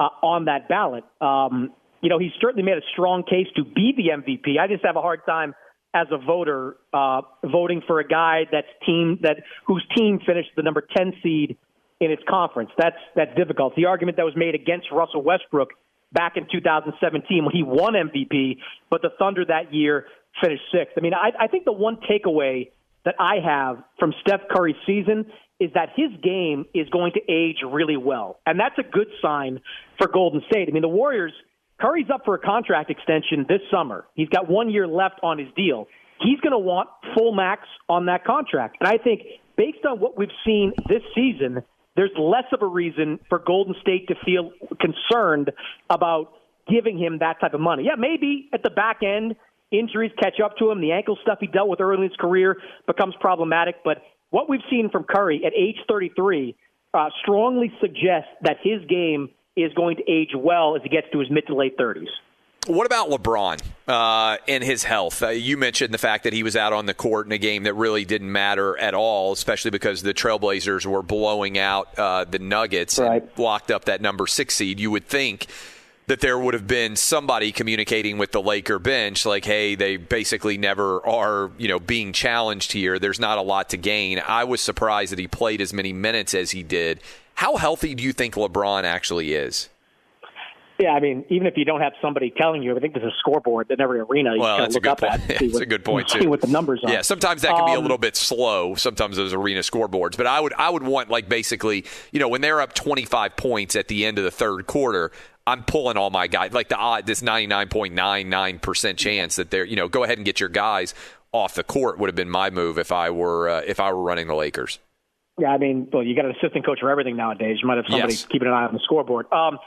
uh, 0.00 0.08
on 0.20 0.46
that 0.46 0.68
ballot? 0.68 1.04
Um, 1.20 1.72
you 2.00 2.08
know, 2.08 2.18
he's 2.18 2.32
certainly 2.40 2.64
made 2.64 2.76
a 2.76 2.86
strong 2.92 3.22
case 3.22 3.46
to 3.54 3.62
be 3.62 3.94
the 3.96 4.20
MVP. 4.20 4.58
I 4.58 4.66
just 4.66 4.84
have 4.84 4.96
a 4.96 5.00
hard 5.00 5.20
time 5.24 5.54
as 5.94 6.08
a 6.10 6.18
voter 6.18 6.78
uh, 6.92 7.22
voting 7.44 7.82
for 7.86 8.00
a 8.00 8.06
guy 8.06 8.46
that's 8.50 8.66
team 8.84 9.20
that 9.22 9.44
whose 9.64 9.86
team 9.96 10.18
finished 10.26 10.50
the 10.56 10.64
number 10.64 10.84
ten 10.96 11.12
seed 11.22 11.56
in 12.00 12.10
its 12.10 12.22
conference. 12.28 12.70
That's 12.76 12.98
that's 13.14 13.34
difficult. 13.36 13.76
The 13.76 13.84
argument 13.84 14.16
that 14.16 14.24
was 14.24 14.34
made 14.34 14.56
against 14.56 14.90
Russell 14.90 15.22
Westbrook 15.22 15.68
back 16.16 16.36
in 16.36 16.46
2017 16.50 17.44
when 17.44 17.54
he 17.54 17.62
won 17.62 17.92
MVP, 17.92 18.56
but 18.90 19.02
the 19.02 19.10
Thunder 19.18 19.44
that 19.44 19.72
year 19.72 20.06
finished 20.42 20.62
sixth. 20.72 20.94
I 20.96 21.00
mean, 21.00 21.14
I, 21.14 21.44
I 21.44 21.46
think 21.46 21.66
the 21.66 21.72
one 21.72 21.98
takeaway 22.10 22.70
that 23.04 23.14
I 23.20 23.36
have 23.44 23.84
from 23.98 24.14
Steph 24.22 24.48
Curry's 24.50 24.76
season 24.86 25.26
is 25.60 25.70
that 25.74 25.90
his 25.94 26.10
game 26.22 26.64
is 26.74 26.88
going 26.88 27.12
to 27.12 27.20
age 27.32 27.58
really 27.66 27.96
well. 27.96 28.40
And 28.46 28.58
that's 28.58 28.78
a 28.78 28.82
good 28.82 29.08
sign 29.22 29.60
for 29.98 30.08
Golden 30.08 30.42
State. 30.50 30.68
I 30.68 30.72
mean, 30.72 30.82
the 30.82 30.88
Warriors, 30.88 31.32
Curry's 31.80 32.08
up 32.12 32.22
for 32.24 32.34
a 32.34 32.38
contract 32.38 32.90
extension 32.90 33.46
this 33.48 33.60
summer. 33.70 34.06
He's 34.14 34.28
got 34.28 34.50
one 34.50 34.70
year 34.70 34.86
left 34.86 35.20
on 35.22 35.38
his 35.38 35.48
deal. 35.56 35.86
He's 36.20 36.40
going 36.40 36.52
to 36.52 36.58
want 36.58 36.88
full 37.16 37.32
max 37.32 37.62
on 37.88 38.06
that 38.06 38.24
contract. 38.24 38.78
And 38.80 38.88
I 38.88 38.96
think 39.02 39.22
based 39.56 39.84
on 39.88 40.00
what 40.00 40.18
we've 40.18 40.28
seen 40.44 40.72
this 40.88 41.02
season, 41.14 41.62
there's 41.96 42.12
less 42.18 42.44
of 42.52 42.62
a 42.62 42.66
reason 42.66 43.18
for 43.28 43.38
Golden 43.38 43.74
State 43.80 44.08
to 44.08 44.14
feel 44.24 44.52
concerned 44.80 45.50
about 45.90 46.32
giving 46.68 46.98
him 46.98 47.18
that 47.20 47.40
type 47.40 47.54
of 47.54 47.60
money. 47.60 47.84
Yeah, 47.84 47.94
maybe 47.98 48.48
at 48.52 48.62
the 48.62 48.70
back 48.70 48.98
end 49.02 49.36
injuries 49.70 50.12
catch 50.20 50.40
up 50.44 50.56
to 50.58 50.70
him. 50.70 50.80
The 50.80 50.92
ankle 50.92 51.18
stuff 51.22 51.38
he 51.40 51.46
dealt 51.46 51.68
with 51.68 51.80
early 51.80 52.04
in 52.04 52.10
his 52.10 52.16
career 52.18 52.58
becomes 52.86 53.14
problematic. 53.20 53.76
But 53.84 53.98
what 54.30 54.48
we've 54.48 54.60
seen 54.70 54.90
from 54.90 55.04
Curry 55.04 55.42
at 55.44 55.52
age 55.54 55.76
33 55.88 56.54
uh, 56.94 57.08
strongly 57.22 57.72
suggests 57.80 58.30
that 58.42 58.56
his 58.62 58.84
game 58.88 59.30
is 59.56 59.72
going 59.74 59.96
to 59.96 60.10
age 60.10 60.30
well 60.36 60.76
as 60.76 60.82
he 60.82 60.88
gets 60.88 61.06
to 61.12 61.20
his 61.20 61.30
mid 61.30 61.46
to 61.46 61.54
late 61.54 61.78
30s. 61.78 62.08
What 62.66 62.84
about 62.86 63.10
LeBron 63.10 63.62
uh, 63.86 64.38
and 64.48 64.64
his 64.64 64.82
health? 64.82 65.22
Uh, 65.22 65.28
you 65.28 65.56
mentioned 65.56 65.94
the 65.94 65.98
fact 65.98 66.24
that 66.24 66.32
he 66.32 66.42
was 66.42 66.56
out 66.56 66.72
on 66.72 66.86
the 66.86 66.94
court 66.94 67.26
in 67.26 67.32
a 67.32 67.38
game 67.38 67.62
that 67.62 67.74
really 67.74 68.04
didn't 68.04 68.30
matter 68.30 68.76
at 68.78 68.92
all, 68.92 69.32
especially 69.32 69.70
because 69.70 70.02
the 70.02 70.12
Trailblazers 70.12 70.84
were 70.84 71.02
blowing 71.02 71.58
out 71.58 71.96
uh, 71.96 72.24
the 72.24 72.40
Nuggets 72.40 72.98
right. 72.98 73.22
and 73.22 73.38
locked 73.38 73.70
up 73.70 73.84
that 73.84 74.00
number 74.00 74.26
six 74.26 74.56
seed. 74.56 74.80
You 74.80 74.90
would 74.90 75.06
think 75.06 75.46
that 76.08 76.20
there 76.20 76.38
would 76.38 76.54
have 76.54 76.66
been 76.66 76.96
somebody 76.96 77.52
communicating 77.52 78.18
with 78.18 78.32
the 78.32 78.40
Laker 78.40 78.78
bench, 78.78 79.26
like, 79.26 79.44
hey, 79.44 79.74
they 79.74 79.96
basically 79.96 80.56
never 80.56 81.04
are, 81.06 81.50
you 81.58 81.68
know, 81.68 81.78
being 81.78 82.12
challenged 82.12 82.72
here. 82.72 82.98
There's 82.98 83.20
not 83.20 83.38
a 83.38 83.42
lot 83.42 83.70
to 83.70 83.76
gain. 83.76 84.20
I 84.26 84.44
was 84.44 84.60
surprised 84.60 85.12
that 85.12 85.18
he 85.18 85.28
played 85.28 85.60
as 85.60 85.72
many 85.72 85.92
minutes 85.92 86.34
as 86.34 86.52
he 86.52 86.62
did. 86.62 87.00
How 87.34 87.56
healthy 87.56 87.94
do 87.94 88.02
you 88.02 88.12
think 88.12 88.34
LeBron 88.34 88.84
actually 88.84 89.34
is? 89.34 89.68
Yeah, 90.78 90.90
I 90.90 91.00
mean, 91.00 91.24
even 91.30 91.46
if 91.46 91.56
you 91.56 91.64
don't 91.64 91.80
have 91.80 91.94
somebody 92.02 92.30
telling 92.36 92.62
you, 92.62 92.76
I 92.76 92.80
think 92.80 92.92
there's 92.94 93.10
a 93.10 93.16
scoreboard 93.18 93.70
in 93.70 93.80
every 93.80 94.00
arena. 94.00 94.34
You 94.34 94.40
well, 94.40 94.58
that's 94.58 94.74
look 94.74 94.84
a 94.84 94.88
good 94.88 94.98
point. 94.98 95.12
At, 95.12 95.28
that's 95.28 95.52
what, 95.54 95.62
a 95.62 95.66
good 95.66 95.84
point 95.84 96.08
too. 96.08 96.20
See 96.20 96.26
What 96.26 96.42
the 96.42 96.48
numbers 96.48 96.82
are. 96.84 96.92
Yeah, 96.92 97.02
sometimes 97.02 97.42
that 97.42 97.56
can 97.56 97.64
be 97.64 97.72
um, 97.72 97.78
a 97.78 97.80
little 97.80 97.98
bit 97.98 98.14
slow. 98.14 98.74
Sometimes 98.74 99.16
those 99.16 99.32
arena 99.32 99.60
scoreboards, 99.60 100.16
but 100.16 100.26
I 100.26 100.38
would 100.38 100.52
I 100.54 100.68
would 100.68 100.82
want 100.82 101.08
like 101.08 101.28
basically, 101.28 101.86
you 102.12 102.20
know, 102.20 102.28
when 102.28 102.42
they're 102.42 102.60
up 102.60 102.74
25 102.74 103.36
points 103.36 103.74
at 103.74 103.88
the 103.88 104.04
end 104.04 104.18
of 104.18 104.24
the 104.24 104.30
third 104.30 104.66
quarter, 104.66 105.12
I'm 105.46 105.64
pulling 105.64 105.96
all 105.96 106.10
my 106.10 106.26
guys. 106.26 106.52
Like 106.52 106.68
the 106.68 106.76
odd, 106.76 107.06
this 107.06 107.22
99.99% 107.22 108.96
chance 108.96 109.36
that 109.36 109.50
they're, 109.50 109.64
you 109.64 109.76
know, 109.76 109.88
go 109.88 110.04
ahead 110.04 110.18
and 110.18 110.24
get 110.24 110.40
your 110.40 110.48
guys 110.48 110.94
off 111.32 111.54
the 111.54 111.64
court 111.64 111.98
would 111.98 112.08
have 112.08 112.16
been 112.16 112.30
my 112.30 112.50
move 112.50 112.78
if 112.78 112.92
I 112.92 113.10
were 113.10 113.48
uh, 113.48 113.62
if 113.66 113.80
I 113.80 113.92
were 113.92 114.02
running 114.02 114.26
the 114.26 114.34
Lakers. 114.34 114.78
Yeah, 115.38 115.48
I 115.48 115.58
mean, 115.58 115.88
well, 115.92 116.02
you 116.02 116.16
got 116.16 116.24
an 116.24 116.32
assistant 116.32 116.64
coach 116.64 116.80
for 116.80 116.90
everything 116.90 117.16
nowadays. 117.16 117.58
You 117.60 117.68
might 117.68 117.76
have 117.76 117.84
somebody 117.88 118.14
Yes. 118.14 118.24
keeping 118.24 118.48
an 118.48 118.54
eye 118.54 118.64
on 118.64 118.72
the 118.72 118.80
scoreboard. 118.80 119.30
Um, 119.30 119.58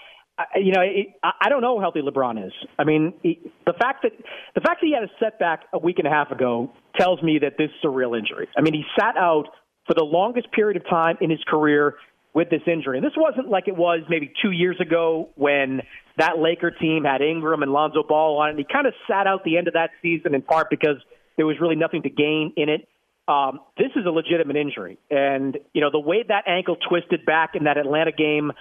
you 0.55 0.71
know, 0.71 0.81
I 0.81 1.49
don't 1.49 1.61
know 1.61 1.77
how 1.77 1.81
healthy 1.81 2.01
LeBron 2.01 2.45
is. 2.45 2.53
I 2.77 2.83
mean, 2.83 3.13
he, 3.23 3.39
the 3.65 3.73
fact 3.73 4.03
that 4.03 4.11
the 4.55 4.61
fact 4.61 4.81
that 4.81 4.87
he 4.87 4.93
had 4.93 5.03
a 5.03 5.11
setback 5.19 5.63
a 5.73 5.79
week 5.79 5.99
and 5.99 6.07
a 6.07 6.11
half 6.11 6.31
ago 6.31 6.71
tells 6.97 7.21
me 7.21 7.39
that 7.39 7.53
this 7.57 7.69
is 7.69 7.83
a 7.83 7.89
real 7.89 8.13
injury. 8.13 8.47
I 8.57 8.61
mean, 8.61 8.73
he 8.73 8.83
sat 8.99 9.17
out 9.17 9.45
for 9.87 9.93
the 9.95 10.03
longest 10.03 10.51
period 10.51 10.77
of 10.77 10.87
time 10.87 11.17
in 11.21 11.29
his 11.29 11.39
career 11.47 11.95
with 12.33 12.49
this 12.49 12.61
injury. 12.67 12.97
And 12.97 13.05
this 13.05 13.17
wasn't 13.17 13.49
like 13.49 13.67
it 13.67 13.75
was 13.75 14.01
maybe 14.07 14.31
two 14.41 14.51
years 14.51 14.79
ago 14.79 15.29
when 15.35 15.81
that 16.17 16.37
Laker 16.37 16.71
team 16.71 17.03
had 17.03 17.21
Ingram 17.21 17.63
and 17.63 17.71
Lonzo 17.71 18.03
Ball 18.03 18.37
on 18.37 18.49
it. 18.49 18.51
And 18.51 18.59
he 18.59 18.65
kind 18.71 18.85
of 18.85 18.93
sat 19.09 19.25
out 19.25 19.43
the 19.43 19.57
end 19.57 19.67
of 19.67 19.73
that 19.73 19.89
season 20.01 20.35
in 20.35 20.41
part 20.41 20.69
because 20.69 20.97
there 21.37 21.45
was 21.45 21.57
really 21.59 21.75
nothing 21.75 22.03
to 22.03 22.09
gain 22.09 22.53
in 22.55 22.69
it. 22.69 22.87
Um, 23.27 23.61
this 23.77 23.91
is 23.95 24.05
a 24.05 24.09
legitimate 24.09 24.57
injury. 24.57 24.97
And, 25.09 25.57
you 25.73 25.81
know, 25.81 25.89
the 25.91 25.99
way 25.99 26.23
that 26.27 26.47
ankle 26.47 26.77
twisted 26.87 27.25
back 27.25 27.51
in 27.55 27.63
that 27.65 27.77
Atlanta 27.77 28.11
game 28.11 28.51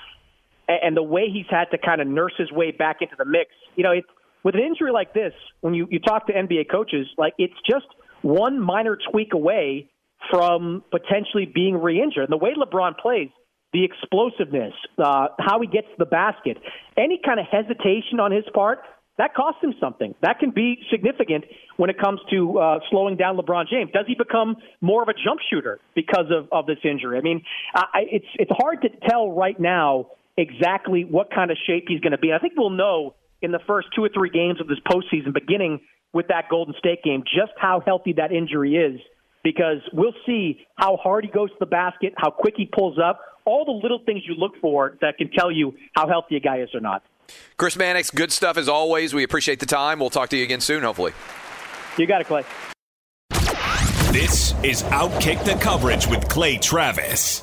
and 0.69 0.97
the 0.97 1.03
way 1.03 1.29
he's 1.33 1.47
had 1.51 1.67
to 1.71 1.79
kind 1.79 2.01
of 2.01 2.07
nurse 2.07 2.35
his 2.37 2.53
way 2.53 2.71
back 2.71 2.99
into 3.01 3.15
the 3.17 3.25
mix, 3.25 3.51
you 3.77 3.83
know, 3.83 3.93
it's, 3.93 4.09
with 4.45 4.55
an 4.55 4.61
injury 4.61 4.93
like 4.93 5.15
this, 5.15 5.33
when 5.61 5.75
you, 5.75 5.89
you 5.91 5.99
talk 5.99 6.27
to 6.29 6.33
NBA 6.33 6.71
coaches, 6.71 7.07
like 7.17 7.35
it's 7.39 7.55
just 7.69 7.87
one 8.23 8.61
minor 8.61 8.97
tweak 9.11 9.35
away 9.35 9.91
from 10.31 10.83
potentially 10.91 11.51
being 11.53 11.77
re-injured. 11.77 12.25
And 12.25 12.33
the 12.33 12.37
way 12.37 12.55
LeBron 12.55 12.99
plays, 12.99 13.31
the 13.73 13.85
explosiveness, 13.85 14.75
uh, 14.99 15.29
how 15.39 15.61
he 15.61 15.67
gets 15.67 15.89
to 15.89 15.95
the 15.99 16.07
basket, 16.07 16.57
any 16.97 17.21
kind 17.25 17.41
of 17.41 17.47
hesitation 17.51 18.21
on 18.21 18.33
his 18.33 18.45
part, 18.55 18.81
that 19.19 19.35
costs 19.35 19.63
him 19.63 19.75
something. 19.81 20.15
That 20.23 20.39
can 20.39 20.51
be 20.53 20.79
significant 20.91 21.45
when 21.77 21.91
it 21.91 21.99
comes 21.99 22.21
to 22.31 22.59
uh, 22.59 22.79
slowing 22.89 23.17
down 23.17 23.37
LeBron 23.37 23.69
James. 23.69 23.91
Does 23.93 24.05
he 24.07 24.15
become 24.15 24.57
more 24.81 25.03
of 25.03 25.09
a 25.09 25.13
jump 25.13 25.41
shooter 25.51 25.81
because 25.95 26.27
of, 26.31 26.49
of 26.53 26.67
this 26.67 26.79
injury? 26.85 27.19
I 27.19 27.21
mean, 27.21 27.43
I, 27.75 28.07
it's 28.11 28.27
it's 28.37 28.53
hard 28.57 28.83
to 28.83 28.89
tell 29.09 29.33
right 29.33 29.59
now 29.59 30.07
exactly 30.39 31.05
what 31.05 31.31
kind 31.35 31.51
of 31.51 31.59
shape 31.67 31.85
he's 31.89 32.01
going 32.01 32.13
to 32.13 32.19
be. 32.19 32.33
I 32.33 32.39
think 32.39 32.55
we'll 32.57 32.71
know 32.71 33.15
in 33.43 33.53
the 33.53 33.61
first 33.67 33.89
two 33.95 34.03
or 34.03 34.09
three 34.09 34.31
games 34.31 34.61
of 34.61 34.69
this 34.69 34.79
postseason, 34.91 35.35
beginning 35.35 35.81
with 36.13 36.29
that 36.29 36.49
Golden 36.49 36.75
State 36.79 37.03
game, 37.03 37.23
just 37.25 37.53
how 37.59 37.83
healthy 37.85 38.15
that 38.15 38.33
injury 38.33 38.77
is. 38.77 39.01
Because 39.45 39.79
we'll 39.93 40.15
see 40.27 40.67
how 40.77 40.97
hard 40.97 41.25
he 41.25 41.31
goes 41.31 41.51
to 41.51 41.57
the 41.61 41.67
basket, 41.67 42.13
how 42.17 42.31
quick 42.31 42.55
he 42.57 42.67
pulls 42.67 42.99
up, 42.99 43.21
all 43.45 43.65
the 43.65 43.73
little 43.73 44.01
things 44.05 44.23
you 44.27 44.35
look 44.35 44.53
for 44.61 44.97
that 45.01 45.17
can 45.17 45.31
tell 45.31 45.51
you 45.51 45.75
how 45.95 46.09
healthy 46.09 46.37
a 46.37 46.41
guy 46.41 46.59
is 46.59 46.69
or 46.75 46.81
not. 46.81 47.03
Chris 47.57 47.77
Mannix, 47.77 48.11
good 48.11 48.33
stuff 48.33 48.57
as 48.57 48.69
always. 48.69 49.15
We 49.15 49.23
appreciate 49.23 49.61
the 49.61 49.67
time. 49.67 50.01
We'll 50.01 50.11
talk 50.11 50.29
to 50.31 50.37
you 50.37 50.43
again 50.43 50.61
soon, 50.61 50.83
hopefully. 50.83 51.13
You 51.97 52.07
got 52.07 52.21
it, 52.21 52.27
Clay. 52.27 52.45
This 54.13 54.55
is 54.65 54.83
Outkick 54.85 55.45
the 55.45 55.55
Coverage 55.61 56.07
with 56.07 56.29
Clay 56.29 56.59
Travis. 56.59 57.43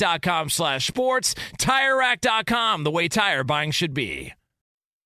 TireRack.com 0.00 0.50
slash 0.50 0.86
sports. 0.86 1.34
TireRack.com, 1.58 2.84
the 2.84 2.90
way 2.90 3.08
tire 3.08 3.44
buying 3.44 3.70
should 3.70 3.94
be. 3.94 4.32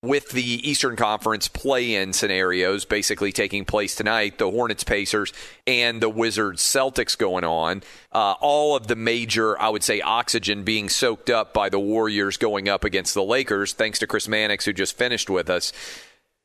with 0.03 0.33
the 0.33 0.69
Eastern 0.69 0.97
Conference 0.97 1.49
play 1.49 1.95
in 1.95 2.13
scenarios 2.13 2.85
basically 2.85 3.33
taking 3.33 3.65
place 3.65 3.95
tonight, 3.95 4.37
the 4.37 4.51
Hornets 4.51 4.85
Pacers 4.85 5.33
and 5.67 6.03
the 6.03 6.11
Wizards 6.11 6.63
Celtics 6.63 7.17
going 7.17 7.43
on, 7.43 7.83
uh, 8.13 8.35
all 8.41 8.77
of 8.77 8.87
the 8.87 8.97
major, 8.97 9.59
I 9.59 9.71
would 9.71 9.83
say, 9.83 10.03
oxygen 10.03 10.63
being 10.63 10.91
soaked 10.91 11.31
up 11.31 11.55
by 11.55 11.71
the 11.71 11.81
Warriors 11.81 12.37
going 12.37 12.69
up 12.69 12.85
against 12.85 13.15
the 13.15 13.25
Lakers, 13.25 13.73
thanks 13.73 13.99
to 14.01 14.07
Chris 14.07 14.29
Mannix, 14.29 14.67
who 14.67 14.75
just 14.75 14.95
finished 14.99 15.31
with 15.31 15.49
us. 15.49 15.73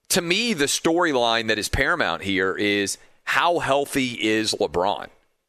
To 0.09 0.21
me, 0.21 0.53
the 0.53 0.65
storyline 0.65 1.49
that 1.49 1.59
is 1.59 1.67
paramount 1.67 2.21
here 2.23 2.55
is 2.55 2.97
how 3.25 3.59
healthy 3.59 4.13
is 4.13 4.53
LeBron, 4.53 5.07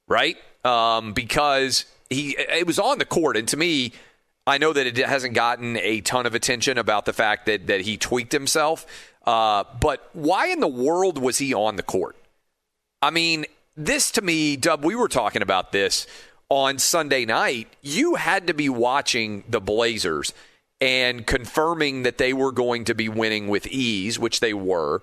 right? 0.09 0.37
Um, 0.65 1.13
because 1.13 1.85
he 2.11 2.37
it 2.39 2.67
was 2.67 2.79
on 2.79 2.99
the 2.99 3.05
court, 3.05 3.37
and 3.37 3.49
to 3.49 3.57
me, 3.57 3.93
I 4.47 4.59
know 4.59 4.73
that 4.73 4.87
it 4.87 4.99
hasn't 4.99 5.35
gotten 5.35 5.77
a 5.79 6.01
ton 6.01 6.27
of 6.27 6.35
attention 6.35 6.77
about 6.77 7.05
the 7.05 7.13
fact 7.13 7.47
that 7.47 7.69
that 7.69 7.83
he 7.83 7.97
tweaked 7.97 8.33
himself. 8.33 8.85
Uh, 9.27 9.65
but 9.81 10.11
why 10.13 10.49
in 10.49 10.61
the 10.61 10.69
world 10.69 11.19
was 11.19 11.39
he 11.39 11.55
on 11.55 11.77
the 11.77 11.83
court? 11.83 12.17
I 13.03 13.11
mean, 13.11 13.47
this 13.77 14.11
to 14.13 14.23
me, 14.23 14.57
Dub, 14.57 14.85
we 14.85 14.95
were 14.95 15.09
talking 15.09 15.43
about 15.43 15.73
this 15.73 16.07
on 16.49 16.79
Sunday 16.79 17.25
night. 17.25 17.69
You 17.81 18.17
had 18.17 18.47
to 18.49 18.55
be 18.55 18.69
watching 18.69 19.45
the 19.49 19.61
Blazers 19.61 20.35
and 20.81 21.27
confirming 21.27 22.03
that 22.03 22.19
they 22.19 22.33
were 22.33 22.53
going 22.53 22.85
to 22.87 22.95
be 22.95 23.09
winning 23.09 23.49
with 23.49 23.67
ease, 23.67 24.19
which 24.19 24.41
they 24.41 24.55
were. 24.55 25.03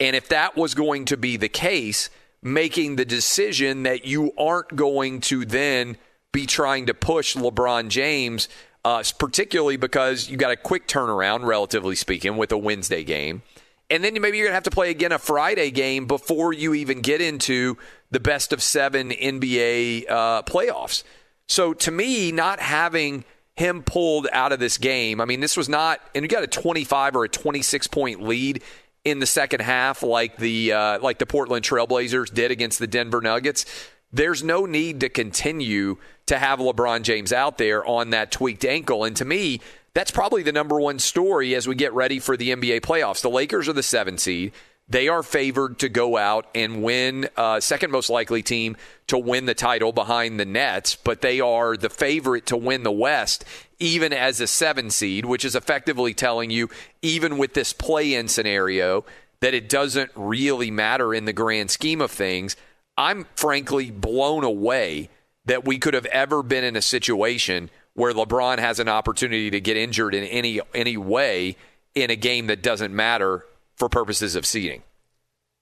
And 0.00 0.16
if 0.16 0.28
that 0.28 0.56
was 0.56 0.74
going 0.74 1.04
to 1.06 1.16
be 1.16 1.36
the 1.36 1.48
case, 1.48 2.08
making 2.42 2.96
the 2.96 3.04
decision 3.04 3.82
that 3.82 4.04
you 4.04 4.32
aren't 4.38 4.74
going 4.74 5.20
to 5.22 5.44
then 5.44 5.96
be 6.40 6.46
trying 6.46 6.86
to 6.86 6.94
push 6.94 7.34
LeBron 7.34 7.88
James 7.88 8.48
uh, 8.84 9.02
particularly 9.18 9.76
because 9.76 10.30
you 10.30 10.36
got 10.36 10.52
a 10.52 10.56
quick 10.56 10.86
turnaround, 10.86 11.44
relatively 11.44 11.94
speaking, 11.94 12.36
with 12.36 12.52
a 12.52 12.56
Wednesday 12.56 13.04
game. 13.04 13.42
And 13.90 14.04
then 14.04 14.14
maybe 14.14 14.38
you're 14.38 14.46
going 14.46 14.52
to 14.52 14.54
have 14.54 14.62
to 14.64 14.70
play 14.70 14.90
again 14.90 15.12
a 15.12 15.18
Friday 15.18 15.70
game 15.70 16.06
before 16.06 16.52
you 16.52 16.74
even 16.74 17.00
get 17.00 17.20
into 17.20 17.76
the 18.10 18.20
best 18.20 18.52
of 18.52 18.62
seven 18.62 19.10
NBA 19.10 20.10
uh, 20.10 20.42
playoffs. 20.42 21.02
So 21.48 21.74
to 21.74 21.90
me, 21.90 22.30
not 22.30 22.60
having 22.60 23.24
him 23.56 23.82
pulled 23.82 24.28
out 24.32 24.52
of 24.52 24.58
this 24.58 24.78
game, 24.78 25.20
I 25.20 25.24
mean, 25.24 25.40
this 25.40 25.56
was 25.56 25.68
not, 25.68 26.00
and 26.14 26.22
you 26.22 26.28
got 26.28 26.42
a 26.42 26.46
25 26.46 27.16
or 27.16 27.24
a 27.24 27.28
26 27.28 27.86
point 27.88 28.22
lead 28.22 28.62
in 29.04 29.18
the 29.18 29.26
second 29.26 29.60
half, 29.60 30.02
like 30.02 30.36
the 30.36 30.72
uh, 30.72 30.98
like 31.00 31.18
the 31.18 31.26
Portland 31.26 31.64
Trailblazers 31.64 32.32
did 32.32 32.50
against 32.50 32.78
the 32.78 32.86
Denver 32.86 33.20
Nuggets. 33.20 33.64
There's 34.12 34.42
no 34.42 34.64
need 34.66 35.00
to 35.00 35.08
continue 35.08 35.98
to 36.26 36.38
have 36.38 36.58
LeBron 36.58 37.02
James 37.02 37.32
out 37.32 37.58
there 37.58 37.84
on 37.84 38.10
that 38.10 38.30
tweaked 38.30 38.64
ankle. 38.64 39.04
And 39.04 39.16
to 39.16 39.24
me, 39.24 39.60
that's 39.94 40.10
probably 40.10 40.42
the 40.42 40.52
number 40.52 40.80
one 40.80 40.98
story 40.98 41.54
as 41.54 41.66
we 41.66 41.74
get 41.74 41.92
ready 41.92 42.18
for 42.18 42.36
the 42.36 42.50
NBA 42.50 42.80
playoffs. 42.80 43.20
The 43.20 43.30
Lakers 43.30 43.68
are 43.68 43.72
the 43.72 43.82
seven 43.82 44.16
seed. 44.18 44.52
They 44.90 45.08
are 45.08 45.22
favored 45.22 45.80
to 45.80 45.90
go 45.90 46.16
out 46.16 46.46
and 46.54 46.82
win, 46.82 47.28
uh, 47.36 47.60
second 47.60 47.90
most 47.90 48.08
likely 48.08 48.42
team 48.42 48.76
to 49.08 49.18
win 49.18 49.44
the 49.44 49.54
title 49.54 49.92
behind 49.92 50.40
the 50.40 50.46
Nets, 50.46 50.96
but 50.96 51.20
they 51.20 51.40
are 51.40 51.76
the 51.76 51.90
favorite 51.90 52.46
to 52.46 52.56
win 52.56 52.84
the 52.84 52.92
West, 52.92 53.44
even 53.78 54.14
as 54.14 54.40
a 54.40 54.46
seven 54.46 54.88
seed, 54.88 55.26
which 55.26 55.44
is 55.44 55.54
effectively 55.54 56.14
telling 56.14 56.48
you, 56.48 56.70
even 57.02 57.36
with 57.36 57.52
this 57.52 57.74
play 57.74 58.14
in 58.14 58.28
scenario, 58.28 59.04
that 59.40 59.52
it 59.52 59.68
doesn't 59.68 60.10
really 60.14 60.70
matter 60.70 61.12
in 61.12 61.26
the 61.26 61.34
grand 61.34 61.70
scheme 61.70 62.00
of 62.00 62.10
things. 62.10 62.56
I'm 62.98 63.26
frankly 63.36 63.92
blown 63.92 64.42
away 64.42 65.08
that 65.44 65.64
we 65.64 65.78
could 65.78 65.94
have 65.94 66.04
ever 66.06 66.42
been 66.42 66.64
in 66.64 66.74
a 66.74 66.82
situation 66.82 67.70
where 67.94 68.12
LeBron 68.12 68.58
has 68.58 68.80
an 68.80 68.88
opportunity 68.88 69.50
to 69.50 69.60
get 69.60 69.76
injured 69.76 70.14
in 70.14 70.24
any 70.24 70.60
any 70.74 70.96
way 70.96 71.56
in 71.94 72.10
a 72.10 72.16
game 72.16 72.48
that 72.48 72.62
doesn't 72.62 72.94
matter 72.94 73.46
for 73.76 73.88
purposes 73.88 74.34
of 74.34 74.44
seeding. 74.44 74.82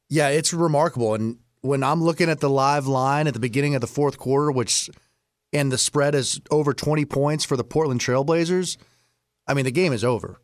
Yeah, 0.08 0.28
it's 0.28 0.52
remarkable. 0.54 1.14
And 1.14 1.38
when 1.60 1.82
I'm 1.82 2.02
looking 2.02 2.30
at 2.30 2.40
the 2.40 2.50
live 2.50 2.86
line 2.86 3.26
at 3.26 3.34
the 3.34 3.40
beginning 3.40 3.74
of 3.74 3.82
the 3.82 3.86
fourth 3.86 4.18
quarter, 4.18 4.50
which 4.50 4.88
and 5.52 5.70
the 5.70 5.78
spread 5.78 6.14
is 6.14 6.40
over 6.50 6.72
20 6.72 7.04
points 7.04 7.44
for 7.44 7.56
the 7.56 7.64
Portland 7.64 8.00
Trailblazers, 8.00 8.78
I 9.46 9.52
mean 9.52 9.66
the 9.66 9.70
game 9.70 9.92
is 9.92 10.04
over, 10.04 10.40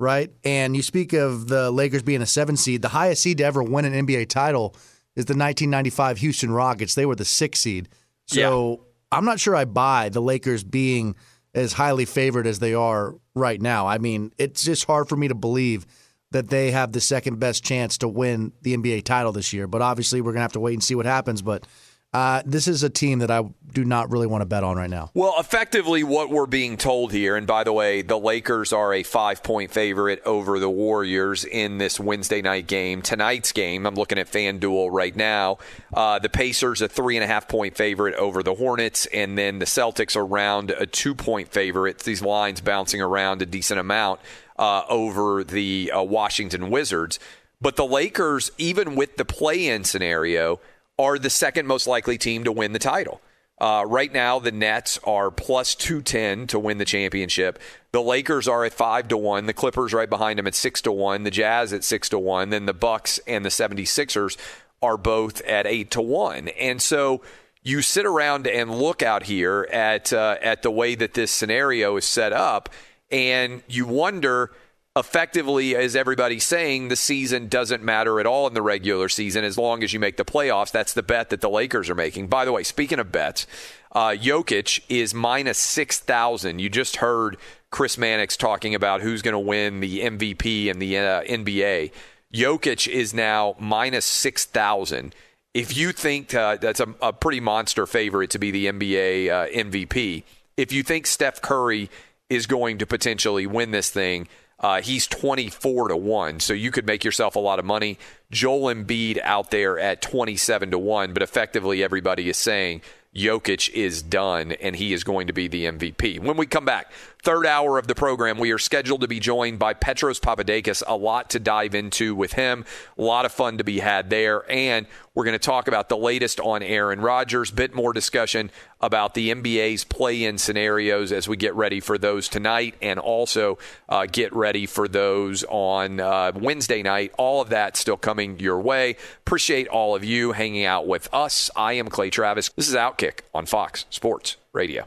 right? 0.00 0.30
And 0.44 0.74
you 0.74 0.82
speak 0.82 1.12
of 1.12 1.46
the 1.46 1.70
Lakers 1.70 2.02
being 2.02 2.20
a 2.20 2.26
seven 2.26 2.56
seed, 2.56 2.82
the 2.82 2.88
highest 2.88 3.22
seed 3.22 3.38
to 3.38 3.44
ever 3.44 3.62
win 3.62 3.84
an 3.84 4.06
NBA 4.06 4.28
title 4.28 4.74
is 5.16 5.26
the 5.26 5.32
1995 5.32 6.18
Houston 6.18 6.50
Rockets. 6.50 6.94
They 6.94 7.06
were 7.06 7.16
the 7.16 7.24
six 7.24 7.60
seed. 7.60 7.88
So 8.26 8.70
yeah. 8.70 9.18
I'm 9.18 9.24
not 9.24 9.40
sure 9.40 9.54
I 9.54 9.64
buy 9.64 10.08
the 10.08 10.22
Lakers 10.22 10.64
being 10.64 11.14
as 11.54 11.74
highly 11.74 12.04
favored 12.04 12.46
as 12.46 12.58
they 12.58 12.74
are 12.74 13.14
right 13.34 13.60
now. 13.60 13.86
I 13.86 13.98
mean, 13.98 14.32
it's 14.38 14.64
just 14.64 14.86
hard 14.86 15.08
for 15.08 15.16
me 15.16 15.28
to 15.28 15.34
believe 15.34 15.86
that 16.30 16.48
they 16.48 16.70
have 16.70 16.92
the 16.92 17.00
second 17.00 17.38
best 17.38 17.62
chance 17.62 17.98
to 17.98 18.08
win 18.08 18.52
the 18.62 18.74
NBA 18.74 19.04
title 19.04 19.32
this 19.32 19.52
year. 19.52 19.66
But 19.66 19.82
obviously, 19.82 20.20
we're 20.22 20.32
going 20.32 20.38
to 20.38 20.42
have 20.42 20.52
to 20.52 20.60
wait 20.60 20.74
and 20.74 20.84
see 20.84 20.94
what 20.94 21.04
happens. 21.04 21.42
But 21.42 21.66
uh, 22.12 22.42
this 22.44 22.68
is 22.68 22.82
a 22.82 22.90
team 22.90 23.20
that 23.20 23.30
I 23.30 23.42
do 23.72 23.84
not 23.84 24.10
really 24.10 24.26
want 24.26 24.42
to 24.42 24.46
bet 24.46 24.62
on 24.62 24.76
right 24.76 24.90
now. 24.90 25.10
Well, 25.14 25.34
effectively, 25.38 26.04
what 26.04 26.28
we're 26.28 26.46
being 26.46 26.76
told 26.76 27.10
here, 27.10 27.36
and 27.36 27.46
by 27.46 27.64
the 27.64 27.72
way, 27.72 28.02
the 28.02 28.18
Lakers 28.18 28.70
are 28.72 28.92
a 28.92 29.02
five 29.02 29.42
point 29.42 29.70
favorite 29.70 30.20
over 30.26 30.58
the 30.58 30.68
Warriors 30.68 31.44
in 31.44 31.78
this 31.78 31.98
Wednesday 31.98 32.42
night 32.42 32.66
game. 32.66 33.00
Tonight's 33.00 33.52
game, 33.52 33.86
I'm 33.86 33.94
looking 33.94 34.18
at 34.18 34.30
FanDuel 34.30 34.90
right 34.92 35.16
now. 35.16 35.56
Uh, 35.94 36.18
the 36.18 36.28
Pacers, 36.28 36.82
a 36.82 36.88
three 36.88 37.16
and 37.16 37.24
a 37.24 37.26
half 37.26 37.48
point 37.48 37.76
favorite 37.76 38.14
over 38.16 38.42
the 38.42 38.54
Hornets, 38.54 39.06
and 39.06 39.38
then 39.38 39.58
the 39.58 39.64
Celtics 39.64 40.14
around 40.14 40.70
a 40.70 40.84
two 40.84 41.14
point 41.14 41.48
favorite. 41.48 42.00
These 42.00 42.20
lines 42.20 42.60
bouncing 42.60 43.00
around 43.00 43.40
a 43.40 43.46
decent 43.46 43.80
amount 43.80 44.20
uh, 44.58 44.82
over 44.90 45.42
the 45.42 45.90
uh, 45.92 46.02
Washington 46.02 46.68
Wizards. 46.68 47.18
But 47.62 47.76
the 47.76 47.86
Lakers, 47.86 48.50
even 48.58 48.96
with 48.96 49.16
the 49.16 49.24
play 49.24 49.68
in 49.68 49.84
scenario, 49.84 50.60
are 50.98 51.18
the 51.18 51.30
second 51.30 51.66
most 51.66 51.86
likely 51.86 52.18
team 52.18 52.44
to 52.44 52.52
win 52.52 52.72
the 52.72 52.78
title. 52.78 53.20
Uh, 53.58 53.84
right 53.86 54.12
now, 54.12 54.38
the 54.38 54.50
Nets 54.50 54.98
are 55.04 55.30
plus 55.30 55.74
210 55.74 56.48
to 56.48 56.58
win 56.58 56.78
the 56.78 56.84
championship. 56.84 57.60
The 57.92 58.02
Lakers 58.02 58.48
are 58.48 58.64
at 58.64 58.72
5 58.72 59.08
to 59.08 59.16
1. 59.16 59.46
The 59.46 59.52
Clippers 59.52 59.92
right 59.92 60.10
behind 60.10 60.38
them 60.38 60.46
at 60.46 60.54
6 60.54 60.82
to 60.82 60.92
1. 60.92 61.22
The 61.22 61.30
Jazz 61.30 61.72
at 61.72 61.84
6 61.84 62.08
to 62.08 62.18
1. 62.18 62.50
Then 62.50 62.66
the 62.66 62.74
Bucks 62.74 63.20
and 63.26 63.44
the 63.44 63.50
76ers 63.50 64.36
are 64.82 64.96
both 64.96 65.40
at 65.42 65.66
8 65.66 65.90
to 65.92 66.02
1. 66.02 66.48
And 66.48 66.82
so 66.82 67.22
you 67.62 67.82
sit 67.82 68.04
around 68.04 68.48
and 68.48 68.74
look 68.74 69.00
out 69.00 69.24
here 69.24 69.68
at 69.70 70.12
uh, 70.12 70.38
at 70.42 70.62
the 70.62 70.70
way 70.70 70.96
that 70.96 71.14
this 71.14 71.30
scenario 71.30 71.96
is 71.96 72.04
set 72.04 72.32
up 72.32 72.68
and 73.10 73.62
you 73.68 73.86
wonder– 73.86 74.50
effectively, 74.96 75.74
as 75.74 75.96
everybody's 75.96 76.44
saying, 76.44 76.88
the 76.88 76.96
season 76.96 77.48
doesn't 77.48 77.82
matter 77.82 78.20
at 78.20 78.26
all 78.26 78.46
in 78.46 78.54
the 78.54 78.62
regular 78.62 79.08
season 79.08 79.44
as 79.44 79.56
long 79.56 79.82
as 79.82 79.92
you 79.92 80.00
make 80.00 80.16
the 80.16 80.24
playoffs. 80.24 80.70
That's 80.70 80.92
the 80.92 81.02
bet 81.02 81.30
that 81.30 81.40
the 81.40 81.50
Lakers 81.50 81.88
are 81.88 81.94
making. 81.94 82.28
By 82.28 82.44
the 82.44 82.52
way, 82.52 82.62
speaking 82.62 82.98
of 82.98 83.10
bets, 83.10 83.46
uh, 83.92 84.10
Jokic 84.10 84.82
is 84.88 85.14
minus 85.14 85.58
6,000. 85.58 86.58
You 86.58 86.68
just 86.68 86.96
heard 86.96 87.38
Chris 87.70 87.96
Mannix 87.96 88.36
talking 88.36 88.74
about 88.74 89.00
who's 89.00 89.22
going 89.22 89.32
to 89.32 89.38
win 89.38 89.80
the 89.80 90.00
MVP 90.00 90.66
in 90.66 90.78
the 90.78 90.98
uh, 90.98 91.22
NBA. 91.22 91.90
Jokic 92.34 92.88
is 92.88 93.14
now 93.14 93.56
minus 93.58 94.04
6,000. 94.04 95.14
If 95.54 95.76
you 95.76 95.92
think 95.92 96.34
uh, 96.34 96.56
that's 96.56 96.80
a, 96.80 96.94
a, 97.02 97.12
pretty 97.12 97.40
monster 97.40 97.86
favorite 97.86 98.30
to 98.30 98.38
be 98.38 98.50
the 98.50 98.66
NBA 98.66 99.30
uh, 99.30 99.46
MVP, 99.48 100.22
if 100.56 100.72
you 100.72 100.82
think 100.82 101.06
Steph 101.06 101.42
Curry 101.42 101.90
is 102.30 102.46
going 102.46 102.78
to 102.78 102.86
potentially 102.86 103.46
win 103.46 103.70
this 103.70 103.90
thing, 103.90 104.28
uh, 104.62 104.80
he's 104.80 105.06
24 105.06 105.88
to 105.88 105.96
1, 105.96 106.40
so 106.40 106.52
you 106.52 106.70
could 106.70 106.86
make 106.86 107.04
yourself 107.04 107.34
a 107.34 107.40
lot 107.40 107.58
of 107.58 107.64
money. 107.64 107.98
Joel 108.30 108.72
Embiid 108.72 109.20
out 109.22 109.50
there 109.50 109.78
at 109.78 110.00
27 110.00 110.70
to 110.70 110.78
1, 110.78 111.12
but 111.12 111.22
effectively 111.22 111.82
everybody 111.82 112.28
is 112.28 112.36
saying 112.36 112.82
Jokic 113.14 113.68
is 113.70 114.02
done 114.02 114.52
and 114.52 114.76
he 114.76 114.92
is 114.92 115.04
going 115.04 115.26
to 115.26 115.32
be 115.32 115.48
the 115.48 115.64
MVP. 115.64 116.18
When 116.20 116.36
we 116.36 116.46
come 116.46 116.64
back, 116.64 116.90
third 117.22 117.46
hour 117.46 117.78
of 117.78 117.86
the 117.86 117.94
program, 117.94 118.36
we 118.38 118.50
are 118.50 118.58
scheduled 118.58 119.00
to 119.00 119.08
be 119.08 119.20
joined 119.20 119.58
by 119.58 119.74
Petros 119.74 120.18
Papadakis. 120.18 120.82
A 120.86 120.96
lot 120.96 121.30
to 121.30 121.38
dive 121.38 121.74
into 121.74 122.14
with 122.14 122.32
him, 122.32 122.64
a 122.98 123.02
lot 123.02 123.24
of 123.24 123.32
fun 123.32 123.58
to 123.58 123.64
be 123.64 123.78
had 123.78 124.10
there, 124.10 124.44
and 124.50 124.86
we're 125.14 125.24
going 125.24 125.38
to 125.38 125.38
talk 125.38 125.68
about 125.68 125.88
the 125.88 125.96
latest 125.96 126.40
on 126.40 126.62
Aaron 126.62 127.00
Rodgers, 127.00 127.50
bit 127.50 127.74
more 127.74 127.92
discussion 127.92 128.50
about 128.80 129.14
the 129.14 129.32
NBA's 129.32 129.84
play-in 129.84 130.38
scenarios 130.38 131.12
as 131.12 131.28
we 131.28 131.36
get 131.36 131.54
ready 131.54 131.80
for 131.80 131.96
those 131.96 132.28
tonight, 132.28 132.74
and 132.82 132.98
also 132.98 133.58
uh, 133.88 134.06
get 134.10 134.34
ready 134.34 134.66
for 134.66 134.88
those 134.88 135.44
on 135.48 136.00
uh, 136.00 136.32
Wednesday 136.34 136.82
night. 136.82 137.12
All 137.18 137.40
of 137.40 137.50
that 137.50 137.76
still 137.76 137.96
coming 137.96 138.40
your 138.40 138.60
way. 138.60 138.96
Appreciate 139.18 139.68
all 139.68 139.94
of 139.94 140.02
you 140.02 140.32
hanging 140.32 140.64
out 140.64 140.86
with 140.86 141.08
us. 141.12 141.50
I 141.54 141.74
am 141.74 141.88
Clay 141.88 142.10
Travis. 142.10 142.48
This 142.56 142.68
is 142.68 142.74
Outkick 142.74 143.20
on 143.32 143.46
Fox 143.46 143.86
Sports 143.90 144.36
Radio. 144.52 144.86